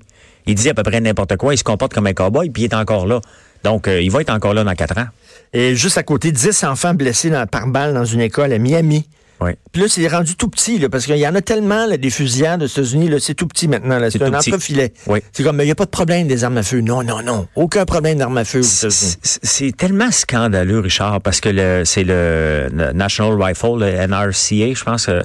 Il 0.50 0.56
dit 0.56 0.70
à 0.70 0.74
peu 0.74 0.84
près 0.84 1.00
n'importe 1.00 1.38
quoi, 1.38 1.54
il 1.54 1.58
se 1.58 1.64
comporte 1.64 1.94
comme 1.94 2.08
un 2.08 2.14
cowboy, 2.14 2.50
puis 2.50 2.64
il 2.64 2.66
est 2.66 2.74
encore 2.76 3.06
là. 3.08 3.22
Donc, 3.64 3.88
euh, 3.88 4.02
il 4.02 4.10
va 4.10 4.22
être 4.22 4.32
encore 4.32 4.54
là 4.54 4.64
dans 4.64 4.74
quatre 4.74 4.98
ans. 4.98 5.08
Et 5.54 5.76
juste 5.76 5.98
à 5.98 6.04
côté, 6.04 6.32
10 6.32 6.64
enfants 6.64 6.94
blessés 6.94 7.30
dans- 7.30 7.46
par 7.46 7.68
balle 7.68 7.94
dans 7.94 8.06
une 8.06 8.22
école 8.22 8.52
à 8.54 8.58
Miami. 8.58 9.08
Oui. 9.42 9.52
Puis 9.72 9.82
là, 9.84 9.88
c'est 9.88 10.06
rendu 10.10 10.36
tout 10.36 10.50
petit, 10.50 10.80
là, 10.80 10.90
parce 10.90 11.06
qu'il 11.06 11.16
y 11.16 11.26
en 11.26 11.34
a 11.34 11.42
tellement, 11.42 11.86
là, 11.86 11.96
des 11.96 12.10
fusillades 12.10 12.62
aux 12.62 12.66
États-Unis, 12.68 13.10
c'est 13.22 13.36
tout 13.36 13.48
petit 13.48 13.70
maintenant. 13.70 13.98
C'est 14.10 14.22
un 14.22 14.34
entrefilet. 14.34 14.92
Oui. 15.08 15.20
C'est 15.32 15.44
comme, 15.44 15.62
il 15.62 15.66
n'y 15.66 15.72
a 15.72 15.76
pas 15.76 15.86
de 15.86 15.90
problème 15.90 16.28
des 16.28 16.44
armes 16.44 16.58
à 16.58 16.64
feu. 16.64 16.82
Non, 16.82 17.04
non, 17.04 17.22
non. 17.24 17.48
Aucun 17.56 17.86
problème 17.86 18.18
d'armes 18.18 18.38
à 18.38 18.44
feu. 18.44 18.62
C'est 18.64 19.76
tellement 19.78 20.12
scandaleux, 20.12 20.80
Richard, 20.80 21.22
parce 21.22 21.40
que 21.40 21.84
c'est 21.86 22.04
le, 22.04 22.68
National 22.94 23.42
Rifle, 23.42 23.80
le 23.80 24.08
NRCA, 24.08 24.74
je 24.74 24.84
pense. 24.84 25.08
euh, 25.08 25.22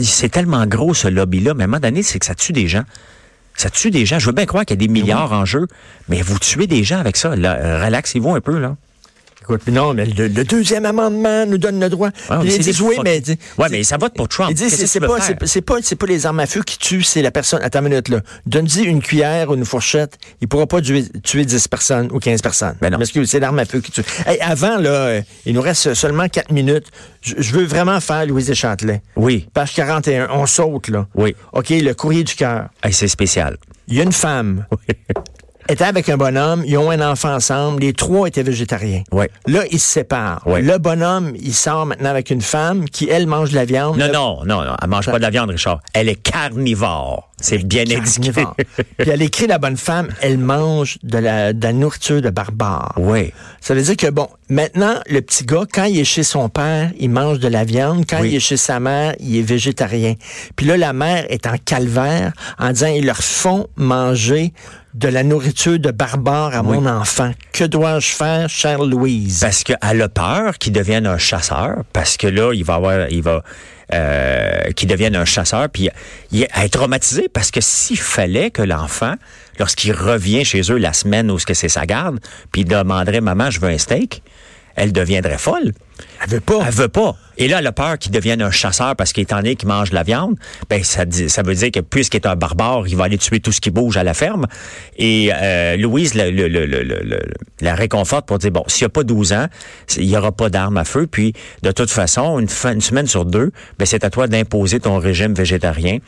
c'est 0.00 0.28
tellement 0.28 0.64
gros 0.66 0.94
ce 0.94 1.08
lobby-là, 1.08 1.54
mais 1.54 1.62
à 1.62 1.64
un 1.64 1.68
moment 1.68 1.80
donné, 1.80 2.02
c'est 2.04 2.18
que 2.20 2.26
ça 2.26 2.34
tue 2.36 2.52
des 2.52 2.68
gens. 2.68 2.84
Ça 3.60 3.68
tue 3.68 3.90
des 3.90 4.06
gens. 4.06 4.18
Je 4.18 4.24
veux 4.24 4.32
bien 4.32 4.46
croire 4.46 4.64
qu'il 4.64 4.80
y 4.80 4.82
a 4.82 4.86
des 4.86 4.90
milliards 4.90 5.32
en 5.32 5.44
jeu, 5.44 5.66
mais 6.08 6.22
vous 6.22 6.38
tuez 6.38 6.66
des 6.66 6.82
gens 6.82 6.98
avec 6.98 7.18
ça. 7.18 7.32
Euh, 7.32 7.84
relaxez-vous 7.84 8.34
un 8.34 8.40
peu, 8.40 8.58
là. 8.58 8.74
Écoute, 9.50 9.66
non, 9.68 9.94
mais 9.94 10.04
le, 10.06 10.28
le 10.28 10.44
deuxième 10.44 10.84
amendement 10.86 11.44
nous 11.44 11.58
donne 11.58 11.80
le 11.80 11.88
droit. 11.88 12.10
Ah, 12.28 12.38
Puis 12.38 12.50
mais 12.50 12.58
disent, 12.58 12.78
des 12.78 12.82
oui, 12.84 12.96
mais... 13.02 13.20
Ouais, 13.58 13.68
mais 13.68 13.82
ça 13.82 13.96
vote 13.96 14.14
pour 14.14 14.28
Trump. 14.28 14.52
Disent, 14.54 14.70
Qu'est-ce 14.70 14.86
c'est 14.86 15.00
veux 15.00 15.08
pas, 15.08 15.80
c'est 15.80 15.96
pas, 15.96 16.06
les 16.06 16.24
armes 16.24 16.38
à 16.38 16.46
feu 16.46 16.62
qui 16.62 16.78
tuent, 16.78 17.02
c'est 17.02 17.20
la 17.20 17.32
personne. 17.32 17.60
Attends 17.62 17.80
une 17.80 17.88
minute, 17.88 18.08
là. 18.08 18.20
Donne-y 18.46 18.82
une 18.84 19.02
cuillère 19.02 19.50
ou 19.50 19.54
une 19.54 19.64
fourchette. 19.64 20.18
Il 20.40 20.46
pourra 20.46 20.66
pas 20.66 20.80
tuer, 20.80 21.04
tuer 21.24 21.44
10 21.44 21.66
personnes 21.66 22.08
ou 22.12 22.20
15 22.20 22.42
personnes. 22.42 22.76
Ben 22.80 22.90
non. 22.90 22.98
Parce 22.98 23.10
que 23.10 23.24
c'est 23.24 23.40
l'arme 23.40 23.58
à 23.58 23.64
feu 23.64 23.80
qui 23.80 23.90
tue. 23.90 24.04
Hey, 24.24 24.38
avant, 24.40 24.78
là, 24.78 24.90
euh, 24.90 25.22
il 25.46 25.54
nous 25.54 25.62
reste 25.62 25.94
seulement 25.94 26.28
4 26.28 26.52
minutes. 26.52 26.86
Je, 27.20 27.34
je 27.38 27.52
veux 27.52 27.64
vraiment 27.64 27.98
faire 28.00 28.26
Louise 28.26 28.46
Deschâtelet. 28.46 29.02
Oui. 29.16 29.48
Page 29.52 29.74
41. 29.74 30.28
On 30.30 30.46
saute, 30.46 30.88
là. 30.88 31.08
Oui. 31.16 31.34
OK, 31.52 31.70
le 31.70 31.92
courrier 31.94 32.22
du 32.22 32.36
cœur. 32.36 32.68
Hey, 32.84 32.92
c'est 32.92 33.08
spécial. 33.08 33.56
Il 33.88 33.96
y 33.96 34.00
a 34.00 34.04
une 34.04 34.12
femme 34.12 34.66
était 35.70 35.84
avec 35.84 36.08
un 36.08 36.16
bonhomme, 36.16 36.62
ils 36.66 36.76
ont 36.76 36.90
un 36.90 37.00
enfant 37.00 37.34
ensemble, 37.34 37.82
les 37.82 37.92
trois 37.92 38.28
étaient 38.28 38.42
végétariens. 38.42 39.02
Ouais. 39.12 39.30
Là, 39.46 39.62
ils 39.70 39.80
se 39.80 39.88
séparent. 39.88 40.46
Ouais. 40.46 40.62
Le 40.62 40.78
bonhomme, 40.78 41.32
il 41.40 41.54
sort 41.54 41.86
maintenant 41.86 42.10
avec 42.10 42.30
une 42.30 42.40
femme 42.40 42.88
qui, 42.88 43.08
elle, 43.08 43.26
mange 43.26 43.50
de 43.50 43.54
la 43.54 43.64
viande. 43.64 43.96
Non, 43.96 44.12
non, 44.12 44.44
non, 44.44 44.64
non, 44.64 44.76
elle 44.82 44.88
mange 44.88 45.06
pas 45.06 45.18
de 45.18 45.22
la 45.22 45.30
viande, 45.30 45.50
Richard. 45.50 45.80
Elle 45.94 46.08
est 46.08 46.20
carnivore. 46.20 47.29
C'est 47.40 47.58
bien 47.58 47.84
indiqué. 47.90 48.44
Puis 48.98 49.10
elle 49.10 49.22
écrit 49.22 49.46
la 49.46 49.58
bonne 49.58 49.76
femme, 49.76 50.08
elle 50.20 50.38
mange 50.38 50.98
de 51.02 51.18
la, 51.18 51.52
de 51.52 51.62
la 51.62 51.72
nourriture 51.72 52.20
de 52.20 52.30
barbare. 52.30 52.94
Oui. 52.96 53.32
Ça 53.60 53.74
veut 53.74 53.82
dire 53.82 53.96
que, 53.96 54.08
bon, 54.10 54.28
maintenant, 54.48 54.94
le 55.08 55.20
petit 55.20 55.44
gars, 55.44 55.64
quand 55.72 55.84
il 55.84 55.98
est 55.98 56.04
chez 56.04 56.22
son 56.22 56.48
père, 56.48 56.90
il 56.98 57.10
mange 57.10 57.38
de 57.38 57.48
la 57.48 57.64
viande. 57.64 58.04
Quand 58.08 58.20
Oui. 58.20 58.30
il 58.30 58.36
est 58.36 58.40
chez 58.40 58.56
sa 58.56 58.80
mère, 58.80 59.14
il 59.20 59.36
est 59.36 59.42
végétarien. 59.42 60.14
Puis 60.56 60.66
là, 60.66 60.76
la 60.76 60.92
mère 60.92 61.24
est 61.30 61.46
en 61.46 61.56
calvaire 61.64 62.32
en 62.58 62.70
disant, 62.72 62.88
ils 62.88 63.06
leur 63.06 63.22
font 63.22 63.66
manger 63.76 64.52
de 64.94 65.06
la 65.08 65.22
nourriture 65.22 65.78
de 65.78 65.92
barbare 65.92 66.54
à 66.56 66.62
mon 66.64 66.84
enfant. 66.84 67.30
Que 67.52 67.62
dois-je 67.64 68.08
faire, 68.08 68.48
chère 68.48 68.82
Louise? 68.84 69.38
Parce 69.40 69.62
qu'elle 69.62 70.02
a 70.02 70.08
peur 70.08 70.58
qu'il 70.58 70.72
devienne 70.72 71.06
un 71.06 71.16
chasseur, 71.18 71.84
parce 71.92 72.16
que 72.16 72.26
là, 72.26 72.52
il 72.52 72.64
va 72.64 72.74
avoir, 72.74 73.08
il 73.08 73.22
va, 73.22 73.44
euh, 73.92 74.70
qu'il 74.76 74.88
devienne 74.88 75.16
un 75.16 75.24
chasseur, 75.24 75.68
puis 75.68 75.88
il 76.30 76.42
est 76.42 76.68
traumatisé 76.72 77.28
parce 77.28 77.50
que 77.50 77.60
s'il 77.60 77.98
fallait 77.98 78.50
que 78.50 78.62
l'enfant, 78.62 79.14
lorsqu'il 79.58 79.92
revient 79.92 80.44
chez 80.44 80.62
eux 80.70 80.76
la 80.76 80.92
semaine 80.92 81.30
où 81.30 81.38
c'est 81.38 81.68
sa 81.68 81.86
garde, 81.86 82.20
puis 82.52 82.64
demanderait 82.64 83.20
maman, 83.20 83.50
je 83.50 83.60
veux 83.60 83.68
un 83.68 83.78
steak, 83.78 84.22
elle 84.76 84.92
deviendrait 84.92 85.38
folle. 85.38 85.72
Elle 86.22 86.28
veut 86.30 86.40
pas. 86.40 86.60
Elle 86.66 86.72
veut 86.74 86.88
pas. 86.88 87.16
Et 87.38 87.48
là, 87.48 87.60
elle 87.60 87.66
a 87.66 87.72
peur 87.72 87.98
qu'il 87.98 88.12
devienne 88.12 88.42
un 88.42 88.50
chasseur 88.50 88.94
parce 88.96 89.12
qu'étant 89.14 89.36
donné 89.36 89.56
qu'il 89.56 89.68
mange 89.68 89.90
de 89.90 89.94
la 89.94 90.02
viande, 90.02 90.36
ben 90.68 90.84
ça, 90.84 91.04
veut 91.06 91.54
dire 91.54 91.70
que 91.70 91.80
puisqu'il 91.80 92.18
est 92.18 92.26
un 92.26 92.36
barbare, 92.36 92.86
il 92.86 92.96
va 92.96 93.04
aller 93.04 93.16
tuer 93.16 93.40
tout 93.40 93.52
ce 93.52 93.60
qui 93.62 93.70
bouge 93.70 93.96
à 93.96 94.04
la 94.04 94.12
ferme. 94.12 94.46
Et 94.98 95.30
euh, 95.32 95.76
Louise 95.78 96.14
la 96.14 97.74
réconforte 97.74 98.26
pour 98.26 98.38
dire, 98.38 98.50
bon, 98.50 98.64
s'il 98.66 98.84
n'y 98.84 98.86
a 98.86 98.90
pas 98.90 99.04
12 99.04 99.32
ans, 99.32 99.46
il 99.96 100.06
n'y 100.06 100.16
aura 100.16 100.32
pas 100.32 100.50
d'armes 100.50 100.76
à 100.76 100.84
feu. 100.84 101.06
Puis, 101.10 101.32
de 101.62 101.70
toute 101.72 101.90
façon, 101.90 102.38
une, 102.38 102.48
fin- 102.48 102.74
une 102.74 102.80
semaine 102.80 103.06
sur 103.06 103.24
deux, 103.24 103.52
ben, 103.78 103.86
c'est 103.86 104.04
à 104.04 104.10
toi 104.10 104.26
d'imposer 104.26 104.80
ton 104.80 104.98
régime 104.98 105.34
végétarien. 105.34 105.98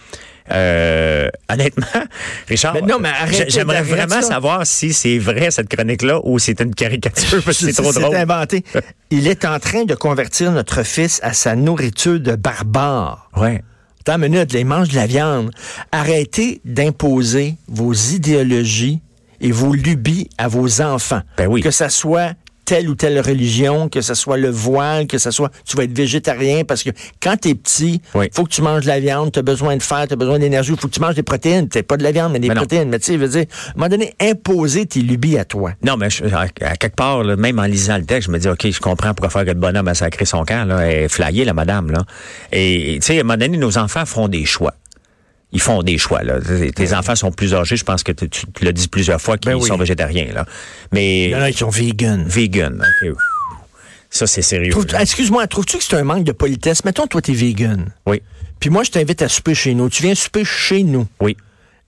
Euh, 0.52 1.28
honnêtement, 1.50 1.86
Richard, 2.48 2.74
Mais 2.74 2.82
non, 2.82 2.98
mais 3.00 3.10
j'aimerais 3.48 3.82
vraiment 3.82 4.20
ça. 4.20 4.22
savoir 4.22 4.66
si 4.66 4.92
c'est 4.92 5.18
vrai 5.18 5.50
cette 5.50 5.68
chronique-là 5.74 6.20
ou 6.24 6.38
c'est 6.38 6.60
une 6.60 6.74
caricature 6.74 7.42
parce 7.42 7.58
que 7.58 7.72
c'est 7.72 7.82
trop 7.82 7.92
drôle. 7.92 8.14
inventé. 8.16 8.64
Il 9.10 9.26
est 9.28 9.44
en 9.44 9.58
train 9.58 9.84
de 9.84 9.94
convertir 9.94 10.52
notre 10.52 10.82
fils 10.82 11.20
à 11.22 11.32
sa 11.32 11.56
nourriture 11.56 12.20
de 12.20 12.34
barbare. 12.34 13.30
Ouais. 13.36 13.62
Attends 14.00 14.20
une 14.22 14.30
minute, 14.32 14.52
il 14.52 14.66
mange 14.66 14.88
de 14.88 14.96
la 14.96 15.06
viande. 15.06 15.50
Arrêtez 15.92 16.60
d'imposer 16.64 17.54
vos 17.68 17.92
idéologies 17.92 19.00
et 19.40 19.52
vos 19.52 19.74
lubies 19.74 20.28
à 20.38 20.48
vos 20.48 20.80
enfants. 20.80 21.20
Ben 21.38 21.46
oui. 21.46 21.60
Que 21.62 21.70
ça 21.70 21.88
soit 21.88 22.32
telle 22.72 22.88
ou 22.88 22.94
telle 22.94 23.20
religion, 23.20 23.90
que 23.90 24.00
ce 24.00 24.14
soit 24.14 24.38
le 24.38 24.48
voile, 24.48 25.06
que 25.06 25.18
ce 25.18 25.30
soit 25.30 25.50
tu 25.66 25.76
vas 25.76 25.84
être 25.84 25.92
végétarien 25.94 26.64
parce 26.64 26.82
que 26.82 26.88
quand 27.22 27.36
tu 27.36 27.50
es 27.50 27.54
petit, 27.54 28.00
Oui. 28.14 28.30
faut 28.32 28.44
que 28.44 28.48
tu 28.48 28.62
manges 28.62 28.84
de 28.84 28.88
la 28.88 28.98
viande, 28.98 29.30
tu 29.30 29.38
as 29.40 29.42
besoin 29.42 29.76
de 29.76 29.82
fer, 29.82 30.06
tu 30.08 30.14
as 30.14 30.16
besoin 30.16 30.38
d'énergie, 30.38 30.72
faut 30.80 30.88
que 30.88 30.94
tu 30.94 31.00
manges 31.00 31.14
des 31.14 31.22
protéines, 31.22 31.68
peut-être 31.68 31.86
pas 31.86 31.98
de 31.98 32.02
la 32.02 32.12
viande 32.12 32.32
mais 32.32 32.38
des 32.38 32.48
Mais 32.48 32.54
non. 32.54 32.60
protéines, 32.62 32.88
mais 32.88 32.98
tu 32.98 33.04
sais, 33.08 33.12
je 33.12 33.18
veux 33.18 33.28
dire, 33.28 33.44
à 33.66 33.70
un 33.70 33.72
moment 33.76 33.88
donné 33.90 34.14
imposer 34.22 34.86
tes 34.86 35.00
lubies 35.00 35.36
à 35.36 35.44
toi. 35.44 35.72
Non, 35.84 35.98
mais 35.98 36.08
je- 36.08 36.24
à, 36.24 36.46
à 36.62 36.76
quelque 36.76 36.96
part, 36.96 37.22
là, 37.24 37.36
même 37.36 37.58
en 37.58 37.64
lisant 37.64 37.98
le 37.98 38.04
texte, 38.06 38.28
je 38.28 38.32
me 38.32 38.38
dis, 38.38 38.48
OK, 38.48 38.66
je 38.70 38.80
comprends 38.80 39.12
pourquoi 39.12 39.28
faire 39.28 39.42
que 39.44 39.50
le 39.54 39.60
bonhomme 39.60 39.88
a 39.88 39.94
sacré 39.94 40.24
son 40.24 40.42
camp. 40.46 40.66
Là, 40.66 40.80
elle 40.80 41.02
est 41.04 41.08
flyée, 41.08 41.44
la 41.44 41.52
madame. 41.52 41.90
Là. 41.90 42.04
Et, 42.52 42.96
tu 43.02 43.06
sais, 43.06 43.16
à 43.18 43.20
un 43.20 43.24
moment 43.24 43.36
donné, 43.36 43.58
nos 43.58 43.76
enfants 43.76 44.06
font 44.06 44.28
des 44.28 44.46
choix. 44.46 44.72
Ils 45.52 45.60
font 45.60 45.82
des 45.82 45.98
choix. 45.98 46.22
Là. 46.22 46.38
Tes- 46.74 46.94
enfants 46.94 47.14
sont 47.14 47.30
plus 47.30 47.54
âgés. 47.54 47.76
Je 47.76 47.84
pense 47.84 48.02
que 48.02 48.12
tu, 48.12 48.26
tu 48.28 48.64
l'as 48.64 48.72
dit 48.72 48.88
plusieurs 48.88 49.20
fois 49.20 49.36
qu'ils 49.38 49.52
Ben 49.52 49.58
oui. 49.58 49.68
sont 49.68 49.76
végétariens. 49.76 50.28
Là. 50.32 50.46
Mais 50.92 51.24
Il 51.24 51.30
y 51.30 51.36
en 51.36 51.42
a 51.42 51.52
qui 51.52 51.58
sont 51.58 51.68
vegan. 51.68 52.24
vegan. 52.26 52.82
Ça, 54.10 54.26
c'est 54.26 54.42
sérieux. 54.42 54.74
Excuse-moi, 54.98 55.46
trouves-tu 55.46 55.78
que 55.78 55.84
c'est 55.84 55.96
un 55.96 56.04
manque 56.04 56.24
de 56.24 56.32
politesse? 56.32 56.84
Mettons, 56.84 57.06
toi, 57.06 57.22
t'es 57.22 57.32
vegan. 57.32 57.92
Oui, 58.06 58.22
Puis 58.60 58.68
moi, 58.70 58.82
je 58.82 58.90
t'invite 58.90 59.22
à 59.22 59.28
souper 59.28 59.54
chez 59.54 59.74
nous. 59.74 59.88
Tu 59.88 60.02
viens 60.02 60.14
souper 60.14 60.44
chez 60.44 60.82
nous. 60.82 61.06
oui. 61.20 61.36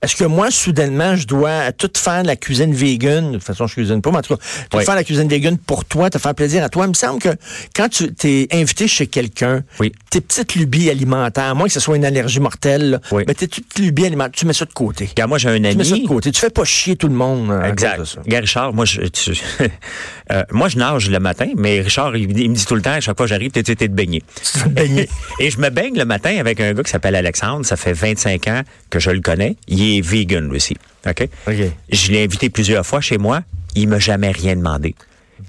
Est-ce 0.05 0.17
que 0.17 0.25
moi, 0.25 0.51
soudainement, 0.51 1.17
je 1.17 1.27
dois 1.27 1.73
tout 1.73 1.90
faire 1.97 2.23
de 2.23 2.27
la 2.29 2.37
cuisine 2.37 2.73
vegan? 2.75 3.29
De 3.33 3.37
toute 3.38 3.45
façon, 3.47 3.67
je 3.67 3.75
cuisine 3.75 4.03
pas, 4.03 4.11
mais 4.11 4.19
en 4.19 4.23
tout 4.23 4.37
cas, 4.37 4.43
tout 4.71 4.79
Oui. 4.79 4.85
faire 4.85 4.95
la 4.95 5.05
cuisine 5.05 5.29
vegan 5.29 5.57
pour 5.59 5.85
toi, 5.85 6.11
te 6.11 6.19
faire 6.19 6.35
plaisir 6.35 6.62
à 6.62 6.69
toi. 6.69 6.85
Il 6.85 6.90
me 6.90 6.95
semble 6.95 7.21
que 7.21 7.31
quand 7.75 7.88
tu 7.88 8.12
t'es 8.14 8.47
invité 8.53 8.87
chez 8.88 9.07
quelqu'un, 9.07 9.62
Oui. 9.81 9.93
tes 10.11 10.21
petites 10.21 10.55
lubies 10.55 10.90
alimentaires, 10.90 11.45
à 11.51 11.55
moins 11.55 11.67
que 11.67 11.73
ce 11.73 11.81
soit 11.81 11.97
une 11.97 12.05
allergie 12.05 12.40
mortelle, 12.40 13.01
Oui. 13.12 13.25
mais 13.27 13.35
tes 13.35 13.47
petites 13.49 13.79
lubies 13.79 14.07
alimentaires, 14.07 14.33
tu 14.33 14.47
mets 14.47 14.53
ça 14.53 14.64
de 14.67 14.73
côté. 14.73 15.07
Regarde, 15.11 15.29
moi, 15.31 15.38
j'ai 15.38 15.49
un 15.49 15.57
Tu 15.57 15.61
mets 15.62 15.85
ça 15.85 15.90
de 15.90 15.97
ami. 15.97 16.07
côté. 16.07 16.31
Tu 16.33 16.40
fais 16.40 16.51
pas 16.51 16.64
chier 16.64 16.97
tout 16.97 17.09
le 17.09 17.14
monde. 17.14 17.49
cause 17.49 17.71
Exact. 17.71 17.99
de 18.01 18.05
ça. 18.05 18.21
Gars, 18.27 18.40
Richard, 18.40 18.73
moi, 18.75 18.85
je, 18.85 19.01
tu- 19.03 19.33
euh, 20.33 20.43
moi, 20.51 20.69
je 20.69 20.79
nage 20.79 21.09
le 21.11 21.19
matin, 21.19 21.47
mais 21.57 21.81
Richard, 21.81 22.17
il, 22.17 22.38
il 22.38 22.51
me 22.51 22.55
dit 22.55 22.64
tout 22.67 22.75
le 22.75 22.83
temps, 22.83 22.90
à 22.93 23.01
chaque 23.01 23.17
fois 23.17 23.27
que 23.27 23.31
j'arrive, 23.31 23.51
t'es 23.51 23.62
t'es 23.62 23.88
de 23.88 23.95
baigner. 23.95 24.23
Baigner. 24.71 25.09
Et 25.40 25.51
je 25.51 25.59
me 25.59 25.71
baigne 25.71 25.97
le 25.97 26.05
matin 26.05 26.37
avec 26.38 26.61
un 26.61 26.73
gars 26.75 26.83
qui 26.83 26.90
s'appelle 26.90 27.14
Alexandre. 27.17 27.64
Ça 27.64 27.77
fait 27.77 27.93
25 27.93 28.49
ans 28.49 28.62
que 28.90 28.99
je 28.99 29.11
le 29.11 29.21
connais. 29.21 29.57
Il 29.69 29.83
est 29.93 29.93
vegan, 30.00 30.48
lui 30.48 30.57
aussi. 30.57 30.76
OK? 31.07 31.28
OK. 31.48 31.54
Je 31.90 32.12
l'ai 32.12 32.24
invité 32.24 32.48
plusieurs 32.50 32.85
fois 32.87 33.00
chez 33.00 33.18
moi. 33.18 33.42
Il 33.74 33.88
m'a 33.88 33.98
jamais 33.98 34.30
rien 34.30 34.57
demandé. 34.57 34.94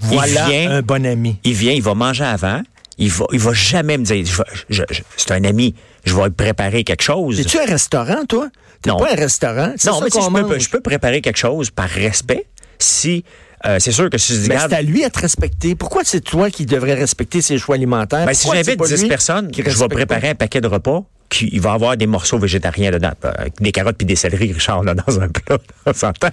Voilà 0.02 0.48
il 0.50 0.52
vient, 0.52 0.72
un 0.72 0.82
bon 0.82 1.06
ami. 1.06 1.38
il 1.44 1.54
vient, 1.54 1.72
il 1.72 1.82
va 1.82 1.94
manger 1.94 2.24
avant. 2.26 2.62
Il 2.98 3.10
va, 3.12 3.26
il 3.32 3.40
va 3.40 3.54
jamais 3.54 3.98
me 3.98 4.04
dire, 4.04 4.26
je 4.26 4.38
vais- 4.38 4.44
je- 4.70 4.84
je- 4.90 5.02
c'est 5.18 5.32
un 5.32 5.44
ami, 5.44 5.76
je 6.06 6.16
vais 6.16 6.24
lui 6.24 6.32
préparer 6.32 6.84
quelque 6.84 7.04
chose. 7.04 7.40
Es-tu 7.40 7.60
un 7.60 7.66
restaurant, 7.66 8.26
toi? 8.28 8.50
T'es 8.82 8.90
Non. 8.90 8.98
pas 8.98 9.12
un 9.12 9.16
restaurant? 9.16 9.74
C'est 9.78 9.90
Non, 9.90 10.00
ça 10.00 10.06
mais 10.06 10.42
je 10.42 10.48
peux, 10.48 10.60
je 10.60 10.70
peux 10.70 10.80
préparer 10.82 11.22
quelque 11.22 11.38
chose 11.38 11.70
par 11.72 11.90
respect 11.90 12.46
si, 12.80 13.24
euh, 13.66 13.78
c'est 13.80 13.92
sûr 13.92 14.10
que 14.10 14.18
si 14.18 14.34
je 14.34 14.40
dis, 14.42 14.48
Mais 14.50 14.56
regarde, 14.56 14.72
c'est 14.72 14.78
à 14.78 14.82
lui 14.82 15.04
à 15.04 15.10
te 15.10 15.20
respecter. 15.20 15.76
Pourquoi 15.76 16.04
c'est 16.06 16.22
toi 16.22 16.50
qui 16.50 16.66
devrais 16.66 16.94
respecter 16.94 17.42
ses 17.42 17.58
choix 17.58 17.76
alimentaires? 17.76 18.26
Ben, 18.26 18.34
si 18.34 18.48
j'invite 18.50 18.78
pas 18.78 18.88
10 18.88 19.02
lui 19.04 19.10
personnes, 19.10 19.52
je 19.56 19.62
vais 19.62 19.88
préparer 19.90 20.30
un 20.30 20.36
paquet 20.36 20.62
de 20.62 20.68
repas 20.68 21.04
qui 21.36 21.50
il 21.52 21.62
va 21.62 21.74
avoir 21.74 21.98
des 21.98 22.08
morceaux 22.08 22.38
végétariens 22.40 22.92
dedans. 22.92 23.12
Euh, 23.26 23.32
Des 23.60 23.72
carottes 23.72 23.98
puis 23.98 24.06
des 24.06 24.16
céleris, 24.16 24.54
Richard, 24.54 24.84
là, 24.84 24.94
dans 24.94 25.20
un 25.20 25.30
plat. 25.30 25.58
On 25.86 25.94
s'entend. 25.94 26.30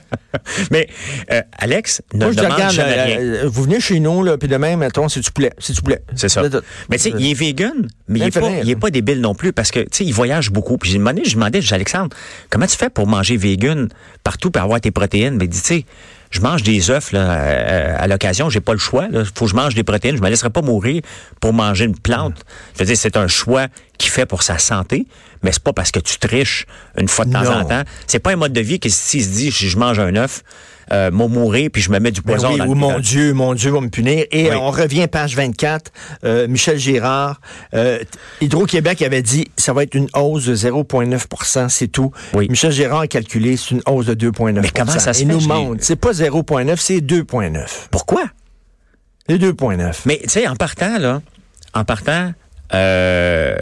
Mais 0.71 0.89
euh, 1.31 1.43
Alex 1.59 2.03
ne 2.15 2.25
Moi, 2.25 2.33
je 2.33 2.37
demande 2.39 2.53
regarde, 2.53 2.73
jamais 2.73 2.99
euh, 2.99 3.05
rien. 3.05 3.19
euh, 3.21 3.43
vous 3.47 3.63
venez 3.65 3.81
chez 3.81 4.01
nous, 4.01 4.23
là, 4.23 4.39
puis 4.39 4.49
demain, 4.49 4.77
mettons, 4.77 5.09
c'est 5.09 5.21
du 5.21 5.31
poulet. 5.31 5.53
C'est 5.59 5.73
du 5.75 5.83
poulet. 5.83 6.03
C'est 6.15 6.29
ça. 6.29 6.43
Mais 6.91 6.97
tu 6.99 7.05
sais, 7.05 7.13
il 7.19 7.31
est 7.31 7.35
vegan, 7.35 7.73
mais 8.09 8.19
il 8.21 8.23
Bien 8.23 8.27
est, 8.29 8.31
pas, 8.31 8.41
fait, 8.51 8.61
il 8.63 8.71
est 8.71 8.77
pas 8.77 8.91
débile 8.91 9.21
non 9.21 9.35
plus 9.35 9.53
parce 9.53 9.71
que, 9.71 9.81
tu 9.81 9.89
sais, 9.93 10.05
il 10.05 10.13
voyage 10.13 10.51
beaucoup. 10.51 10.79
Puis 10.79 10.91
j'ai 10.91 10.99
demandé, 10.99 11.23
je 11.25 11.35
demandais, 11.35 11.61
Alexandre, 11.73 12.15
comment 12.51 12.67
tu 12.67 12.77
fais 12.77 12.91
pour 12.91 13.07
manger 13.07 13.37
vegan 13.37 13.89
partout 14.25 14.51
pour 14.51 14.63
avoir 14.63 14.81
tes 14.81 14.91
protéines? 14.91 15.37
Mais 15.37 15.45
il 15.45 15.49
dit, 15.51 15.61
tu 15.61 15.67
sais, 15.67 15.85
je 16.33 16.41
mange 16.41 16.63
des 16.63 16.91
œufs 16.91 17.13
là, 17.13 17.31
euh, 17.31 17.95
à 17.99 18.07
l'occasion, 18.09 18.51
j'ai 18.51 18.61
pas 18.61 18.73
le 18.73 18.79
choix. 18.79 19.07
Il 19.13 19.25
faut 19.35 19.45
que 19.45 19.51
je 19.51 19.55
mange 19.57 19.75
des 19.75 19.85
protéines. 19.85 20.17
Je 20.17 20.23
me 20.23 20.29
laisserai 20.29 20.51
pas 20.51 20.63
mourir 20.63 21.03
pour 21.41 21.53
manger 21.53 21.85
une 21.85 21.97
plante. 21.97 22.43
Je 22.75 22.81
veux 22.81 22.87
dire, 22.87 22.97
c'est 22.97 23.17
un 23.17 23.29
choix 23.29 23.67
qu'il 23.99 24.11
fait 24.11 24.27
pour 24.27 24.43
sa 24.43 24.59
santé, 24.59 25.07
mais 25.43 25.53
c'est 25.53 25.63
pas 25.63 25.73
parce 25.73 25.91
que 25.91 26.01
tu 26.01 26.19
triches 26.19 26.67
une 26.99 27.09
fois 27.09 27.25
de 27.27 27.33
temps 27.33 27.45
Non. 27.45 27.51
en 27.61 27.65
temps. 27.67 27.83
C'est 28.07 28.19
pas 28.19 28.33
un 28.33 28.37
mode 28.37 28.53
de 28.53 28.61
vie 28.61 28.81
que 28.81 28.89
s'il 28.89 29.23
se 29.23 29.29
dit, 29.29 29.51
je 29.51 29.77
mange 29.79 29.99
un 29.99 30.17
œuf, 30.17 30.43
euh, 30.93 31.11
moi 31.11 31.27
mourir 31.29 31.71
puis 31.73 31.81
je 31.83 31.91
me 31.91 31.99
mets 31.99 32.11
du 32.11 32.21
poison 32.23 32.53
oui, 32.53 32.59
dans 32.59 32.67
ou 32.67 32.75
le 32.75 32.81
mon 32.81 32.99
Dieu, 33.01 33.33
mon 33.33 33.55
Dieu 33.55 33.71
va 33.71 33.81
me 33.81 33.89
punir. 33.89 34.25
Et 34.31 34.51
Oui. 34.51 34.57
on 34.61 34.71
revient 34.71 35.07
page 35.09 35.35
24. 35.37 35.91
Euh, 36.25 36.47
Michel 36.49 36.79
Girard, 36.79 37.41
euh, 37.75 37.99
Hydro-Québec 38.41 39.03
avait 39.03 39.23
dit 39.23 39.47
ça 39.57 39.73
va 39.73 39.83
être 39.85 39.95
une 39.95 40.09
hausse 40.15 40.47
de 40.47 40.55
0,9% 40.55 41.69
c'est 41.69 41.89
tout. 41.89 42.13
Oui. 42.35 42.49
Michel 42.49 42.73
Girard 42.73 43.01
a 43.01 43.07
calculé 43.07 43.57
c'est 43.57 43.71
une 43.73 43.83
hausse 43.87 44.07
de 44.07 44.15
2,9% 44.15 44.61
Mais 44.61 44.69
comment 44.71 44.93
ça 44.93 45.13
se 45.13 45.23
Il 45.23 45.27
fait? 45.29 45.33
nous 45.33 45.41
Je 45.41 45.49
l'ai- 45.49 45.55
montre. 45.55 45.83
C'est 45.85 45.97
pas 45.97 46.13
0,9, 46.13 46.77
c'est 46.81 47.01
2,9. 47.01 47.89
Pourquoi? 47.91 48.25
C'est 49.29 49.39
2,9. 49.39 50.03
Mais 50.05 50.19
tu 50.25 50.29
sais, 50.29 50.47
en 50.49 50.57
partant, 50.57 50.99
là, 50.99 51.23
en 51.75 51.85
partant, 51.85 52.33
euh, 52.75 53.55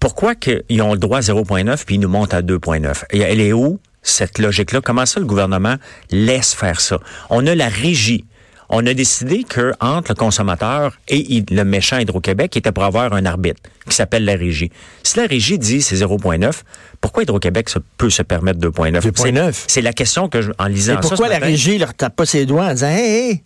pourquoi 0.00 0.34
qu'ils 0.34 0.82
ont 0.82 0.92
le 0.92 0.98
droit 0.98 1.18
à 1.18 1.22
0,9 1.22 1.84
puis 1.84 1.96
ils 1.96 2.00
nous 2.00 2.08
montent 2.08 2.34
à 2.34 2.42
2,9? 2.42 3.04
Et 3.10 3.20
Elle 3.20 3.40
est 3.40 3.52
où, 3.52 3.78
cette 4.10 4.38
logique-là? 4.38 4.80
Comment 4.80 5.06
ça, 5.06 5.20
le 5.20 5.26
gouvernement 5.26 5.76
laisse 6.10 6.54
faire 6.54 6.80
ça? 6.80 6.98
On 7.30 7.46
a 7.46 7.54
la 7.54 7.68
régie. 7.68 8.24
On 8.70 8.84
a 8.86 8.92
décidé 8.92 9.44
que 9.44 9.72
entre 9.80 10.10
le 10.10 10.14
consommateur 10.14 10.98
et 11.08 11.42
le 11.50 11.62
méchant 11.64 11.96
Hydro-Québec, 11.96 12.54
il 12.54 12.58
était 12.58 12.70
pour 12.72 12.84
avoir 12.84 13.14
un 13.14 13.24
arbitre 13.24 13.62
qui 13.88 13.96
s'appelle 13.96 14.26
la 14.26 14.34
régie. 14.36 14.70
Si 15.02 15.16
la 15.16 15.24
régie 15.24 15.58
dit 15.58 15.80
c'est 15.80 15.96
0,9, 15.96 16.52
pourquoi 17.00 17.22
Hydro-Québec 17.22 17.70
peut 17.96 18.10
se 18.10 18.20
permettre 18.20 18.58
2,9? 18.60 19.00
2,9. 19.00 19.64
C'est- 19.66 19.80
la 19.80 19.94
question 19.94 20.28
que, 20.28 20.42
je, 20.42 20.50
en 20.58 20.66
lisant 20.66 20.94
ça 20.96 21.00
pourquoi 21.00 21.28
la 21.28 21.38
régie 21.38 21.78
leur 21.78 21.94
tape 21.94 22.14
pas 22.16 22.26
ses 22.26 22.44
doigts 22.44 22.66
en 22.66 22.72
disant 22.74 22.88
Hey, 22.88 23.00
hey! 23.30 23.44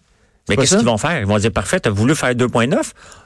mais 0.48 0.57
qu'est-ce 0.57 0.77
qu'ils 0.79 0.87
vont 0.87 0.98
faire? 0.98 1.20
Ils 1.20 1.27
vont 1.27 1.38
dire, 1.38 1.53
parfait, 1.53 1.79
tu 1.79 1.88
as 1.88 1.92
voulu 1.92 2.16
faire 2.16 2.35
2,9, 2.35 2.75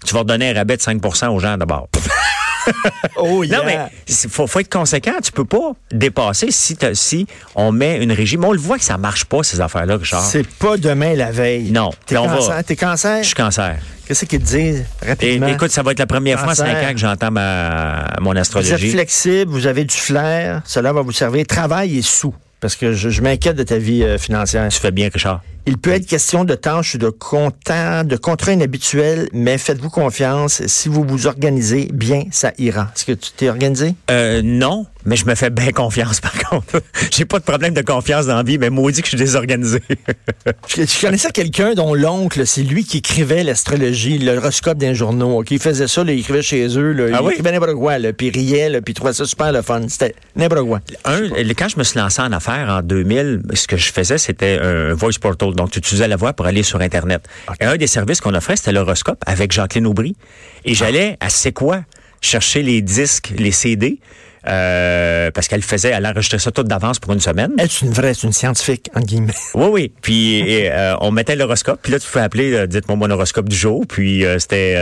tu 0.04 0.12
vas 0.12 0.20
redonner 0.20 0.50
un 0.50 0.54
rabais 0.54 0.76
de 0.76 0.82
5% 0.82 1.28
aux 1.28 1.38
gens 1.38 1.56
d'abord. 1.56 1.88
Oh, 3.16 3.42
yeah. 3.44 3.58
Non, 3.58 3.64
mais 3.64 3.78
il 4.08 4.30
faut, 4.30 4.46
faut 4.46 4.60
être 4.60 4.72
conséquent. 4.72 5.12
Tu 5.22 5.32
peux 5.32 5.44
pas 5.44 5.72
dépasser 5.90 6.48
si, 6.50 7.26
on 7.54 7.72
met 7.72 8.02
une 8.02 8.12
régie. 8.12 8.36
Mais 8.36 8.46
on 8.46 8.52
le 8.52 8.58
voit 8.58 8.78
que 8.78 8.84
ça 8.84 8.98
marche 8.98 9.24
pas, 9.24 9.42
ces 9.42 9.60
affaires-là, 9.60 9.96
Richard. 9.96 10.22
C'est 10.22 10.46
pas 10.46 10.76
demain 10.76 11.14
la 11.14 11.30
veille. 11.30 11.70
Non. 11.70 11.90
T'es 12.06 12.14
va- 12.14 12.26
cancer? 12.26 12.64
T'es 12.64 12.76
cancer? 12.76 13.18
Je 13.22 13.26
suis 13.26 13.34
cancer. 13.34 13.76
Qu'est-ce 14.06 14.24
qu'ils 14.24 14.38
te 14.40 14.44
disent 14.44 14.84
Et, 15.02 15.08
rapidement? 15.08 15.46
écoute, 15.48 15.70
ça 15.70 15.82
va 15.82 15.92
être 15.92 15.98
la 15.98 16.06
première 16.06 16.38
fois 16.38 16.52
en. 16.52 16.54
5 16.54 16.68
ans 16.68 16.92
que 16.92 16.98
j'entends 16.98 17.30
ma, 17.32 18.06
mon 18.20 18.30
vous 18.30 18.36
êtes 18.36 18.40
astrologie. 18.42 18.90
flexible, 18.90 19.50
vous 19.50 19.66
avez 19.66 19.84
du 19.84 19.96
flair, 19.96 20.62
cela 20.64 20.92
va 20.92 21.00
vous 21.02 21.12
servir. 21.12 21.44
Travail 21.46 21.98
et 21.98 22.02
sous. 22.02 22.34
parce 22.60 22.76
que 22.76 22.92
je, 22.92 23.08
je 23.10 23.20
m'inquiète 23.22 23.56
de 23.56 23.62
ta 23.64 23.78
vie 23.78 24.02
euh, 24.04 24.16
financière. 24.18 24.68
Tu 24.68 24.78
fais 24.78 24.92
bien, 24.92 25.08
Richard. 25.12 25.42
Il 25.68 25.78
peut 25.78 25.90
être 25.90 26.06
question 26.06 26.44
de 26.44 26.54
tâches 26.54 26.94
de 26.94 27.08
comptant, 27.10 28.04
de 28.04 28.16
contrats 28.16 28.52
inhabituels, 28.52 29.28
mais 29.32 29.58
faites-vous 29.58 29.90
confiance. 29.90 30.64
Si 30.66 30.88
vous 30.88 31.02
vous 31.04 31.26
organisez 31.26 31.88
bien, 31.92 32.22
ça 32.30 32.52
ira. 32.58 32.92
Est-ce 32.94 33.04
que 33.04 33.12
tu 33.12 33.30
t'es 33.36 33.48
organisé? 33.48 33.96
Euh, 34.08 34.42
non, 34.44 34.86
mais 35.04 35.16
je 35.16 35.26
me 35.26 35.34
fais 35.34 35.50
bien 35.50 35.72
confiance, 35.72 36.20
par 36.20 36.34
contre. 36.34 36.80
J'ai 37.12 37.24
pas 37.24 37.40
de 37.40 37.44
problème 37.44 37.74
de 37.74 37.82
confiance 37.82 38.26
dans 38.26 38.36
la 38.36 38.44
vie, 38.44 38.58
mais 38.58 38.70
maudit 38.70 39.00
que 39.02 39.06
je 39.06 39.16
suis 39.16 39.18
désorganisé. 39.18 39.80
Je, 40.68 40.82
je 40.82 41.00
connaissais 41.00 41.30
quelqu'un 41.30 41.74
dont 41.74 41.94
l'oncle, 41.94 42.46
c'est 42.46 42.62
lui 42.62 42.84
qui 42.84 42.98
écrivait 42.98 43.42
l'astrologie, 43.42 44.18
l'horoscope 44.18 44.78
d'un 44.78 44.94
journaux. 44.94 45.40
ok? 45.40 45.50
Il 45.52 45.58
faisait 45.58 45.88
ça, 45.88 46.04
là, 46.04 46.12
il 46.12 46.20
écrivait 46.20 46.42
chez 46.42 46.66
eux. 46.78 46.92
Là, 46.92 47.06
Ah 47.14 47.18
il 47.20 47.26
oui? 47.26 47.32
écrivait 47.32 47.52
n'importe 47.52 47.74
quoi, 47.74 47.98
là, 47.98 48.12
puis 48.12 48.28
il 48.28 48.36
riait, 48.36 48.68
là, 48.68 48.80
puis 48.80 48.92
il 48.92 48.94
trouvait 48.94 49.12
ça 49.12 49.24
super 49.24 49.50
le 49.52 49.62
fun. 49.62 49.82
C'était 49.88 50.14
n'importe 50.36 50.66
quoi. 50.66 50.80
Un, 51.04 51.22
quand 51.56 51.68
je 51.68 51.78
me 51.78 51.84
suis 51.84 51.98
lancé 51.98 52.20
en 52.22 52.30
affaires 52.32 52.68
en 52.68 52.82
2000, 52.82 53.42
ce 53.54 53.66
que 53.66 53.76
je 53.76 53.92
faisais, 53.92 54.18
c'était 54.18 54.58
un 54.62 54.94
voice 54.94 55.18
portal. 55.20 55.54
Donc, 55.56 55.70
tu 55.70 55.78
utilisais 55.78 56.08
la 56.08 56.16
voix 56.16 56.32
pour 56.32 56.46
aller 56.46 56.62
sur 56.62 56.80
Internet. 56.80 57.26
Et 57.60 57.64
un 57.64 57.76
des 57.76 57.86
services 57.86 58.20
qu'on 58.20 58.34
offrait, 58.34 58.56
c'était 58.56 58.72
l'horoscope 58.72 59.22
avec 59.26 59.52
Jacqueline 59.52 59.86
Aubry. 59.86 60.16
Et 60.64 60.74
j'allais 60.74 61.16
à 61.20 61.28
C'est 61.28 61.52
quoi 61.52 61.82
chercher 62.20 62.62
les 62.62 62.82
disques, 62.82 63.32
les 63.36 63.52
CD, 63.52 64.00
euh, 64.48 65.30
parce 65.32 65.48
qu'elle 65.48 65.62
faisait, 65.62 65.90
elle 65.90 66.06
enregistrait 66.06 66.38
ça 66.38 66.50
tout 66.50 66.62
d'avance 66.62 66.98
pour 66.98 67.12
une 67.12 67.20
semaine. 67.20 67.52
Est-ce 67.58 67.84
une 67.84 67.92
vraie, 67.92 68.14
c'est 68.14 68.26
une 68.26 68.32
scientifique, 68.32 68.90
entre 68.94 69.06
guillemets. 69.06 69.32
Oui, 69.54 69.66
oui. 69.70 69.92
Puis 70.02 70.38
et, 70.38 70.70
euh, 70.70 70.94
on 71.00 71.10
mettait 71.10 71.34
l'horoscope. 71.34 71.80
Puis 71.82 71.92
là, 71.92 71.98
tu 71.98 72.06
pouvais 72.06 72.24
appeler, 72.24 72.52
euh, 72.52 72.66
dites-moi 72.66 72.96
mon 72.96 73.10
horoscope 73.10 73.48
du 73.48 73.56
jour. 73.56 73.84
Puis 73.88 74.24
euh, 74.24 74.38
c'était 74.38 74.76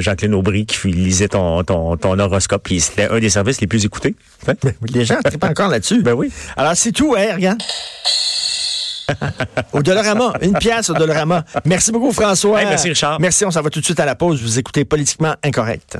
Jacqueline 0.00 0.34
Aubry 0.34 0.66
qui 0.66 0.88
lisait 0.88 1.28
ton, 1.28 1.62
ton, 1.62 1.96
ton 1.96 2.18
horoscope. 2.18 2.62
Puis 2.64 2.80
c'était 2.80 3.08
un 3.08 3.18
des 3.18 3.30
services 3.30 3.60
les 3.60 3.66
plus 3.66 3.84
écoutés. 3.84 4.14
Hein? 4.46 4.52
Les 4.92 5.06
gens 5.06 5.16
pas 5.40 5.48
encore 5.48 5.70
là-dessus. 5.70 6.02
Ben 6.02 6.12
oui. 6.12 6.30
Alors, 6.58 6.76
c'est 6.76 6.92
tout, 6.92 7.14
hein, 7.16 7.34
regarde. 7.34 7.62
Au 9.72 9.82
Dolorama, 9.82 10.32
une 10.40 10.54
pièce 10.54 10.90
au 10.90 10.94
Dolorama. 10.94 11.44
Merci 11.64 11.92
beaucoup, 11.92 12.12
François. 12.12 12.60
Hey, 12.60 12.66
merci, 12.66 12.88
Richard. 12.88 13.20
Merci, 13.20 13.44
on 13.44 13.50
s'en 13.50 13.62
va 13.62 13.70
tout 13.70 13.80
de 13.80 13.84
suite 13.84 14.00
à 14.00 14.04
la 14.06 14.14
pause. 14.14 14.42
Vous 14.42 14.58
écoutez 14.58 14.84
Politiquement 14.84 15.34
Incorrect. 15.42 15.98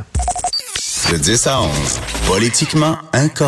De 1.11 1.17
10 1.19 1.47
à 1.47 1.61
11, 1.61 1.71
politiquement 2.27 2.97
incorrect. 3.13 3.43